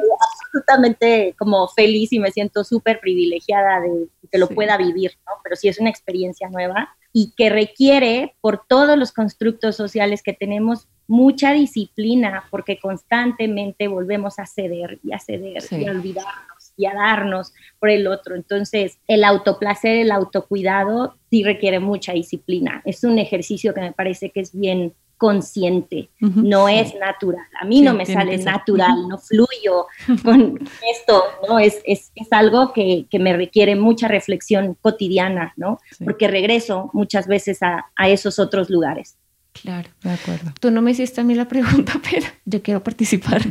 absolutamente 0.55 1.35
como 1.39 1.67
feliz 1.69 2.13
y 2.13 2.21
me 2.21 2.31
siento 2.31 2.65
súper 2.65 3.01
privilegiada 3.01 3.81
de 3.81 4.07
que 4.31 4.39
lo 4.39 4.49
pueda 4.49 4.77
vivir, 4.77 5.13
¿no? 5.27 5.33
Pero 5.43 5.57
sí 5.57 5.69
es 5.69 5.81
una 5.81 5.91
experiencia 5.91 6.49
nueva 6.49 6.97
y 7.13 7.33
que 7.37 7.51
requiere, 7.51 8.35
por 8.41 8.65
todos 8.67 8.99
los 8.99 9.13
constructos 9.13 9.77
sociales 9.77 10.23
que 10.23 10.33
tenemos, 10.33 10.89
mucha 11.07 11.53
disciplina, 11.53 12.45
porque 12.51 12.79
constantemente 12.81 13.89
volvemos 13.89 14.39
a 14.39 14.47
ceder 14.47 14.99
y 15.05 15.13
a 15.13 15.19
ceder 15.19 15.63
y 15.71 15.87
a 15.87 15.91
olvidarnos 15.91 16.73
y 16.77 16.87
a 16.87 16.95
darnos 16.95 17.53
por 17.79 17.91
el 17.91 18.07
otro. 18.07 18.35
Entonces, 18.35 18.99
el 19.07 19.23
autoplacer, 19.23 19.97
el 19.97 20.11
autocuidado, 20.11 21.17
sí 21.31 21.45
requiere 21.45 21.79
mucha 21.79 22.13
disciplina. 22.13 22.83
Es 22.85 23.05
un 23.05 23.19
ejercicio 23.19 23.75
que 23.75 23.81
me 23.81 23.93
parece 23.93 24.31
que 24.31 24.41
es 24.41 24.59
bien 24.59 24.95
consciente, 25.17 26.11
no 26.21 26.69
es 26.69 26.95
natural. 26.97 27.47
A 27.61 27.65
mí 27.65 27.81
no 27.81 27.95
me 27.95 28.07
sale 28.07 28.37
natural, 28.39 29.09
no 29.09 29.19
fluyo 29.19 29.87
con 30.23 30.59
esto, 30.93 31.23
¿no? 31.49 31.59
Es, 31.59 31.81
es, 31.85 32.11
es 32.15 32.33
algo 32.33 32.73
que, 32.73 33.07
que, 33.11 33.19
me 33.19 33.37
requiere 33.37 33.77
mucha 33.77 34.09
reflexión 34.09 34.77
cotidiana, 34.81 35.53
¿no? 35.57 35.79
Porque 36.05 36.29
regreso 36.29 36.91
muchas 36.93 37.27
veces 37.27 37.63
a, 37.63 37.87
a 37.97 38.09
esos 38.09 38.39
otros 38.39 38.71
lugares. 38.71 39.17
Claro, 39.63 39.89
de 40.03 40.11
acuerdo. 40.11 40.53
Tú 40.61 40.71
no 40.71 40.83
me 40.83 40.91
hiciste 40.91 41.21
a 41.21 41.25
mí 41.25 41.35
la 41.35 41.47
pregunta, 41.47 41.95
pero 42.11 42.27
yo 42.45 42.63
quiero 42.63 42.83
participar. 42.83 43.43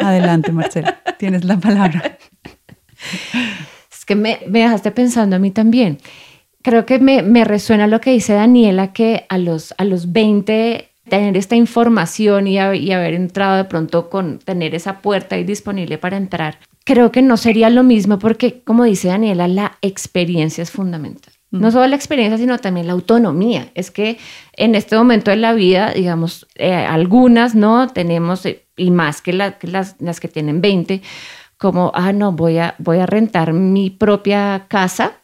Adelante, 0.00 0.52
Marcela, 0.52 1.02
tienes 1.18 1.44
la 1.44 1.58
palabra. 1.58 2.18
Es 3.90 4.04
que 4.04 4.16
me, 4.16 4.40
me, 4.48 4.60
dejaste 4.60 4.90
pensando 4.90 5.36
a 5.36 5.38
mí 5.38 5.50
también. 5.50 5.98
Creo 6.62 6.86
que 6.86 6.98
me, 6.98 7.22
me, 7.22 7.44
resuena 7.44 7.86
lo 7.86 8.00
que 8.00 8.12
dice 8.12 8.34
Daniela, 8.34 8.92
que 8.92 9.26
a 9.28 9.38
los, 9.38 9.74
a 9.78 9.84
los 9.84 10.12
20 10.12 10.88
tener 11.08 11.36
esta 11.36 11.56
información 11.56 12.46
y, 12.46 12.54
y 12.54 12.92
haber 12.92 13.14
entrado 13.14 13.56
de 13.56 13.64
pronto 13.64 14.08
con 14.08 14.38
tener 14.38 14.74
esa 14.74 15.00
puerta 15.00 15.36
ahí 15.36 15.44
disponible 15.44 15.98
para 15.98 16.16
entrar, 16.16 16.58
creo 16.84 17.10
que 17.10 17.22
no 17.22 17.36
sería 17.36 17.70
lo 17.70 17.82
mismo 17.82 18.18
porque, 18.18 18.62
como 18.62 18.84
dice 18.84 19.08
Daniela, 19.08 19.48
la 19.48 19.78
experiencia 19.82 20.62
es 20.62 20.70
fundamental. 20.70 21.34
No 21.50 21.70
solo 21.70 21.86
la 21.86 21.96
experiencia, 21.96 22.38
sino 22.38 22.58
también 22.58 22.86
la 22.86 22.94
autonomía. 22.94 23.70
Es 23.74 23.90
que 23.90 24.16
en 24.56 24.74
este 24.74 24.96
momento 24.96 25.30
de 25.30 25.36
la 25.36 25.52
vida, 25.52 25.92
digamos, 25.92 26.46
eh, 26.54 26.72
algunas, 26.72 27.54
¿no? 27.54 27.88
Tenemos, 27.88 28.46
eh, 28.46 28.64
y 28.74 28.90
más 28.90 29.20
que, 29.20 29.32
que 29.60 29.66
las, 29.66 29.96
las, 30.00 30.18
que 30.18 30.28
tienen 30.28 30.62
20, 30.62 31.02
como, 31.58 31.92
ah, 31.94 32.14
no, 32.14 32.32
voy 32.32 32.56
a, 32.56 32.74
voy 32.78 33.00
a 33.00 33.06
rentar 33.06 33.52
mi 33.52 33.90
propia 33.90 34.64
casa 34.68 35.21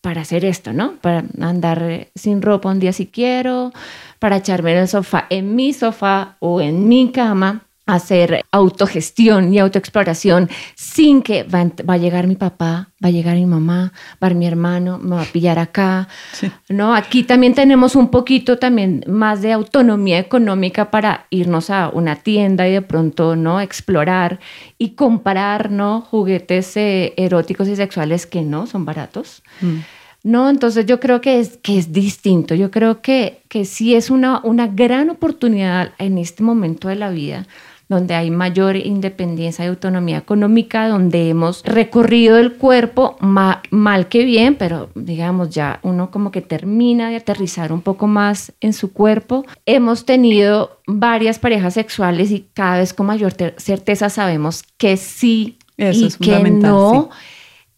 para 0.00 0.22
hacer 0.22 0.44
esto, 0.44 0.72
¿no? 0.72 0.94
Para 1.00 1.24
andar 1.40 1.82
eh, 1.82 2.10
sin 2.14 2.42
ropa 2.42 2.70
un 2.70 2.80
día 2.80 2.92
si 2.92 3.06
quiero, 3.06 3.72
para 4.18 4.38
echarme 4.38 4.72
en 4.72 4.78
el 4.78 4.88
sofá, 4.88 5.26
en 5.30 5.54
mi 5.54 5.72
sofá 5.72 6.36
o 6.40 6.60
en 6.60 6.88
mi 6.88 7.12
cama 7.12 7.66
hacer 7.94 8.44
autogestión 8.50 9.52
y 9.52 9.58
autoexploración 9.58 10.48
sin 10.74 11.22
que 11.22 11.42
va, 11.44 11.64
va, 11.88 11.94
a 11.94 11.98
llegar 11.98 12.26
mi 12.26 12.36
papá, 12.36 12.90
va 13.02 13.08
a 13.08 13.10
llegar 13.10 13.36
mi 13.36 13.46
mamá, 13.46 13.92
va 14.22 14.28
a 14.28 14.34
mi 14.34 14.46
hermano, 14.46 14.98
me 14.98 15.16
va 15.16 15.22
a 15.22 15.26
pillar 15.26 15.58
acá. 15.58 16.08
¿no? 16.68 16.94
Aquí 16.94 17.22
también 17.22 17.54
tenemos 17.54 17.96
un 17.96 18.10
poquito 18.10 18.58
también 18.58 19.04
más 19.06 19.42
de 19.42 19.52
autonomía 19.52 20.18
económica 20.18 20.90
para 20.90 21.26
irnos 21.30 21.70
a 21.70 21.88
una 21.88 22.16
tienda 22.16 22.68
y 22.68 22.72
de 22.72 22.82
pronto 22.82 23.36
no 23.36 23.60
explorar 23.60 24.40
y 24.78 24.90
comparar 24.90 25.70
¿no? 25.70 26.00
juguetes 26.00 26.76
eh, 26.76 27.14
eróticos 27.16 27.68
y 27.68 27.76
sexuales 27.76 28.26
que 28.26 28.42
no 28.42 28.66
son 28.66 28.84
baratos. 28.84 29.42
Mm. 29.60 29.78
¿no? 30.22 30.50
Entonces 30.50 30.86
yo 30.86 31.00
creo 31.00 31.20
que 31.20 31.40
es, 31.40 31.58
que 31.58 31.78
es 31.78 31.92
distinto, 31.92 32.54
yo 32.54 32.70
creo 32.70 33.00
que, 33.00 33.42
que 33.48 33.64
sí 33.64 33.94
es 33.94 34.10
una, 34.10 34.40
una 34.44 34.66
gran 34.66 35.10
oportunidad 35.10 35.92
en 35.98 36.18
este 36.18 36.42
momento 36.42 36.88
de 36.88 36.96
la 36.96 37.10
vida 37.10 37.46
donde 37.90 38.14
hay 38.14 38.30
mayor 38.30 38.76
independencia 38.76 39.64
y 39.64 39.68
autonomía 39.68 40.16
económica, 40.16 40.88
donde 40.88 41.28
hemos 41.28 41.64
recorrido 41.64 42.38
el 42.38 42.54
cuerpo 42.54 43.16
mal 43.18 44.08
que 44.08 44.24
bien, 44.24 44.54
pero 44.54 44.90
digamos 44.94 45.50
ya 45.50 45.80
uno 45.82 46.12
como 46.12 46.30
que 46.30 46.40
termina 46.40 47.10
de 47.10 47.16
aterrizar 47.16 47.72
un 47.72 47.82
poco 47.82 48.06
más 48.06 48.52
en 48.60 48.74
su 48.74 48.92
cuerpo. 48.92 49.44
Hemos 49.66 50.06
tenido 50.06 50.78
varias 50.86 51.40
parejas 51.40 51.74
sexuales 51.74 52.30
y 52.30 52.46
cada 52.54 52.78
vez 52.78 52.94
con 52.94 53.06
mayor 53.06 53.34
certeza 53.56 54.08
sabemos 54.08 54.62
que 54.78 54.96
sí 54.96 55.58
y 55.76 56.10
que 56.12 56.48
no. 56.48 57.10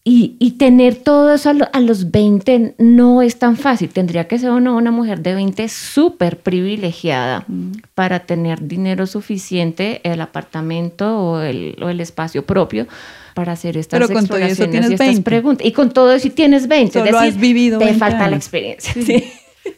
Y, 0.04 0.56
tener 0.58 0.96
todo 0.96 1.32
eso 1.32 1.50
a, 1.50 1.80
los 1.80 2.10
20 2.10 2.74
no 2.78 3.22
es 3.22 3.38
tan 3.38 3.56
fácil. 3.56 3.88
Tendría 3.88 4.26
que 4.26 4.36
ser 4.36 4.50
una, 4.50 4.72
una 4.72 4.90
mujer 4.90 5.20
de 5.20 5.34
20 5.34 5.68
súper 5.68 6.38
privilegiada 6.38 7.44
mm. 7.46 7.72
para 7.94 8.20
tener 8.20 8.66
dinero 8.66 9.06
suficiente, 9.06 10.00
el 10.02 10.20
apartamento 10.20 11.20
o 11.20 11.40
el, 11.40 11.76
o 11.80 11.88
el 11.88 12.00
espacio 12.00 12.44
propio 12.44 12.88
para 13.34 13.52
hacer 13.52 13.76
estas 13.76 14.00
Pero 14.00 14.12
con 14.12 14.26
todo 14.26 14.38
eso 14.38 14.68
tienes 14.68 14.90
y 14.90 14.94
estas 14.94 15.20
preguntas. 15.20 15.64
Y 15.64 15.70
con 15.70 15.92
todo 15.92 16.12
eso 16.12 16.28
tienes 16.30 16.66
20. 16.66 16.98
Solo 16.98 17.18
has 17.18 17.38
vivido 17.38 17.78
Te 17.78 17.94
falta 17.94 18.28
la 18.28 18.36
experiencia. 18.36 18.94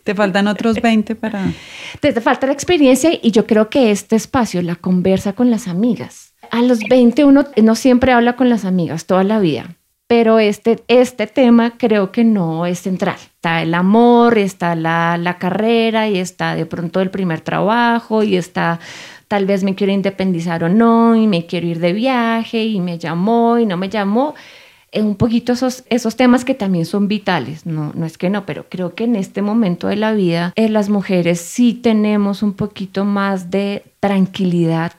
Te 0.04 0.14
faltan 0.14 0.48
otros 0.48 0.80
20 0.80 1.16
para... 1.16 1.52
Te, 2.00 2.12
te 2.14 2.20
falta 2.22 2.46
la 2.46 2.54
experiencia 2.54 3.10
y 3.20 3.30
yo 3.30 3.46
creo 3.46 3.68
que 3.68 3.90
este 3.90 4.16
espacio, 4.16 4.62
la 4.62 4.76
conversa 4.76 5.34
con 5.34 5.50
las 5.50 5.68
amigas. 5.68 6.32
A 6.50 6.62
los 6.62 6.78
20 6.88 7.26
uno 7.26 7.44
no 7.62 7.74
siempre 7.74 8.12
habla 8.12 8.36
con 8.36 8.48
las 8.48 8.64
amigas 8.64 9.04
toda 9.04 9.22
la 9.22 9.38
vida 9.38 9.76
pero 10.16 10.38
este, 10.38 10.84
este 10.86 11.26
tema 11.26 11.76
creo 11.76 12.12
que 12.12 12.22
no 12.22 12.66
es 12.66 12.78
central. 12.78 13.16
Está 13.16 13.62
el 13.62 13.74
amor, 13.74 14.38
está 14.38 14.76
la, 14.76 15.18
la, 15.18 15.38
carrera 15.38 16.08
y 16.08 16.18
está 16.18 16.54
de 16.54 16.66
pronto 16.66 17.00
el 17.00 17.10
primer 17.10 17.40
trabajo 17.40 18.22
y 18.22 18.36
está 18.36 18.78
tal 19.26 19.44
vez 19.44 19.64
me 19.64 19.74
quiero 19.74 19.92
independizar 19.92 20.62
o 20.62 20.68
no 20.68 21.16
y 21.16 21.26
me 21.26 21.46
quiero 21.46 21.66
ir 21.66 21.80
de 21.80 21.92
viaje 21.92 22.64
y 22.64 22.80
me 22.80 22.96
llamó 22.96 23.58
y 23.58 23.66
no 23.66 23.76
me 23.76 23.88
llamó. 23.88 24.36
Es 24.92 25.02
un 25.02 25.16
poquito 25.16 25.54
esos, 25.54 25.82
esos 25.90 26.14
temas 26.14 26.44
que 26.44 26.54
también 26.54 26.86
son 26.86 27.08
vitales, 27.08 27.66
no, 27.66 27.90
no 27.96 28.06
es 28.06 28.16
que 28.16 28.30
no, 28.30 28.46
pero 28.46 28.68
creo 28.68 28.94
que 28.94 29.02
en 29.02 29.16
este 29.16 29.42
momento 29.42 29.88
de 29.88 29.96
la 29.96 30.12
vida 30.12 30.52
eh, 30.54 30.68
las 30.68 30.90
mujeres 30.90 31.40
sí 31.40 31.74
tenemos 31.74 32.44
un 32.44 32.52
poquito 32.52 33.04
más 33.04 33.50
de 33.50 33.82
tranquilidad 33.98 34.92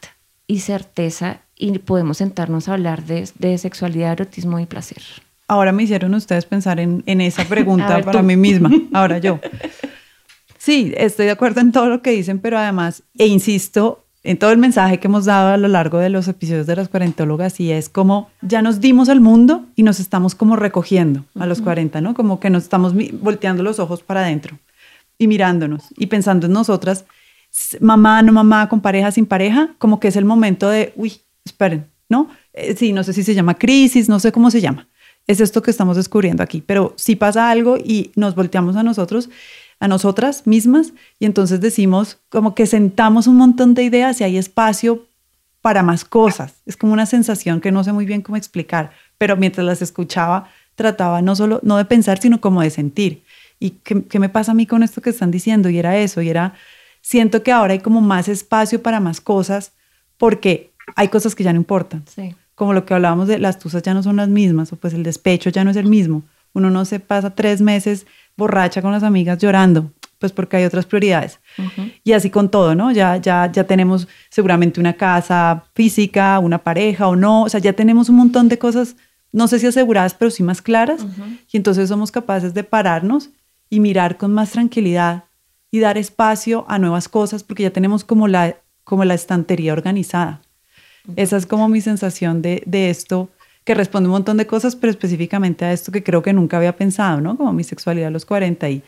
y 0.46 0.60
certeza 0.60 1.45
y 1.58 1.80
podemos 1.80 2.18
sentarnos 2.18 2.68
a 2.68 2.74
hablar 2.74 3.04
de, 3.04 3.58
sexualidad, 3.58 4.14
erotismo 4.14 4.60
y 4.60 4.66
placer. 4.66 5.02
Ahora 5.48 5.72
me 5.72 5.84
hicieron 5.84 6.14
ustedes 6.14 6.46
pensar 6.46 6.80
en, 6.80 7.04
esa 7.06 7.46
pregunta 7.50 8.02
para 8.02 8.22
mí 8.22 8.36
misma, 8.36 8.72
ahora 8.94 9.20
yo. 9.20 9.40
Sí, 10.58 10.94
estoy 10.98 11.28
de 11.28 11.32
acuerdo 11.32 11.62
en 11.62 11.72
todo 11.72 11.88
lo 11.88 12.02
que 12.02 12.12
dicen, 12.12 12.40
pero 12.40 12.58
además, 12.58 13.04
e 13.18 13.28
insisto 13.28 14.06
en 14.26 14.40
todo 14.40 14.52
el 14.52 14.58
mensaje 14.58 15.00
que 15.00 15.08
hemos 15.08 15.26
dado 15.26 15.50
a 15.50 15.58
lo 15.58 15.68
largo 15.68 16.00
de 16.00 16.10
los 16.10 16.28
episodios 16.28 16.66
de 16.66 16.76
las 16.76 16.90
cuarentólogas 16.90 17.60
y 17.60 17.72
es 17.72 17.90
como 17.90 18.30
ya 18.42 18.64
nos 18.64 18.82
dimos 18.82 19.08
al 19.08 19.22
mundo 19.22 19.66
y 19.76 19.84
nos 19.84 20.00
estamos 20.00 20.34
como 20.34 20.56
recogiendo 20.56 21.24
a 21.36 21.46
los 21.46 21.62
40, 21.62 22.02
¿no? 22.02 22.16
Como 22.16 22.40
que 22.40 22.50
nos 22.50 22.64
estamos 22.64 22.94
volteando 23.22 23.62
los 23.62 23.78
ojos 23.78 24.02
para 24.02 24.22
adentro 24.22 24.58
y 25.20 25.28
mirándonos 25.28 25.84
y 25.96 26.08
pensando 26.08 26.48
en 26.48 26.54
nosotras, 26.54 27.06
mamá, 27.80 28.22
no 28.24 28.34
mamá, 28.34 28.68
con 28.68 28.82
pareja, 28.82 29.12
sin 29.12 29.28
pareja, 29.28 29.76
como 29.78 30.00
que 30.00 30.08
es 30.08 30.16
el 30.16 30.26
momento 30.26 30.70
de, 30.70 30.92
uy, 30.96 31.22
esperen, 31.46 31.88
¿no? 32.10 32.30
Eh, 32.54 32.76
sí, 32.76 32.92
no 32.92 33.04
sé 33.04 33.14
si 33.14 33.24
se 33.24 33.34
llama 33.34 33.56
crisis, 33.56 34.10
no 34.10 34.20
sé 34.20 34.32
cómo 34.32 34.52
se 34.52 34.62
llama. 34.62 34.88
Es 35.28 35.40
esto 35.40 35.62
que 35.62 35.72
estamos 35.72 35.96
descubriendo 35.96 36.44
aquí, 36.44 36.62
pero 36.62 36.94
si 36.98 37.16
pasa 37.16 37.50
algo 37.50 37.78
y 37.78 38.12
nos 38.16 38.36
volteamos 38.36 38.76
a 38.76 38.84
nosotros, 38.84 39.30
a 39.80 39.88
nosotras 39.88 40.46
mismas, 40.46 40.94
y 41.20 41.26
entonces 41.26 41.62
decimos 41.62 42.20
como 42.30 42.54
que 42.54 42.66
sentamos 42.66 43.28
un 43.28 43.38
montón 43.38 43.74
de 43.74 43.84
ideas 43.84 44.22
y 44.22 44.24
hay 44.24 44.38
espacio 44.38 45.08
para 45.62 45.82
más 45.82 46.06
cosas. 46.06 46.54
Es 46.66 46.78
como 46.78 46.94
una 46.94 47.08
sensación 47.08 47.60
que 47.60 47.72
no 47.72 47.84
sé 47.84 47.92
muy 47.92 48.06
bien 48.06 48.22
cómo 48.22 48.38
explicar, 48.38 48.92
pero 49.18 49.36
mientras 49.36 49.66
las 49.66 49.82
escuchaba, 49.82 50.50
trataba 50.76 51.22
no 51.22 51.36
solo, 51.36 51.60
no 51.64 51.78
de 51.78 51.86
pensar, 51.86 52.20
sino 52.20 52.40
como 52.40 52.62
de 52.62 52.70
sentir. 52.70 53.24
¿Y 53.60 53.72
qué 53.72 54.20
me 54.20 54.30
pasa 54.30 54.52
a 54.52 54.56
mí 54.56 54.68
con 54.68 54.84
esto 54.84 55.02
que 55.02 55.10
están 55.10 55.32
diciendo? 55.32 55.70
Y 55.70 55.80
era 55.80 55.98
eso, 55.98 56.22
y 56.22 56.30
era, 56.30 56.54
siento 57.02 57.42
que 57.42 57.52
ahora 57.52 57.74
hay 57.74 57.80
como 57.80 58.02
más 58.02 58.28
espacio 58.28 58.84
para 58.84 59.00
más 59.00 59.22
cosas, 59.22 59.72
porque 60.18 60.75
hay 60.96 61.08
cosas 61.08 61.36
que 61.36 61.44
ya 61.44 61.54
no 61.54 61.58
importan. 61.58 62.04
Como 62.54 62.74
lo 62.74 62.86
que 62.86 62.94
hablábamos 62.94 63.28
de 63.28 63.40
las 63.40 63.60
tusas 63.60 63.84
ya 63.84 63.94
no 63.94 64.04
son 64.04 64.16
las 64.18 64.30
mismas, 64.30 64.72
o 64.72 64.76
pues 64.76 64.94
el 64.94 65.04
despecho 65.04 65.50
ya 65.50 65.64
no 65.64 65.72
es 65.72 65.78
el 65.78 65.88
mismo. 65.88 66.24
Uno 66.54 66.70
no 66.70 66.86
se 66.86 67.00
pasa 67.00 67.32
tres 67.32 67.62
meses 67.62 68.06
borracha 68.38 68.82
con 68.82 68.92
las 68.92 69.04
amigas 69.04 69.38
llorando, 69.40 69.92
pues 70.20 70.32
porque 70.32 70.58
hay 70.58 70.64
otras 70.64 70.86
prioridades. 70.86 71.40
Y 72.04 72.14
así 72.14 72.30
con 72.30 72.50
todo, 72.50 72.76
¿no? 72.76 72.92
Ya, 72.92 73.18
ya, 73.18 73.52
ya 73.52 73.66
tenemos 73.66 74.08
seguramente 74.30 74.80
una 74.80 74.94
casa 74.94 75.66
física, 75.74 76.40
una 76.40 76.60
pareja 76.60 77.08
o 77.08 77.16
no, 77.16 77.44
o 77.44 77.50
sea, 77.50 77.60
ya 77.60 77.74
tenemos 77.74 78.08
un 78.08 78.16
montón 78.16 78.48
de 78.48 78.58
cosas, 78.58 78.96
no 79.34 79.48
sé 79.48 79.60
si 79.60 79.68
aseguradas, 79.68 80.14
pero 80.14 80.32
sí 80.32 80.44
más 80.44 80.62
claras. 80.62 81.06
Y 81.52 81.58
entonces 81.58 81.90
somos 81.90 82.12
capaces 82.12 82.54
de 82.54 82.64
pararnos 82.64 83.32
y 83.70 83.82
mirar 83.82 84.18
con 84.18 84.34
más 84.34 84.52
tranquilidad 84.52 85.26
y 85.72 85.80
dar 85.80 85.98
espacio 85.98 86.64
a 86.70 86.80
nuevas 86.80 87.10
cosas 87.10 87.44
porque 87.44 87.64
ya 87.64 87.72
tenemos 87.72 88.06
como 88.06 88.30
la, 88.30 88.56
como 88.86 89.04
la 89.04 89.14
estantería 89.14 89.74
organizada. 89.74 90.42
Esa 91.16 91.38
es 91.38 91.46
como 91.46 91.70
mi 91.70 91.82
sensación 91.82 92.42
de, 92.42 92.64
esto, 92.90 93.30
que 93.64 93.74
responde 93.74 94.08
un 94.08 94.14
montón 94.14 94.38
de 94.38 94.48
cosas, 94.48 94.76
pero 94.76 94.92
específicamente 94.92 95.66
a 95.66 95.72
esto 95.72 95.92
que 95.92 96.04
creo 96.04 96.22
que 96.22 96.34
nunca 96.34 96.58
había 96.58 96.76
pensado, 96.76 97.22
¿no? 97.22 97.38
Como 97.38 97.54
mi 97.54 97.64
sexualidad 97.64 98.08
a 98.08 98.12
los 98.12 98.26
40 98.26 98.70
y, 98.70 98.84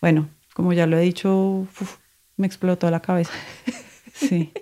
bueno, 0.00 0.28
como 0.54 0.72
ya 0.72 0.86
lo 0.86 0.98
he 0.98 1.02
dicho, 1.02 1.66
me 2.36 2.46
explotó 2.46 2.90
la 2.90 3.00
cabeza. 3.00 3.32
Sí. 4.12 4.52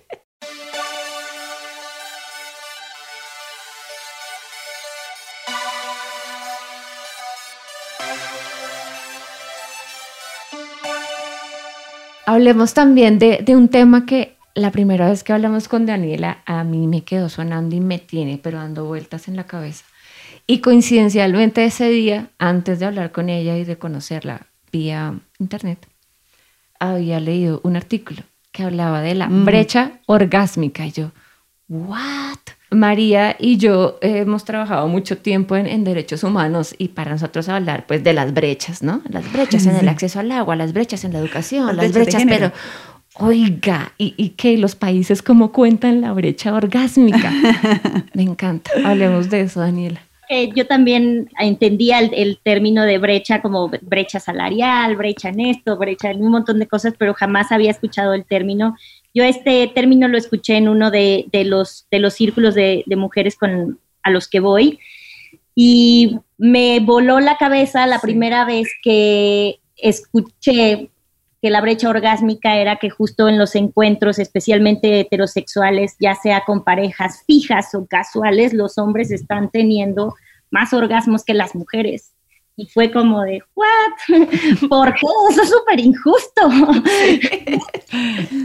Hablemos 12.27 12.75
también 12.75 13.19
de, 13.19 13.41
de 13.43 13.57
un 13.57 13.69
tema 13.69 14.05
que 14.05 14.38
la 14.59 14.71
primera 14.71 15.09
vez 15.09 15.25
que 15.25 15.33
hablamos 15.33 15.69
con 15.69 15.87
Daniela, 15.87 16.43
a 16.47 16.65
mí 16.65 16.87
me 16.87 17.03
quedó 17.03 17.29
sonando 17.29 17.77
y 17.77 17.81
me 17.81 17.99
tiene, 17.99 18.39
pero 18.43 18.59
dando 18.59 18.85
vueltas 18.85 19.29
en 19.29 19.37
la 19.37 19.45
cabeza. 19.45 19.85
Y 20.47 20.61
coincidencialmente 20.61 21.65
ese 21.65 21.89
día, 21.89 22.31
antes 22.39 22.79
de 22.79 22.87
hablar 22.87 23.13
con 23.13 23.29
ella 23.29 23.57
y 23.57 23.65
de 23.65 23.79
conocerla 23.79 24.47
vía 24.73 25.19
internet, 25.39 25.87
había 26.79 27.21
leído 27.21 27.61
un 27.65 27.77
artículo 27.77 28.23
que 28.53 28.63
hablaba 28.63 29.03
de 29.03 29.15
la 29.15 29.29
mm. 29.29 29.45
brecha 29.45 29.93
orgásmica. 30.07 30.87
Y 30.87 30.93
yo, 30.93 31.13
¿what? 31.69 32.39
María 32.71 33.35
y 33.39 33.57
yo 33.57 33.99
hemos 34.03 34.45
trabajado 34.45 34.89
mucho 34.89 35.17
tiempo 35.17 35.57
en, 35.57 35.85
derechos 35.85 36.23
humanos 36.23 36.75
y 36.77 36.89
para 36.89 37.13
nosotros 37.13 37.49
hablar 37.49 37.87
pues 37.87 38.05
de 38.05 38.13
las 38.13 38.35
brechas, 38.35 38.83
¿no? 38.83 39.01
Las 39.09 39.33
brechas 39.33 39.65
en 39.65 39.77
el 39.77 39.89
acceso 39.89 40.21
al 40.21 40.31
agua, 40.33 40.55
las 40.55 40.75
brechas 40.75 41.05
en 41.05 41.15
la 41.15 41.19
educación, 41.19 41.77
las 41.77 41.93
brechas, 41.93 42.25
pero 42.29 42.53
Oiga, 43.19 43.93
y, 43.99 44.31
que 44.31 44.57
los 44.57 44.77
países 44.77 45.23
como 45.23 45.53
cuentan 45.53 46.01
la 46.01 46.13
brecha 46.13 46.55
orgásmica. 46.55 47.33
Me 48.15 48.23
encanta. 48.23 48.71
Hablemos 48.85 49.29
de 49.29 49.43
eso, 49.43 49.61
Daniela. 49.61 50.01
Eh, 50.31 50.51
yo 50.55 50.67
también 50.67 51.29
entendía 51.41 52.01
el, 52.01 52.39
término 52.43 52.85
de 52.85 52.99
brecha 52.99 53.41
como 53.41 53.71
brecha 53.83 54.21
salarial, 54.21 54.95
brecha 54.97 55.31
en 55.31 55.41
esto, 55.41 55.77
brecha 55.79 56.11
en 56.11 56.23
un 56.23 56.31
montón 56.31 56.59
de 56.59 56.67
cosas, 56.67 56.95
pero 56.99 57.15
jamás 57.15 57.51
había 57.51 57.71
escuchado 57.71 58.13
el 58.13 58.25
término. 58.25 58.77
Yo 59.15 59.25
este 59.25 59.71
término 59.75 60.07
lo 60.07 60.19
escuché 60.19 60.57
en 60.57 60.69
uno 60.69 60.91
de, 60.91 61.27
los, 61.33 61.87
de 61.91 61.99
los 61.99 62.15
círculos 62.15 62.55
de, 62.55 62.85
de, 62.87 62.97
mujeres 62.97 63.37
con, 63.37 63.81
a 64.03 64.11
los 64.11 64.29
que 64.29 64.41
voy 64.41 64.79
y 65.55 66.21
me 66.37 66.79
voló 66.81 67.19
la 67.19 67.37
cabeza 67.37 67.87
la 67.87 68.01
primera 68.01 68.45
vez 68.45 68.69
que 68.83 69.59
escuché 69.77 70.91
que 71.41 71.51
la 71.51 71.61
brecha 71.61 71.89
orgásmica 71.89 72.57
era 72.57 72.77
que 72.77 72.91
justo 72.91 73.29
en 73.29 73.39
los 73.39 73.55
encuentros, 73.55 74.19
especialmente 74.19 75.01
heterosexuales, 75.01 75.97
ya 76.01 76.15
sea 76.15 76.43
con 76.45 76.65
parejas 76.65 77.23
fijas 77.27 77.75
o 77.75 77.87
casuales, 77.87 78.53
los 78.53 78.79
hombres 78.79 79.11
están 79.11 79.51
teniendo 79.51 80.15
más 80.51 80.73
orgasmos 80.73 81.25
que 81.25 81.35
las 81.35 81.55
mujeres. 81.55 82.13
Y 82.57 82.67
fue 82.67 82.91
como 82.91 83.23
de, 83.23 83.41
¿what? 83.55 83.69
¿Por 84.69 84.93
qué? 84.95 85.07
Eso 85.31 85.43
es 85.43 85.51
súper 85.51 85.81
injusto. 85.81 86.49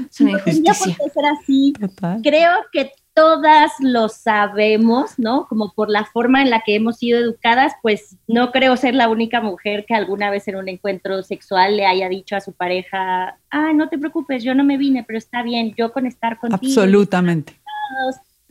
Es 0.10 0.22
una 0.22 0.32
injusticia. 0.32 0.96
ser 1.14 1.26
así. 1.26 1.74
Creo 2.22 2.52
que 2.72 2.92
todas 3.14 3.72
lo 3.80 4.10
sabemos, 4.10 5.18
¿no? 5.18 5.48
Como 5.48 5.74
por 5.74 5.90
la 5.90 6.06
forma 6.06 6.42
en 6.42 6.50
la 6.50 6.62
que 6.62 6.76
hemos 6.76 6.98
sido 6.98 7.20
educadas, 7.20 7.74
pues 7.82 8.18
no 8.28 8.52
creo 8.52 8.76
ser 8.76 8.96
la 8.96 9.10
única 9.10 9.42
mujer 9.42 9.86
que 9.86 9.94
alguna 9.94 10.30
vez 10.30 10.48
en 10.48 10.56
un 10.56 10.68
encuentro 10.68 11.22
sexual 11.24 11.78
le 11.78 11.86
haya 11.86 12.10
dicho 12.10 12.36
a 12.36 12.42
su 12.42 12.54
pareja, 12.54 13.38
ah, 13.52 13.74
no 13.74 13.90
te 13.90 13.98
preocupes, 13.98 14.44
yo 14.44 14.56
no 14.56 14.64
me 14.64 14.78
vine, 14.78 15.04
pero 15.04 15.18
está 15.18 15.44
bien, 15.44 15.74
yo 15.78 15.92
con 15.92 16.06
estar 16.06 16.40
contigo. 16.40 16.58
Absolutamente. 16.58 17.54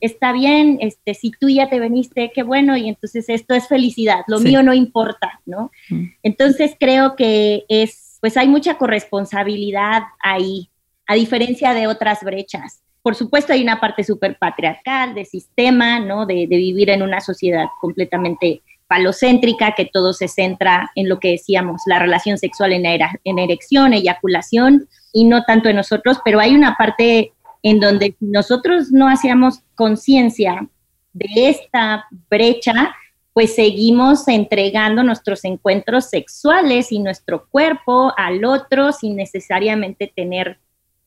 Está 0.01 0.33
bien, 0.33 0.79
este, 0.81 1.15
si 1.15 1.31
tú 1.31 1.49
ya 1.49 1.69
te 1.69 1.79
veniste, 1.79 2.33
qué 2.35 2.43
bueno, 2.43 2.77
y 2.77 2.89
entonces 2.89 3.29
esto 3.29 3.55
es 3.55 3.69
felicidad, 3.69 4.23
lo 4.27 4.41
mío 4.41 4.63
no 4.63 4.75
importa, 4.75 5.41
¿no? 5.47 5.71
Mm. 5.91 6.07
Entonces 6.23 6.77
creo 6.79 7.15
que 7.15 7.65
es, 7.69 8.19
pues 8.21 8.37
hay 8.37 8.49
mucha 8.49 8.79
corresponsabilidad 8.79 10.03
ahí, 10.21 10.71
a 11.07 11.15
diferencia 11.15 11.73
de 11.73 11.87
otras 11.87 12.23
brechas 12.23 12.83
por 13.03 13.16
supuesto 13.16 13.53
hay 13.53 13.62
una 13.62 13.80
parte 13.80 14.05
súper 14.05 14.38
patriarcal, 14.38 15.14
de 15.14 15.24
sistema, 15.24 15.98
¿no? 15.98 16.24
De, 16.24 16.46
vivir 16.46 16.90
en 16.90 17.03
una 17.03 17.20
sociedad 17.20 17.66
completamente 17.80 18.62
falocéntrica, 18.88 19.74
que 19.74 19.86
todo 19.92 20.12
se 20.12 20.28
centra 20.28 20.90
en 20.94 21.09
lo 21.09 21.18
que 21.18 21.32
decíamos, 21.32 21.82
la 21.86 21.98
relación 21.98 22.38
sexual 22.38 22.72
en, 22.72 22.84
en 22.86 23.38
erección, 23.38 23.92
eyaculación, 23.92 24.88
y 25.12 25.24
no 25.24 25.42
tanto 25.44 25.68
en 25.68 25.76
nosotros, 25.76 26.18
pero 26.24 26.40
hay 26.40 26.55
una 26.55 26.76
parte 26.76 27.32
en 27.62 27.80
donde 27.80 28.16
nosotros 28.20 28.92
no 28.92 29.09
hacíamos 29.09 29.61
conciencia 29.74 30.68
de 31.12 31.48
esta 31.48 32.07
brecha, 32.30 32.94
pues 33.32 33.55
seguimos 33.55 34.28
entregando 34.28 35.03
nuestros 35.03 35.44
encuentros 35.44 36.11
sexuales 36.11 36.92
y 36.92 36.98
nuestro 36.98 37.46
cuerpo 37.48 38.12
al 38.16 38.44
otro 38.44 38.92
sin 38.92 39.16
necesariamente 39.16 40.12
tener 40.14 40.59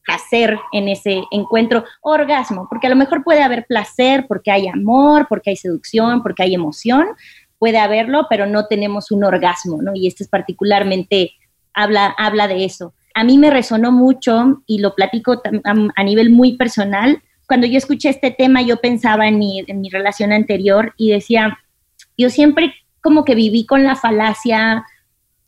placer 0.06 0.58
en 0.72 0.88
ese 0.88 1.24
encuentro, 1.32 1.84
orgasmo, 2.02 2.68
porque 2.70 2.88
a 2.88 2.90
lo 2.90 2.96
mejor 2.96 3.24
puede 3.24 3.42
haber 3.42 3.66
placer 3.66 4.26
porque 4.28 4.52
hay 4.52 4.68
amor, 4.68 5.26
porque 5.28 5.50
hay 5.50 5.56
seducción, 5.56 6.22
porque 6.24 6.44
hay 6.44 6.54
emoción, 6.54 7.08
puede 7.58 7.80
haberlo, 7.80 8.28
pero 8.30 8.46
no 8.46 8.68
tenemos 8.68 9.12
un 9.12 9.24
orgasmo, 9.24 9.82
¿no? 9.82 9.92
Y 9.96 10.08
este 10.08 10.24
es 10.24 10.30
particularmente, 10.30 11.32
habla, 11.74 12.14
habla 12.18 12.48
de 12.48 12.66
eso. 12.66 12.94
A 13.14 13.24
mí 13.24 13.38
me 13.38 13.50
resonó 13.50 13.92
mucho 13.92 14.62
y 14.66 14.80
lo 14.80 14.94
platico 14.94 15.42
a, 15.64 16.04
nivel 16.04 16.30
muy 16.30 16.58
personal. 16.58 17.22
Cuando 17.48 17.66
yo 17.66 17.78
escuché 17.78 18.10
este 18.10 18.32
tema, 18.32 18.62
yo 18.62 18.78
pensaba 18.78 19.28
en 19.28 19.40
mi, 19.40 19.64
en 19.68 19.82
mi 19.82 19.90
relación 19.90 20.32
anterior 20.32 20.94
y 20.98 21.12
decía, 21.12 21.58
yo 22.18 22.30
siempre 22.30 22.74
como 23.02 23.24
que 23.24 23.36
viví 23.36 23.66
con 23.66 23.84
la 23.84 23.96
falacia 23.96 24.84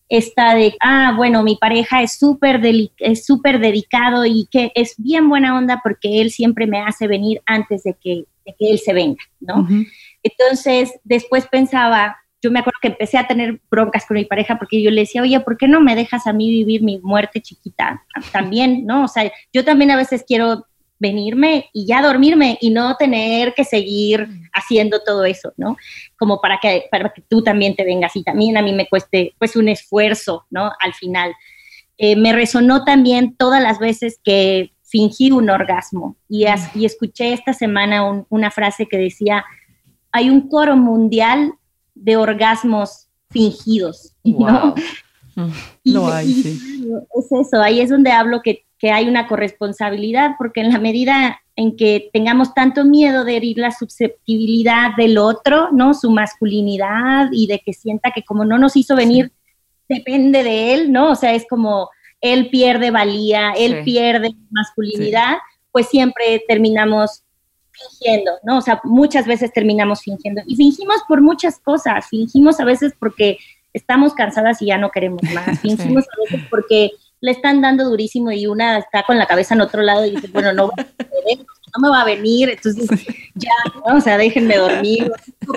esta 0.09 0.55
de, 0.55 0.75
ah, 0.79 1.13
bueno, 1.15 1.43
mi 1.43 1.55
pareja 1.55 2.01
es 2.01 2.17
súper 2.17 2.61
es 2.99 3.25
súper 3.25 3.59
dedicado 3.59 4.25
y 4.25 4.47
que 4.49 4.71
es 4.75 4.95
bien 4.97 5.29
buena 5.29 5.57
onda 5.57 5.81
porque 5.83 6.21
él 6.21 6.31
siempre 6.31 6.65
me 6.65 6.81
hace 6.81 7.07
venir 7.07 7.41
antes 7.45 7.83
de 7.83 7.93
que, 7.93 8.25
de 8.45 8.55
que 8.57 8.71
él 8.71 8.79
se 8.79 8.93
venga, 8.93 9.21
¿no? 9.39 9.67
Entonces, 10.23 10.93
después 11.03 11.47
pensaba, 11.47 12.17
yo 12.41 12.51
me 12.51 12.59
acuerdo 12.59 12.79
que 12.81 12.89
empecé 12.89 13.17
a 13.17 13.27
tener 13.27 13.59
broncas 13.69 14.05
con 14.05 14.15
mi 14.15 14.25
pareja 14.25 14.57
porque 14.57 14.81
yo 14.81 14.91
le 14.91 15.01
decía, 15.01 15.21
oye, 15.21 15.39
¿por 15.39 15.57
qué 15.57 15.67
no 15.67 15.81
me 15.81 15.95
dejas 15.95 16.27
a 16.27 16.33
mí 16.33 16.49
vivir 16.49 16.83
mi 16.83 16.99
muerte 16.99 17.41
chiquita 17.41 18.03
también, 18.31 18.85
no? 18.85 19.05
O 19.05 19.07
sea, 19.07 19.31
yo 19.51 19.65
también 19.65 19.91
a 19.91 19.97
veces 19.97 20.23
quiero 20.25 20.65
venirme 20.99 21.69
y 21.73 21.85
ya 21.85 22.01
dormirme 22.01 22.57
y 22.61 22.69
no 22.69 22.95
tener 22.95 23.53
que 23.53 23.63
seguir 23.63 24.27
haciendo 24.53 25.01
todo 25.03 25.25
eso, 25.25 25.53
¿no? 25.57 25.77
Como 26.17 26.41
para 26.41 26.59
que, 26.61 26.85
para 26.91 27.13
que 27.13 27.21
tú 27.21 27.43
también 27.43 27.75
te 27.75 27.83
vengas 27.83 28.15
y 28.15 28.23
también 28.23 28.57
a 28.57 28.61
mí 28.61 28.73
me 28.73 28.87
cueste 28.87 29.33
pues 29.37 29.55
un 29.55 29.69
esfuerzo, 29.69 30.45
¿no? 30.49 30.71
Al 30.79 30.93
final. 30.93 31.33
Eh, 31.99 32.15
me 32.15 32.31
resonó 32.31 32.83
también 32.83 33.35
todas 33.35 33.61
las 33.61 33.79
veces 33.79 34.19
que 34.23 34.71
fingí 34.83 35.31
un 35.31 35.49
orgasmo 35.49 36.15
y, 36.29 36.45
y 36.75 36.85
escuché 36.85 37.33
esta 37.33 37.53
semana 37.53 38.25
una 38.29 38.51
frase 38.51 38.87
que 38.87 38.97
decía, 38.97 39.43
hay 40.11 40.29
un 40.29 40.47
coro 40.47 40.77
mundial 40.77 41.53
de 41.95 42.17
orgasmos 42.17 43.07
fingidos, 43.29 44.15
¿no? 44.23 44.75
Lo 45.83 46.07
hay, 46.07 46.33
sí. 46.33 46.89
Es 47.15 47.47
eso, 47.47 47.61
ahí 47.61 47.79
es 47.79 47.89
donde 47.89 48.11
hablo 48.11 48.41
que 48.41 48.65
que 48.79 48.91
hay 48.91 49.07
una 49.07 49.27
corresponsabilidad, 49.27 50.35
porque 50.37 50.61
en 50.61 50.71
la 50.71 50.79
medida 50.79 51.41
en 51.55 51.75
que 51.75 52.09
tengamos 52.13 52.53
tanto 52.53 52.85
miedo 52.85 53.23
de 53.23 53.37
herir 53.37 53.57
la 53.57 53.71
susceptibilidad 53.71 54.91
del 54.95 55.17
otro, 55.17 55.71
¿no? 55.71 55.95
Su 55.95 56.11
masculinidad 56.11 57.29
y 57.31 57.47
de 57.47 57.59
que 57.59 57.73
sienta 57.73 58.11
que 58.11 58.23
como 58.23 58.45
no 58.45 58.59
nos 58.59 58.75
hizo 58.75 58.95
venir, 58.95 59.31
depende 59.89 60.43
de 60.43 60.73
él, 60.75 60.91
¿no? 60.91 61.11
O 61.11 61.15
sea, 61.15 61.33
es 61.33 61.47
como 61.49 61.89
él 62.21 62.49
pierde 62.49 62.91
valía, 62.91 63.53
él 63.57 63.83
pierde 63.83 64.35
masculinidad, 64.51 65.37
pues 65.71 65.87
siempre 65.87 66.43
terminamos 66.47 67.23
fingiendo, 67.71 68.31
¿no? 68.43 68.57
O 68.57 68.61
sea, 68.61 68.79
muchas 68.83 69.25
veces 69.25 69.51
terminamos 69.51 70.01
fingiendo. 70.01 70.41
Y 70.45 70.55
fingimos 70.55 70.97
por 71.07 71.21
muchas 71.21 71.59
cosas, 71.59 72.07
fingimos 72.07 72.59
a 72.59 72.65
veces 72.65 72.93
porque 72.99 73.37
estamos 73.73 74.13
cansadas 74.13 74.61
y 74.61 74.67
ya 74.67 74.77
no 74.77 74.91
queremos 74.91 75.21
más, 75.33 75.59
fingimos 75.61 76.05
a 76.05 76.21
veces 76.23 76.47
porque 76.49 76.91
le 77.21 77.31
están 77.31 77.61
dando 77.61 77.85
durísimo 77.85 78.31
y 78.31 78.47
una 78.47 78.77
está 78.77 79.03
con 79.03 79.17
la 79.17 79.25
cabeza 79.25 79.55
en 79.55 79.61
otro 79.61 79.81
lado 79.81 80.05
y 80.05 80.11
dice, 80.11 80.27
bueno, 80.27 80.53
no, 80.53 80.71
no 80.75 81.81
me 81.81 81.89
va 81.89 82.01
a 82.01 82.05
venir, 82.05 82.49
entonces 82.49 82.89
ya, 83.35 83.51
o 83.83 83.99
sea, 83.99 84.17
déjenme 84.17 84.57
dormir, 84.57 85.11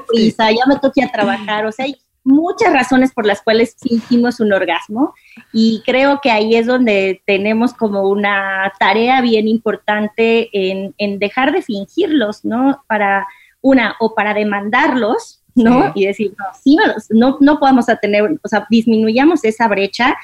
prisa, 0.08 0.50
ya 0.50 0.66
me 0.66 0.78
toque 0.78 1.02
a 1.02 1.12
trabajar, 1.12 1.66
o 1.66 1.72
sea, 1.72 1.84
hay 1.84 1.96
muchas 2.22 2.72
razones 2.72 3.12
por 3.12 3.26
las 3.26 3.42
cuales 3.42 3.76
fingimos 3.80 4.40
un 4.40 4.52
orgasmo 4.52 5.14
y 5.52 5.82
creo 5.84 6.20
que 6.22 6.30
ahí 6.30 6.54
es 6.54 6.66
donde 6.66 7.22
tenemos 7.26 7.72
como 7.72 8.02
una 8.08 8.72
tarea 8.78 9.20
bien 9.20 9.48
importante 9.48 10.48
en, 10.52 10.94
en 10.98 11.18
dejar 11.18 11.52
de 11.52 11.62
fingirlos, 11.62 12.44
¿no? 12.44 12.84
Para 12.86 13.26
una, 13.62 13.96
o 14.00 14.14
para 14.14 14.34
demandarlos, 14.34 15.42
¿no? 15.54 15.92
Y 15.94 16.06
decir, 16.06 16.34
no, 16.38 16.44
sí, 16.62 16.76
no, 17.10 17.38
no 17.40 17.58
podemos 17.58 17.86
tener, 18.00 18.38
o 18.42 18.48
sea, 18.48 18.66
disminuyamos 18.70 19.44
esa 19.44 19.68
brecha 19.68 20.16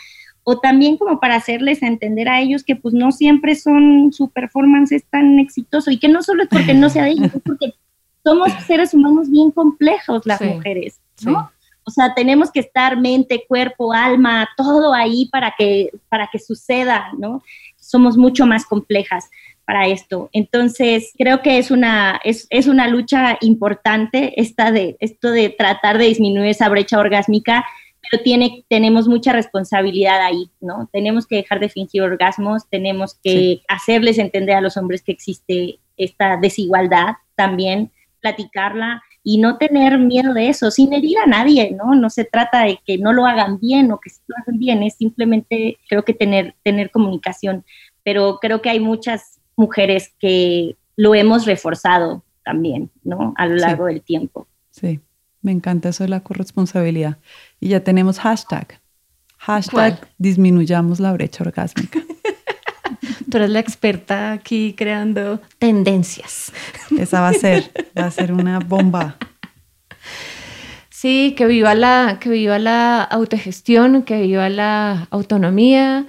o 0.49 0.61
también 0.61 0.97
como 0.97 1.19
para 1.19 1.35
hacerles 1.35 1.83
entender 1.83 2.29
a 2.29 2.41
ellos 2.41 2.63
que 2.63 2.77
pues 2.77 2.95
no 2.95 3.11
siempre 3.11 3.57
son 3.57 4.13
su 4.13 4.29
performance 4.29 4.93
es 4.93 5.05
tan 5.07 5.41
exitoso 5.41 5.91
y 5.91 5.99
que 5.99 6.09
no 6.09 6.23
solo 6.23 6.45
es 6.45 6.49
porque 6.49 6.73
no 6.73 6.89
sea 6.89 7.03
de 7.03 7.11
ellos, 7.11 7.35
es 7.35 7.43
porque 7.45 7.75
somos 8.23 8.53
seres 8.65 8.95
humanos 8.95 9.29
bien 9.29 9.51
complejos 9.51 10.25
las 10.25 10.41
mujeres, 10.41 11.01
¿no? 11.23 11.51
O 11.83 11.91
sea, 11.91 12.15
tenemos 12.15 12.53
que 12.53 12.61
estar 12.61 12.97
mente, 12.97 13.45
cuerpo, 13.49 13.93
alma, 13.93 14.49
todo 14.57 14.95
ahí 14.95 15.29
para 15.33 15.53
que, 15.59 15.91
para 16.09 16.29
que 16.31 16.39
suceda, 16.39 17.11
¿no? 17.19 17.43
Somos 17.77 18.17
mucho 18.17 18.47
más 18.47 18.67
complejas 18.67 19.29
para 19.65 19.89
esto. 19.89 20.31
Entonces, 20.33 21.13
creo 21.19 21.43
que 21.43 21.59
es 21.59 21.73
una, 21.73 22.21
es, 22.23 22.47
es 22.51 22.69
una 22.69 22.87
lucha 22.87 23.37
importante 23.41 24.41
esta 24.41 24.71
de, 24.71 24.97
esto 25.01 25.33
de 25.33 25.49
tratar 25.49 25.99
de 25.99 26.05
disminuir 26.05 26.51
esa 26.51 26.69
brecha 26.69 27.01
orgásmica 27.01 27.65
pero 28.11 28.23
tiene, 28.23 28.65
tenemos 28.69 29.09
mucha 29.09 29.33
responsabilidad 29.33 30.21
ahí, 30.21 30.51
¿no? 30.61 30.89
Tenemos 30.93 31.27
que 31.27 31.37
dejar 31.37 31.61
de 31.61 31.69
fingir 31.69 32.03
orgasmos, 32.03 32.69
tenemos 32.69 33.19
que 33.23 33.63
hacerles 33.69 34.19
entender 34.19 34.57
a 34.57 34.61
los 34.61 34.77
hombres 34.77 35.03
que 35.03 35.13
existe 35.13 35.79
esta 35.97 36.37
desigualdad 36.37 37.15
también, 37.35 37.91
platicarla 38.21 39.03
y 39.23 39.39
no 39.39 39.57
tener 39.57 39.99
miedo 39.99 40.35
de 40.35 40.49
eso, 40.49 40.71
sin 40.71 40.93
herir 40.93 41.19
a 41.19 41.27
nadie, 41.27 41.73
¿no? 41.73 41.95
No 41.95 42.11
se 42.11 42.25
trata 42.25 42.65
de 42.65 42.79
que 42.85 42.99
no 42.99 43.13
lo 43.13 43.27
hagan 43.27 43.59
bien 43.59 43.91
o 43.91 43.99
que 43.99 44.11
sí 44.11 44.21
lo 44.27 44.37
hagan 44.37 44.59
bien, 44.59 44.83
es 44.83 44.95
simplemente 44.95 45.79
creo 45.89 46.05
que 46.05 46.15
tener, 46.15 46.55
tener 46.63 46.91
comunicación, 46.91 47.65
pero 48.05 48.39
creo 48.41 48.63
que 48.63 48.71
hay 48.71 48.81
muchas 48.81 49.41
mujeres 49.57 50.15
que 50.21 50.77
lo 50.95 51.15
hemos 51.15 51.45
reforzado 51.45 52.23
también, 52.45 52.91
¿no? 53.03 53.35
A 53.37 53.47
lo 53.47 53.57
largo 53.57 53.87
del 53.87 54.03
tiempo. 54.03 54.47
Sí. 54.71 55.01
Me 55.47 55.53
encanta 55.53 55.91
eso 55.91 56.03
de 56.03 56.09
la 56.09 56.25
corresponsabilidad. 56.25 57.19
Y 57.61 57.69
ya 57.69 57.85
tenemos 57.85 58.19
hashtag. 58.19 58.81
Hashtag 59.39 60.09
disminuyamos 60.19 60.99
la 60.99 61.13
brecha 61.13 61.45
orgásmica. 61.45 62.01
Tú 63.31 63.37
eres 63.37 63.51
la 63.51 63.61
experta 63.61 64.33
aquí 64.33 64.75
creando 64.77 65.41
tendencias. 65.61 66.53
Esa 66.99 67.21
va 67.21 67.29
a 67.29 67.33
ser, 67.33 67.71
va 67.97 68.07
a 68.07 68.11
ser 68.11 68.33
una 68.33 68.59
bomba. 68.59 69.19
Sí, 70.91 71.37
que 71.39 71.47
viva 71.47 71.77
la, 71.77 72.19
que 72.21 72.29
viva 72.29 72.59
la 72.59 73.05
autogestión, 73.05 74.03
que 74.03 74.23
viva 74.23 74.49
la 74.49 75.07
autonomía, 75.11 76.07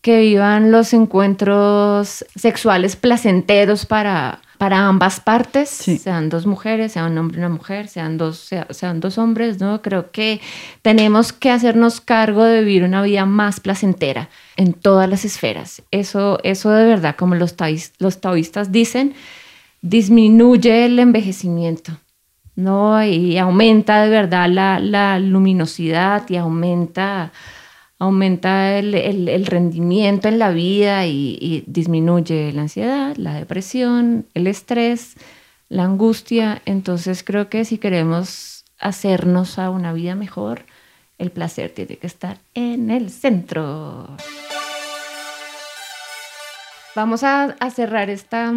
que 0.00 0.20
vivan 0.20 0.70
los 0.70 0.94
encuentros 0.94 2.24
sexuales 2.36 2.94
placenteros 2.94 3.84
para, 3.84 4.42
para 4.58 4.86
ambas 4.86 5.20
partes, 5.20 5.68
sean 5.68 6.28
dos 6.28 6.46
mujeres, 6.46 6.92
sea 6.92 7.06
un 7.06 7.16
hombre 7.18 7.36
y 7.36 7.40
una 7.40 7.48
mujer, 7.48 7.88
sean 7.88 8.18
dos, 8.18 8.50
sean 8.70 9.00
dos 9.00 9.18
hombres, 9.18 9.60
¿no? 9.60 9.82
Creo 9.82 10.10
que 10.10 10.40
tenemos 10.82 11.32
que 11.32 11.50
hacernos 11.50 12.00
cargo 12.00 12.44
de 12.44 12.60
vivir 12.62 12.84
una 12.84 13.02
vida 13.02 13.26
más 13.26 13.60
placentera 13.60 14.28
en 14.56 14.72
todas 14.72 15.08
las 15.08 15.24
esferas. 15.24 15.82
Eso, 15.90 16.38
eso 16.42 16.70
de 16.70 16.86
verdad, 16.86 17.16
como 17.16 17.34
los, 17.34 17.54
los 17.98 18.20
taoístas 18.20 18.72
dicen, 18.72 19.14
disminuye 19.82 20.86
el 20.86 20.98
envejecimiento. 20.98 21.98
¿no? 22.56 23.04
Y 23.04 23.36
aumenta 23.38 24.02
de 24.02 24.08
verdad 24.08 24.48
la, 24.48 24.80
la 24.80 25.18
luminosidad 25.18 26.28
y 26.30 26.36
aumenta 26.36 27.32
aumenta 27.98 28.78
el, 28.78 29.46
rendimiento 29.46 30.28
en 30.28 30.38
la 30.38 30.50
vida 30.50 31.06
y, 31.06 31.64
disminuye 31.66 32.52
la 32.52 32.62
ansiedad, 32.62 33.16
la 33.16 33.34
depresión, 33.34 34.26
el 34.34 34.46
estrés, 34.46 35.14
la 35.68 35.84
angustia. 35.84 36.62
Entonces 36.64 37.24
creo 37.24 37.48
que 37.48 37.64
si 37.64 37.78
queremos 37.78 38.64
hacernos 38.78 39.58
a 39.58 39.70
una 39.70 39.92
vida 39.92 40.14
mejor, 40.14 40.66
el 41.18 41.30
placer 41.30 41.70
tiene 41.70 41.96
que 41.96 42.06
estar 42.06 42.38
en 42.54 42.90
el 42.90 43.10
centro. 43.10 44.16
Vamos 46.94 47.24
a, 47.24 47.56
cerrar 47.74 48.08
esta, 48.08 48.52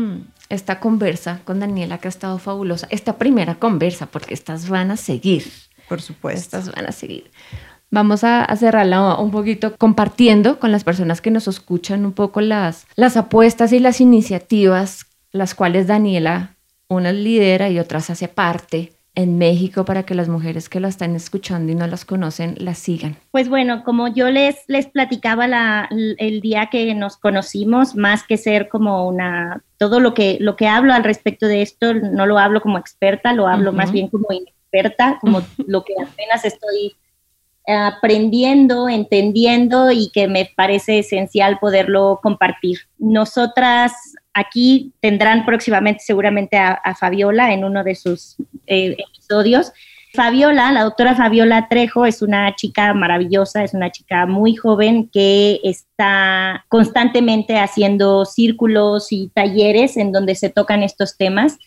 esta 0.47 0.79
conversa 0.79 1.41
con 1.43 1.59
Daniela, 1.59 1.97
que 1.97 2.07
ha 2.07 2.09
estado 2.09 2.39
fabulosa. 2.39 2.87
Esta 2.89 3.17
primera 3.17 3.55
conversa, 3.55 4.05
porque 4.05 4.33
estas 4.33 4.69
van 4.69 4.91
a 4.91 4.97
seguir. 4.97 5.43
Por 5.89 6.01
supuesto. 6.01 6.39
Estas 6.57 6.73
van 6.73 6.85
a 6.85 6.91
seguir. 6.93 7.31
Vamos 7.91 8.23
a, 8.23 8.45
cerrarla 8.55 9.15
un 9.15 9.31
poquito 9.31 9.75
compartiendo 9.77 10.59
con 10.59 10.71
las 10.71 10.83
personas 10.83 11.21
que 11.21 11.31
nos 11.31 11.47
escuchan 11.47 12.05
un 12.05 12.13
poco 12.13 12.41
las, 12.41 12.85
las 12.95 13.17
apuestas 13.17 13.73
y 13.73 13.79
las 13.79 13.99
iniciativas, 13.99 15.05
las 15.31 15.55
cuales 15.55 15.87
Daniela, 15.87 16.55
unas 16.87 17.15
lidera 17.15 17.69
y 17.69 17.79
otras 17.79 18.09
hace 18.09 18.27
parte 18.27 18.93
en 19.15 19.37
México 19.37 19.85
para 19.85 20.03
que 20.03 20.15
las 20.15 20.29
mujeres 20.29 20.69
que 20.69 20.79
la 20.79 20.87
están 20.87 21.15
escuchando 21.15 21.71
y 21.71 21.75
no 21.75 21.87
las 21.87 22.05
conocen 22.05 22.55
las 22.57 22.77
sigan? 22.77 23.17
Pues 23.31 23.49
bueno, 23.49 23.83
como 23.83 24.07
yo 24.07 24.29
les, 24.29 24.57
les 24.67 24.87
platicaba 24.87 25.47
la, 25.47 25.89
el 25.91 26.41
día 26.41 26.69
que 26.71 26.93
nos 26.95 27.17
conocimos, 27.17 27.95
más 27.95 28.23
que 28.23 28.37
ser 28.37 28.69
como 28.69 29.07
una, 29.07 29.63
todo 29.77 29.99
lo 29.99 30.13
que, 30.13 30.37
lo 30.39 30.55
que 30.55 30.67
hablo 30.67 30.93
al 30.93 31.03
respecto 31.03 31.47
de 31.47 31.61
esto, 31.61 31.93
no 31.93 32.25
lo 32.25 32.37
hablo 32.37 32.61
como 32.61 32.77
experta, 32.77 33.33
lo 33.33 33.47
hablo 33.47 33.73
más 33.73 33.91
bien 33.91 34.07
como 34.07 34.27
experta, 34.31 35.17
como 35.19 35.41
lo 35.67 35.83
que 35.83 35.95
apenas 36.01 36.45
estoy 36.45 36.95
aprendiendo, 37.69 38.89
entendiendo 38.89 39.91
y 39.91 40.09
que 40.11 40.27
me 40.27 40.51
parece 40.55 40.99
esencial 40.99 41.59
poderlo 41.59 42.19
compartir. 42.21 42.79
Nosotras 42.97 43.93
aquí 44.33 44.93
tendrán 44.99 45.45
próximamente 45.45 46.03
seguramente 46.03 46.57
a, 46.57 46.81
Fabiola 46.99 47.53
en 47.53 47.63
uno 47.63 47.83
de 47.83 47.95
sus 47.95 48.37
eh, 48.67 48.97
episodios. 48.97 49.71
Fabiola, 50.13 50.71
la 50.71 50.83
doctora 50.83 51.15
Fabiola 51.15 51.67
Trejo, 51.69 52.05
es 52.05 52.23
una 52.23 52.55
chica 52.55 52.95
maravillosa, 52.95 53.63
es 53.63 53.75
una 53.75 53.91
chica 53.91 54.25
muy 54.25 54.55
joven 54.55 55.07
que 55.07 55.59
está 55.63 56.65
constantemente 56.67 57.59
haciendo 57.59 58.25
círculos 58.25 59.11
y 59.11 59.29
talleres 59.35 59.97
en 59.97 60.11
donde 60.11 60.33
se 60.33 60.49
tocan 60.49 60.81
estos 60.81 61.15
temas 61.15 61.59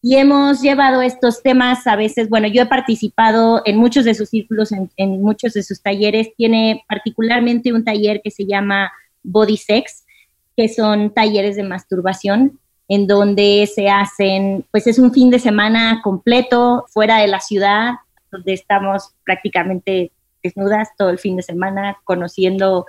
y 0.00 0.16
hemos 0.16 0.62
llevado 0.62 1.02
estos 1.02 1.42
temas 1.42 1.86
a 1.86 1.96
veces, 1.96 2.28
bueno, 2.28 2.46
yo 2.46 2.62
he 2.62 2.66
participado 2.66 3.62
en 3.64 3.76
muchos 3.76 4.04
de 4.04 4.14
sus 4.14 4.28
círculos, 4.28 4.70
en, 4.72 5.22
muchos 5.22 5.54
de 5.54 5.64
sus 5.64 5.82
talleres. 5.82 6.28
Tiene 6.36 6.84
particularmente 6.88 7.72
un 7.72 7.84
taller 7.84 8.20
que 8.22 8.30
se 8.30 8.46
llama 8.46 8.92
Body 9.24 9.56
Sex, 9.56 10.04
que 10.56 10.68
son 10.68 11.12
talleres 11.12 11.56
de 11.56 11.64
masturbación, 11.64 12.60
en 12.86 13.08
donde 13.08 13.68
se 13.72 13.88
hacen, 13.88 14.64
pues 14.70 14.86
es 14.86 15.00
un 15.00 15.12
fin 15.12 15.30
de 15.30 15.40
semana 15.40 16.00
completo 16.02 16.86
fuera 16.88 17.18
de 17.18 17.26
la 17.26 17.40
ciudad, 17.40 17.94
donde 18.30 18.52
estamos 18.52 19.14
prácticamente 19.24 20.12
desnudas 20.44 20.90
todo 20.96 21.10
el 21.10 21.18
fin 21.18 21.36
de 21.36 21.42
semana, 21.42 21.98
conociendo 22.04 22.86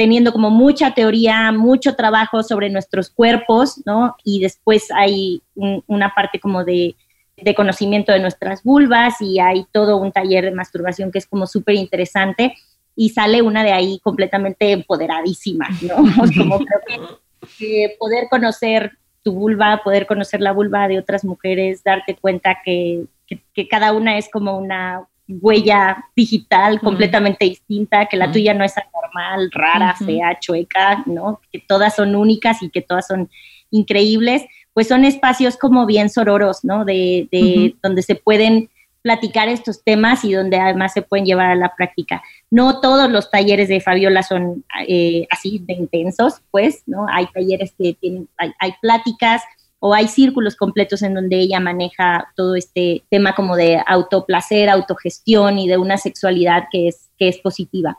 teniendo 0.00 0.32
como 0.32 0.48
mucha 0.48 0.94
teoría, 0.94 1.52
mucho 1.52 1.94
trabajo 1.94 2.42
sobre 2.42 2.70
nuestros 2.70 3.10
cuerpos, 3.10 3.82
¿no? 3.84 4.16
Y 4.24 4.40
después 4.40 4.90
hay 4.94 5.42
una 5.54 6.14
parte 6.14 6.40
como 6.40 6.64
de, 6.64 6.96
de, 7.36 7.54
conocimiento 7.54 8.10
de 8.10 8.20
nuestras 8.20 8.62
vulvas 8.62 9.20
y 9.20 9.40
hay 9.40 9.66
todo 9.72 9.98
un 9.98 10.10
taller 10.10 10.46
de 10.46 10.52
masturbación 10.52 11.12
que 11.12 11.18
es 11.18 11.26
como 11.26 11.46
súper 11.46 11.74
interesante 11.74 12.54
y 12.96 13.10
sale 13.10 13.42
una 13.42 13.62
de 13.62 13.72
ahí 13.72 14.00
completamente 14.02 14.72
empoderadísima, 14.72 15.68
¿no? 15.82 15.96
como 16.34 16.58
creo 16.86 17.20
que, 17.58 17.94
poder 17.98 18.28
conocer 18.30 18.92
tu 19.22 19.32
vulva, 19.32 19.82
poder 19.84 20.06
conocer 20.06 20.40
la 20.40 20.52
vulva 20.52 20.88
de 20.88 20.98
otras 20.98 21.26
mujeres, 21.26 21.84
darte 21.84 22.16
cuenta 22.16 22.56
que, 22.64 23.04
que 23.26 23.68
cada 23.68 23.92
una 23.92 24.16
es 24.16 24.30
como 24.30 24.56
una 24.56 25.06
huella 25.40 26.04
digital 26.16 26.80
completamente 26.80 27.44
distinta, 27.44 28.06
que 28.06 28.16
la 28.16 28.30
tuya 28.30 28.54
no 28.54 28.64
es 28.64 28.74
anormal, 28.76 29.50
rara, 29.52 29.94
fea, 29.94 30.38
chueca, 30.40 31.02
¿no? 31.06 31.40
Que 31.52 31.60
todas 31.60 31.96
son 31.96 32.14
únicas 32.16 32.62
y 32.62 32.70
que 32.70 32.82
todas 32.82 33.06
son 33.06 33.30
increíbles, 33.70 34.44
pues 34.72 34.88
son 34.88 35.04
espacios 35.04 35.56
como 35.56 35.86
bien 35.86 36.10
sororos, 36.10 36.64
¿no? 36.64 36.84
De, 36.84 37.28
de 37.30 37.76
donde 37.82 38.02
se 38.02 38.14
pueden 38.14 38.70
platicar 39.02 39.48
estos 39.48 39.82
temas 39.82 40.24
y 40.24 40.32
donde 40.32 40.58
además 40.58 40.92
se 40.92 41.02
pueden 41.02 41.24
llevar 41.24 41.50
a 41.50 41.54
la 41.54 41.74
práctica. 41.74 42.22
No 42.50 42.80
todos 42.80 43.10
los 43.10 43.30
talleres 43.30 43.68
de 43.68 43.80
Fabiola 43.80 44.22
son 44.22 44.64
eh, 44.86 45.26
así 45.30 45.58
de 45.66 45.74
intensos, 45.74 46.42
pues, 46.50 46.82
¿no? 46.86 47.06
Hay 47.10 47.26
talleres 47.28 47.72
que 47.78 47.94
tienen, 47.94 48.28
hay, 48.36 48.52
hay 48.58 48.74
pláticas, 48.82 49.42
o 49.80 49.94
hay 49.94 50.06
círculos 50.08 50.56
completos 50.56 51.02
en 51.02 51.14
donde 51.14 51.36
ella 51.40 51.58
maneja 51.58 52.28
todo 52.36 52.54
este 52.54 53.02
tema 53.10 53.34
como 53.34 53.56
de 53.56 53.82
autoplacer, 53.86 54.68
autogestión 54.68 55.58
y 55.58 55.68
de 55.68 55.78
una 55.78 55.96
sexualidad 55.96 56.64
que 56.70 56.88
es, 56.88 57.10
que 57.18 57.28
es 57.28 57.38
positiva. 57.38 57.98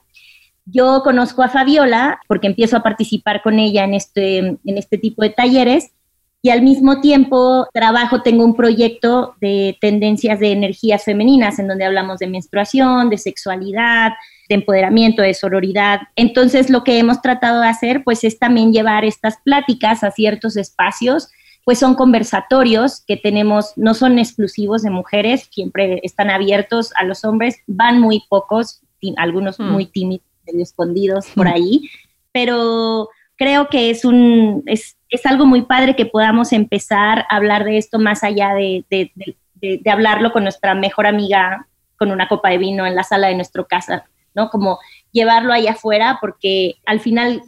Yo 0.65 1.01
conozco 1.03 1.41
a 1.41 1.49
Fabiola 1.49 2.19
porque 2.27 2.47
empiezo 2.47 2.77
a 2.77 2.83
participar 2.83 3.41
con 3.41 3.57
ella 3.57 3.83
en 3.83 3.95
este, 3.95 4.37
en 4.37 4.77
este 4.77 4.99
tipo 4.99 5.23
de 5.23 5.31
talleres 5.31 5.91
y 6.43 6.49
al 6.49 6.63
mismo 6.63 7.01
tiempo 7.01 7.67
trabajo, 7.71 8.23
tengo 8.23 8.43
un 8.43 8.55
proyecto 8.55 9.35
de 9.41 9.77
tendencias 9.79 10.39
de 10.39 10.51
energías 10.51 11.03
femeninas 11.03 11.59
en 11.59 11.67
donde 11.67 11.85
hablamos 11.85 12.17
de 12.17 12.27
menstruación, 12.27 13.09
de 13.09 13.19
sexualidad, 13.19 14.13
de 14.49 14.55
empoderamiento, 14.55 15.21
de 15.21 15.35
sororidad. 15.35 15.99
Entonces 16.15 16.71
lo 16.71 16.83
que 16.83 16.97
hemos 16.97 17.21
tratado 17.21 17.61
de 17.61 17.67
hacer 17.67 18.03
pues 18.03 18.23
es 18.23 18.39
también 18.39 18.73
llevar 18.73 19.05
estas 19.05 19.37
pláticas 19.43 20.03
a 20.03 20.11
ciertos 20.11 20.57
espacios 20.57 21.29
pues 21.63 21.79
son 21.79 21.95
conversatorios 21.95 23.03
que 23.05 23.17
tenemos, 23.17 23.73
no 23.75 23.93
son 23.93 24.19
exclusivos 24.19 24.81
de 24.81 24.89
mujeres, 24.89 25.47
siempre 25.51 25.99
están 26.03 26.29
abiertos 26.29 26.91
a 26.95 27.05
los 27.05 27.23
hombres, 27.23 27.57
van 27.67 27.99
muy 27.99 28.23
pocos, 28.29 28.81
algunos 29.17 29.59
mm. 29.59 29.63
muy 29.63 29.85
tímidos, 29.85 30.25
escondidos 30.45 31.27
por 31.35 31.47
ahí, 31.47 31.89
pero 32.31 33.09
creo 33.35 33.69
que 33.69 33.89
es 33.89 34.05
un 34.05 34.63
es, 34.65 34.95
algo 35.25 35.45
muy 35.45 35.63
padre 35.63 35.95
que 35.95 36.05
podamos 36.05 36.53
empezar 36.53 37.25
a 37.29 37.35
hablar 37.35 37.63
de 37.65 37.77
esto 37.77 37.99
más 37.99 38.23
allá 38.23 38.53
de, 38.53 38.85
de, 38.89 39.91
hablarlo 39.91 40.31
con 40.31 40.43
nuestra 40.43 40.73
mejor 40.73 41.05
amiga 41.05 41.67
con 41.97 42.11
una 42.11 42.27
copa 42.27 42.49
de 42.49 42.57
vino 42.57 42.85
en 42.85 42.95
la 42.95 43.03
sala 43.03 43.27
de 43.27 43.35
nuestro 43.35 43.67
casa, 43.67 44.05
¿no? 44.33 44.49
Como 44.49 44.79
llevarlo 45.11 45.53
allá 45.53 45.71
afuera, 45.71 46.17
porque 46.21 46.75
al 46.85 46.99
final 46.99 47.43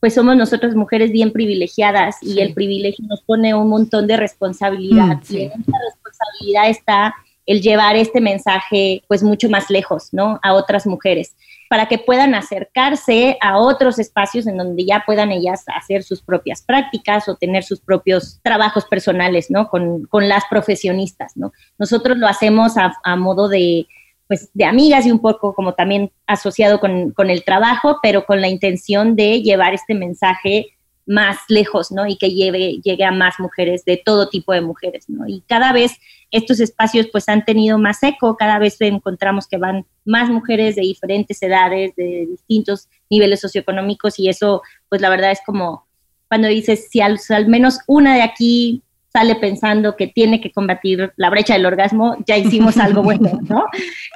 pues 0.00 0.14
somos 0.14 0.36
nosotras 0.36 0.74
mujeres 0.74 1.10
bien 1.10 1.32
privilegiadas 1.32 2.16
y 2.22 2.40
el 2.40 2.54
privilegio 2.54 3.04
nos 3.08 3.22
pone 3.22 3.54
un 3.54 3.68
montón 3.68 4.06
de 4.06 4.16
responsabilidad. 4.16 5.18
Mm, 5.28 5.34
y 5.34 5.42
en 5.42 5.60
esa 5.60 5.78
responsabilidad 5.84 6.68
está 6.68 7.14
el 7.46 7.62
llevar 7.62 7.96
este 7.96 8.20
mensaje 8.20 9.02
pues 9.08 9.22
mucho 9.22 9.48
más 9.48 9.70
lejos, 9.70 10.08
¿no? 10.12 10.38
A 10.42 10.52
otras 10.52 10.86
mujeres, 10.86 11.34
para 11.70 11.86
que 11.86 11.98
puedan 11.98 12.34
acercarse 12.34 13.38
a 13.40 13.58
otros 13.58 13.98
espacios 13.98 14.46
en 14.46 14.58
donde 14.58 14.84
ya 14.84 15.02
puedan 15.06 15.32
ellas 15.32 15.64
hacer 15.74 16.02
sus 16.02 16.20
propias 16.22 16.62
prácticas 16.62 17.28
o 17.28 17.36
tener 17.36 17.64
sus 17.64 17.80
propios 17.80 18.38
trabajos 18.42 18.84
personales, 18.84 19.50
¿no? 19.50 19.68
Con, 19.68 20.04
con 20.06 20.28
las 20.28 20.44
profesionistas, 20.50 21.36
¿no? 21.36 21.52
Nosotros 21.78 22.18
lo 22.18 22.28
hacemos 22.28 22.74
a 22.76 23.16
modo 23.16 23.48
de, 23.48 23.86
pues 24.28 24.50
de 24.52 24.64
amigas 24.64 25.06
y 25.06 25.10
un 25.10 25.20
poco 25.20 25.54
como 25.54 25.74
también 25.74 26.12
asociado 26.26 26.78
con, 26.78 27.30
el 27.30 27.44
trabajo, 27.44 27.98
pero 28.02 28.24
con 28.26 28.40
la 28.40 28.48
intención 28.48 29.16
de 29.16 29.42
llevar 29.42 29.74
este 29.74 29.94
mensaje 29.94 30.66
más 31.06 31.38
lejos, 31.48 31.90
¿no? 31.90 32.06
Y 32.06 32.18
que 32.18 32.30
lleve, 32.30 32.80
llegue 32.84 33.04
a 33.04 33.10
más 33.10 33.40
mujeres, 33.40 33.86
de 33.86 33.96
todo 33.96 34.28
tipo 34.28 34.52
de 34.52 34.60
mujeres, 34.60 35.08
¿no? 35.08 35.26
Y 35.26 35.42
cada 35.48 35.72
vez 35.72 35.92
estos 36.30 36.60
espacios 36.60 37.08
pues 37.10 37.26
han 37.30 37.46
tenido 37.46 37.78
más 37.78 38.02
eco, 38.02 38.36
cada 38.36 38.58
vez 38.58 38.78
encontramos 38.80 39.48
que 39.48 39.56
van 39.56 39.86
más 40.04 40.28
mujeres 40.28 40.76
de 40.76 40.82
diferentes 40.82 41.42
edades, 41.42 41.96
de 41.96 42.26
distintos 42.28 42.88
niveles 43.08 43.40
socioeconómicos 43.40 44.18
y 44.18 44.28
eso 44.28 44.60
pues 44.90 45.00
la 45.00 45.08
verdad 45.08 45.30
es 45.30 45.40
como 45.46 45.88
cuando 46.28 46.48
dices, 46.48 46.88
si 46.90 47.00
al 47.00 47.18
menos 47.48 47.78
una 47.86 48.14
de 48.14 48.20
aquí 48.20 48.82
sale 49.12 49.36
pensando 49.36 49.96
que 49.96 50.06
tiene 50.06 50.40
que 50.40 50.52
combatir 50.52 51.12
la 51.16 51.30
brecha 51.30 51.54
del 51.54 51.66
orgasmo, 51.66 52.16
ya 52.26 52.36
hicimos 52.36 52.76
algo 52.78 53.02
bueno, 53.02 53.38
¿no? 53.48 53.64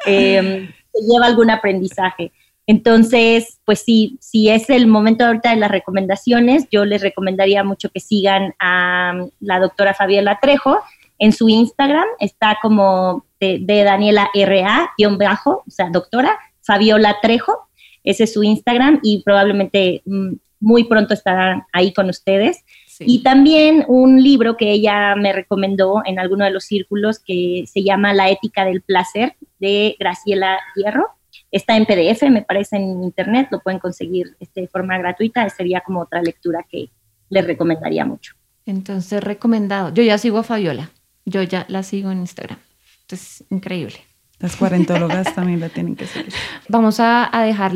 Eh, 0.07 0.69
lleva 1.09 1.27
algún 1.27 1.51
aprendizaje. 1.51 2.33
Entonces, 2.67 3.59
pues 3.65 3.81
sí, 3.81 4.19
si 4.21 4.49
es 4.49 4.71
el 4.71 4.87
momento 4.87 5.25
ahorita 5.25 5.51
de 5.51 5.57
las 5.57 5.71
recomendaciones, 5.71 6.69
yo 6.71 6.85
les 6.85 7.03
recomendaría 7.03 7.65
mucho 7.65 7.91
que 7.91 8.01
sigan 8.01 8.55
a 8.61 9.27
la 9.41 9.59
doctora 9.59 9.95
Fabiola 9.95 10.39
Trejo 10.41 10.79
en 11.19 11.33
su 11.33 11.49
Instagram, 11.49 12.07
está 12.19 12.59
como 12.63 13.27
de, 13.41 13.85
Daniela 13.85 14.31
RA, 14.35 14.91
guion 14.97 15.19
bajo, 15.19 15.65
o 15.67 15.71
sea, 15.71 15.89
doctora 15.91 16.39
Fabiola 16.63 17.17
Trejo, 17.21 17.69
ese 18.05 18.25
es 18.25 18.33
su 18.33 18.43
Instagram 18.43 19.01
y 19.03 19.23
probablemente 19.23 20.03
mm, 20.05 20.33
muy 20.61 20.85
pronto 20.85 21.15
estará 21.15 21.67
ahí 21.73 21.93
con 21.93 22.09
ustedes. 22.09 22.65
Y 23.01 23.23
también 23.23 23.85
un 23.89 24.23
libro 24.23 24.57
que 24.57 24.71
ella 24.71 25.15
me 25.17 25.33
recomendó 25.33 26.03
en 26.05 26.19
alguno 26.19 26.45
de 26.45 26.51
los 26.51 26.65
círculos 26.65 27.19
que 27.19 27.65
se 27.67 27.83
llama 27.83 28.13
La 28.13 28.31
ética 28.31 28.65
del 28.65 28.83
placer 28.83 29.35
de 29.59 29.97
Graciela 29.99 30.59
Hierro. 30.75 31.09
Está 31.51 31.77
en 31.77 31.87
PDF, 31.87 32.23
me 32.31 32.43
parece 32.43 32.77
en 32.77 33.03
internet, 33.03 33.49
lo 33.51 33.61
pueden 33.61 33.79
conseguir 33.79 34.37
este, 34.41 34.63
de 34.63 34.69
forma 34.69 34.99
gratuita. 34.99 35.49
Sería 35.49 35.81
como 35.81 36.01
otra 36.01 36.23
lectura 36.23 36.65
que 36.69 36.91
les 37.29 37.47
recomendaría 37.47 38.05
mucho. 38.05 38.35
Entonces, 38.67 39.23
recomendado. 39.23 39.93
Yo 39.93 40.03
ya 40.03 40.19
sigo 40.19 40.39
a 40.39 40.43
Fabiola, 40.43 40.91
yo 41.25 41.43
ya 41.43 41.65
la 41.69 41.83
sigo 41.83 42.11
en 42.11 42.21
Instagram. 42.21 42.59
Entonces, 43.03 43.45
increíble. 43.51 43.97
Las 44.43 44.57
cuarentólogas 44.57 45.37
también 45.37 45.61
la 45.61 45.69
tienen 45.69 45.95
que 45.95 46.05
seguir. 46.05 46.35
Vamos 46.69 46.99
a, 46.99 47.31
dejar 47.45 47.73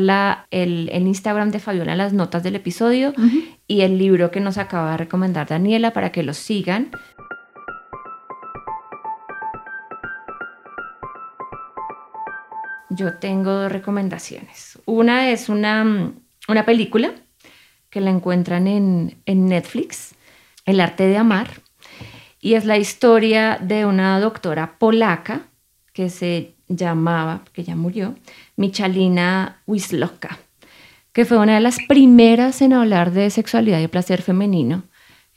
el, 0.51 0.89
Instagram 0.91 1.49
de 1.49 1.59
Fabiola 1.59 1.93
en 1.93 1.97
las 1.97 2.11
notas 2.11 2.43
del 2.43 2.57
episodio 2.57 3.13
y 3.67 3.81
el 3.81 3.97
libro 3.97 4.31
que 4.31 4.41
nos 4.41 4.57
acaba 4.57 4.91
de 4.91 4.97
recomendar 4.97 5.47
Daniela 5.47 5.93
para 5.93 6.11
que 6.11 6.23
lo 6.23 6.33
sigan. 6.33 6.91
Yo 12.89 13.13
tengo 13.13 13.51
dos 13.51 13.71
recomendaciones. 13.71 14.77
Una 14.85 15.29
es 15.29 15.47
una, 15.47 16.11
una 16.49 16.65
película 16.65 17.13
que 17.89 18.01
la 18.01 18.09
encuentran 18.09 18.67
en, 18.67 19.15
en 19.25 19.45
Netflix, 19.45 20.15
El 20.65 20.81
arte 20.81 21.07
de 21.07 21.15
amar, 21.15 21.61
y 22.41 22.55
es 22.55 22.65
la 22.65 22.77
historia 22.77 23.57
de 23.61 23.85
una 23.85 24.19
doctora 24.19 24.77
polaca 24.77 25.43
que 25.93 26.09
se 26.09 26.56
llamaba, 26.67 27.43
que 27.53 27.63
ya 27.63 27.75
murió, 27.75 28.15
Michalina 28.55 29.61
Wisloka, 29.67 30.37
que 31.13 31.25
fue 31.25 31.37
una 31.37 31.55
de 31.55 31.61
las 31.61 31.77
primeras 31.87 32.61
en 32.61 32.73
hablar 32.73 33.11
de 33.11 33.29
sexualidad 33.29 33.79
y 33.79 33.87
placer 33.87 34.21
femenino 34.21 34.83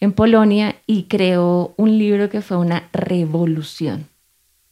en 0.01 0.13
Polonia 0.13 0.77
y 0.87 1.05
creó 1.05 1.75
un 1.77 1.99
libro 1.99 2.31
que 2.31 2.41
fue 2.43 2.57
una 2.57 2.89
revolución. 2.93 4.09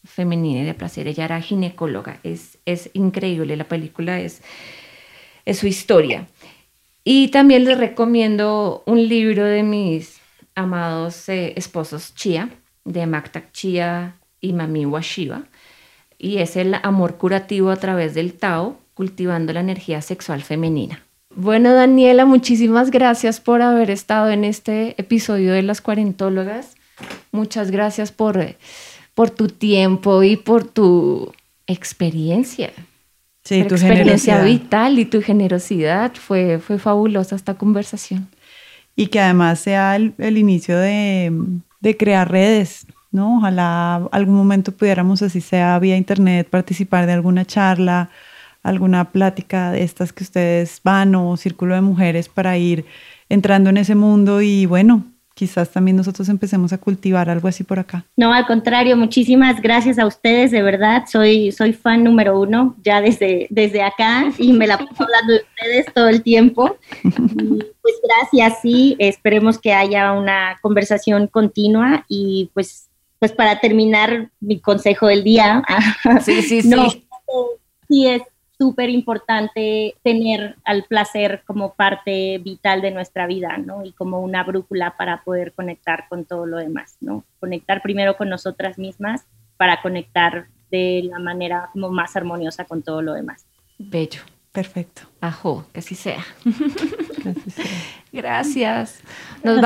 femenina 0.04 0.60
y 0.62 0.64
de 0.64 0.74
placer. 0.74 1.06
Ella 1.06 1.26
era 1.26 1.40
ginecóloga. 1.40 2.18
Es, 2.22 2.58
es 2.64 2.88
increíble, 2.94 3.56
la 3.56 3.64
película 3.64 4.20
es, 4.20 4.42
es 5.44 5.58
su 5.58 5.66
historia. 5.66 6.26
Y 7.04 7.28
también 7.28 7.64
les 7.64 7.76
recomiendo 7.78 8.82
un 8.86 9.06
libro 9.06 9.44
de 9.44 9.62
mis 9.62 10.20
amados 10.54 11.28
eh, 11.28 11.52
esposos 11.56 12.14
Chia, 12.14 12.48
de 12.84 13.06
Maktak 13.06 13.52
Chia 13.52 14.16
y 14.40 14.52
Mami 14.52 14.86
Washiva. 14.86 15.44
Y 16.18 16.38
es 16.38 16.56
el 16.56 16.74
amor 16.82 17.16
curativo 17.16 17.70
a 17.70 17.76
través 17.76 18.14
del 18.14 18.34
Tao, 18.34 18.76
cultivando 18.94 19.52
la 19.52 19.60
energía 19.60 20.02
sexual 20.02 20.42
femenina. 20.42 21.02
Bueno, 21.34 21.72
Daniela, 21.72 22.24
muchísimas 22.24 22.90
gracias 22.90 23.40
por 23.40 23.62
haber 23.62 23.90
estado 23.90 24.30
en 24.30 24.44
este 24.44 25.00
episodio 25.00 25.52
de 25.52 25.62
Las 25.62 25.80
Cuarentólogas. 25.80 26.74
Muchas 27.30 27.70
gracias 27.70 28.10
por, 28.10 28.56
por 29.14 29.30
tu 29.30 29.46
tiempo 29.46 30.24
y 30.24 30.36
por 30.36 30.64
tu 30.64 31.32
experiencia. 31.68 32.72
Sí, 33.44 33.62
tu 33.64 33.76
experiencia 33.76 34.42
vital 34.42 34.98
y 34.98 35.04
tu 35.04 35.22
generosidad. 35.22 36.12
Fue, 36.14 36.58
fue 36.58 36.78
fabulosa 36.78 37.36
esta 37.36 37.54
conversación. 37.54 38.28
Y 38.96 39.06
que 39.06 39.20
además 39.20 39.60
sea 39.60 39.94
el, 39.96 40.38
inicio 40.38 40.76
de, 40.76 41.32
de, 41.80 41.96
crear 41.96 42.30
redes, 42.30 42.86
¿no? 43.10 43.38
Ojalá 43.38 44.08
algún 44.12 44.36
momento 44.36 44.72
pudiéramos, 44.72 45.22
así 45.22 45.40
sea 45.40 45.78
vía 45.78 45.96
internet, 45.96 46.48
participar 46.48 47.06
de 47.06 47.12
alguna 47.12 47.44
charla 47.44 48.10
alguna 48.62 49.10
plática 49.10 49.72
de 49.72 49.82
estas 49.82 50.12
que 50.12 50.24
ustedes 50.24 50.80
van 50.84 51.14
o 51.14 51.36
círculo 51.36 51.74
de 51.74 51.80
mujeres 51.80 52.28
para 52.28 52.56
ir 52.58 52.84
entrando 53.28 53.70
en 53.70 53.76
ese 53.76 53.94
mundo 53.94 54.42
y 54.42 54.66
bueno, 54.66 55.04
quizás 55.34 55.70
también 55.70 55.96
nosotros 55.96 56.28
empecemos 56.28 56.72
a 56.72 56.78
cultivar 56.78 57.30
algo 57.30 57.46
así 57.46 57.62
por 57.62 57.78
acá. 57.78 58.04
No, 58.16 58.32
al 58.32 58.46
contrario, 58.46 58.96
muchísimas 58.96 59.60
gracias 59.62 59.98
a 59.98 60.06
ustedes, 60.06 60.50
de 60.50 60.62
verdad, 60.62 61.04
soy, 61.06 61.52
soy 61.52 61.72
fan 61.72 62.02
número 62.02 62.40
uno 62.40 62.74
ya 62.82 63.00
desde, 63.00 63.46
desde 63.50 63.82
acá 63.82 64.32
y 64.38 64.52
me 64.52 64.66
la 64.66 64.78
paso 64.78 65.04
hablando 65.04 65.34
de 65.34 65.40
ustedes 65.40 65.94
todo 65.94 66.08
el 66.08 66.22
tiempo. 66.22 66.76
pues 67.02 67.94
gracias, 68.02 68.60
sí, 68.62 68.96
esperemos 68.98 69.58
que 69.58 69.72
haya 69.72 70.12
una 70.12 70.58
conversación 70.60 71.28
continua 71.28 72.04
y 72.08 72.50
pues, 72.52 72.87
pues 73.18 73.32
para 73.32 73.60
terminar 73.60 74.30
mi 74.40 74.60
consejo 74.60 75.06
del 75.06 75.24
día. 75.24 75.62
Sí, 76.22 76.42
sí, 76.42 76.62
sí. 76.62 76.68
No, 76.68 76.88
sí 77.88 78.06
es 78.06 78.22
súper 78.58 78.90
importante 78.90 79.94
tener 80.02 80.56
al 80.64 80.84
placer 80.84 81.42
como 81.46 81.74
parte 81.74 82.38
vital 82.38 82.82
de 82.82 82.90
nuestra 82.90 83.26
vida, 83.26 83.56
¿no? 83.56 83.84
Y 83.84 83.92
como 83.92 84.20
una 84.20 84.42
brújula 84.42 84.96
para 84.96 85.22
poder 85.22 85.52
conectar 85.52 86.06
con 86.08 86.24
todo 86.24 86.46
lo 86.46 86.58
demás, 86.58 86.96
¿no? 87.00 87.24
Conectar 87.38 87.82
primero 87.82 88.16
con 88.16 88.28
nosotras 88.28 88.78
mismas 88.78 89.24
para 89.56 89.80
conectar 89.80 90.48
de 90.70 91.02
la 91.04 91.18
manera 91.18 91.70
como 91.72 91.90
más 91.90 92.16
armoniosa 92.16 92.64
con 92.64 92.82
todo 92.82 93.00
lo 93.00 93.14
demás. 93.14 93.46
Bello. 93.78 94.20
Perfecto. 94.52 95.02
Ajo, 95.20 95.66
que 95.72 95.80
así 95.80 95.94
sea. 95.94 96.24
Gracias. 98.12 99.00
Nos, 99.44 99.60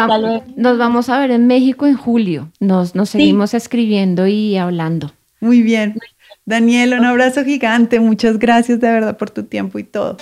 nos, 0.56 0.78
vamos 0.78 1.08
a 1.08 1.18
ver 1.18 1.30
en 1.30 1.46
México 1.46 1.86
en 1.86 1.96
julio. 1.96 2.50
Nos, 2.60 2.94
nos 2.94 3.10
seguimos 3.10 3.54
escribiendo 3.54 4.26
y 4.26 4.56
hablando. 4.56 5.12
Muy 5.40 5.62
bien. 5.62 5.98
Daniel, 6.44 6.94
un 6.94 7.04
abrazo 7.04 7.44
gigante. 7.44 8.00
Muchas 8.00 8.38
gracias 8.38 8.80
de 8.80 8.90
verdad 8.90 9.16
por 9.16 9.30
tu 9.30 9.44
tiempo 9.44 9.78
y 9.78 9.84
todo. 9.84 10.16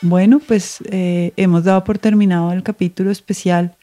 Bueno, 0.00 0.38
pues 0.38 0.78
eh, 0.90 1.32
hemos 1.36 1.64
dado 1.64 1.82
por 1.82 1.98
terminado 1.98 2.52
el 2.52 2.62
capítulo 2.62 3.10
especial 3.10 3.76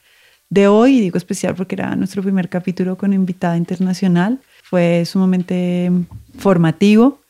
de 0.50 0.68
hoy. 0.68 1.02
Digo 1.02 1.18
especial 1.18 1.56
porque 1.56 1.76
era 1.76 1.96
nuestro 1.96 2.22
primer 2.22 2.48
capítulo 2.48 2.98
con 2.98 3.12
invitada 3.12 3.58
internacional. 3.58 4.40
Fue 4.64 5.04
sumamente 5.06 5.92
formativo, 6.38 7.22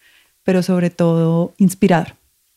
pero 0.44 0.62
sobre 0.62 0.90
todo 0.90 1.54
inspirador. 1.58 2.16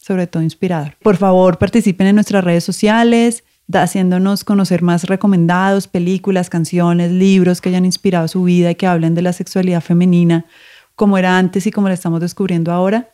Sobre 0.08 0.26
todo 0.26 0.42
inspirador. 0.42 0.96
Por 1.02 1.18
favor, 1.18 1.58
participen 1.58 2.06
en 2.06 2.14
nuestras 2.14 2.42
redes 2.42 2.64
sociales 2.64 3.44
haciéndonos 3.74 4.44
conocer 4.44 4.80
más 4.80 5.04
recomendados, 5.04 5.86
películas, 5.86 6.48
canciones, 6.48 7.12
libros 7.12 7.60
que 7.60 7.68
hayan 7.68 7.84
inspirado 7.84 8.26
su 8.26 8.44
vida 8.44 8.70
y 8.70 8.74
que 8.74 8.86
hablen 8.86 9.14
de 9.14 9.20
la 9.20 9.34
sexualidad 9.34 9.82
femenina, 9.82 10.46
como 10.94 11.18
era 11.18 11.36
antes 11.36 11.66
y 11.66 11.70
como 11.70 11.88
la 11.88 11.94
estamos 11.94 12.20
descubriendo 12.20 12.72
ahora. 12.72 13.10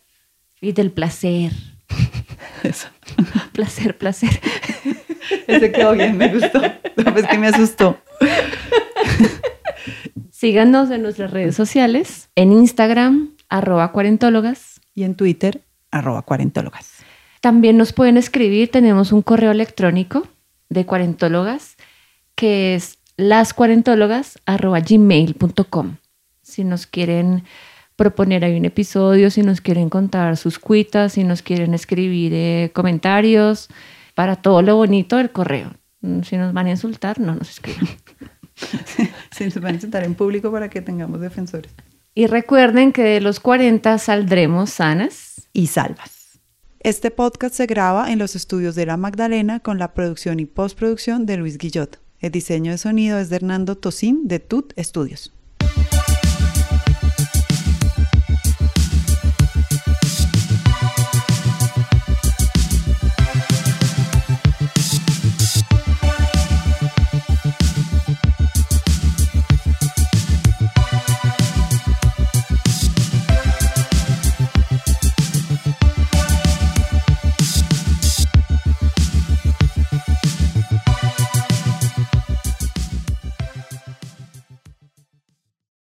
Y 0.60 0.70
del 0.70 0.92
placer. 0.92 1.50
Eso. 2.62 2.86
Placer, 3.52 3.98
placer. 3.98 4.40
Ese 5.48 5.72
quedó 5.72 5.94
bien, 5.94 6.16
me 6.16 6.32
gustó. 6.32 6.62
Es 6.62 7.26
que 7.28 7.38
me 7.38 7.48
asustó. 7.48 7.98
Síganos 10.30 10.92
en 10.92 11.02
nuestras 11.02 11.32
redes 11.32 11.56
sociales, 11.56 12.28
en 12.36 12.52
Instagram, 12.52 13.34
arroba 13.48 13.90
cuarentólogas. 13.90 14.80
Y 14.94 15.02
en 15.02 15.16
Twitter, 15.16 15.64
arroba 15.94 16.22
cuarentólogas. 16.22 17.04
También 17.40 17.76
nos 17.76 17.92
pueden 17.92 18.16
escribir, 18.16 18.70
tenemos 18.70 19.10
un 19.12 19.22
correo 19.22 19.50
electrónico, 19.50 20.28
de 20.68 20.86
cuarentólogas, 20.86 21.76
que 22.34 22.74
es 22.74 22.98
lascuarentólogas.gmail.com. 23.16 25.96
Si 26.42 26.64
nos 26.64 26.86
quieren 26.86 27.44
proponer 27.96 28.44
ahí 28.44 28.56
un 28.56 28.64
episodio, 28.64 29.30
si 29.30 29.42
nos 29.42 29.60
quieren 29.60 29.88
contar 29.88 30.36
sus 30.36 30.58
cuitas, 30.58 31.12
si 31.12 31.22
nos 31.22 31.42
quieren 31.42 31.74
escribir 31.74 32.32
eh, 32.34 32.72
comentarios, 32.74 33.68
para 34.14 34.34
todo 34.36 34.62
lo 34.62 34.76
bonito 34.76 35.16
del 35.16 35.30
correo. 35.30 35.72
Mm, 36.00 36.22
si 36.22 36.36
nos 36.36 36.52
van 36.52 36.66
a 36.66 36.70
insultar, 36.70 37.20
no 37.20 37.34
nos 37.34 37.50
escriban. 37.50 37.88
si 39.30 39.44
nos 39.44 39.60
van 39.60 39.72
a 39.72 39.74
insultar 39.74 40.04
en 40.04 40.14
público 40.14 40.50
para 40.50 40.70
que 40.70 40.82
tengamos 40.82 41.20
defensores. 41.20 41.72
Y 42.14 42.26
recuerden 42.26 42.92
que 42.92 43.02
de 43.02 43.20
los 43.20 43.40
40 43.40 43.98
saldremos 43.98 44.70
sanas 44.70 45.33
y 45.54 45.68
salvas. 45.68 46.38
Este 46.80 47.10
podcast 47.10 47.54
se 47.54 47.64
graba 47.64 48.12
en 48.12 48.18
los 48.18 48.36
estudios 48.36 48.74
de 48.74 48.84
La 48.84 48.98
Magdalena 48.98 49.60
con 49.60 49.78
la 49.78 49.94
producción 49.94 50.38
y 50.38 50.44
postproducción 50.44 51.24
de 51.24 51.38
Luis 51.38 51.56
Guillot. 51.56 51.98
El 52.20 52.32
diseño 52.32 52.72
de 52.72 52.78
sonido 52.78 53.18
es 53.18 53.30
de 53.30 53.36
Hernando 53.36 53.76
Tosín 53.76 54.28
de 54.28 54.38
Tut 54.38 54.72
Studios. 54.78 55.33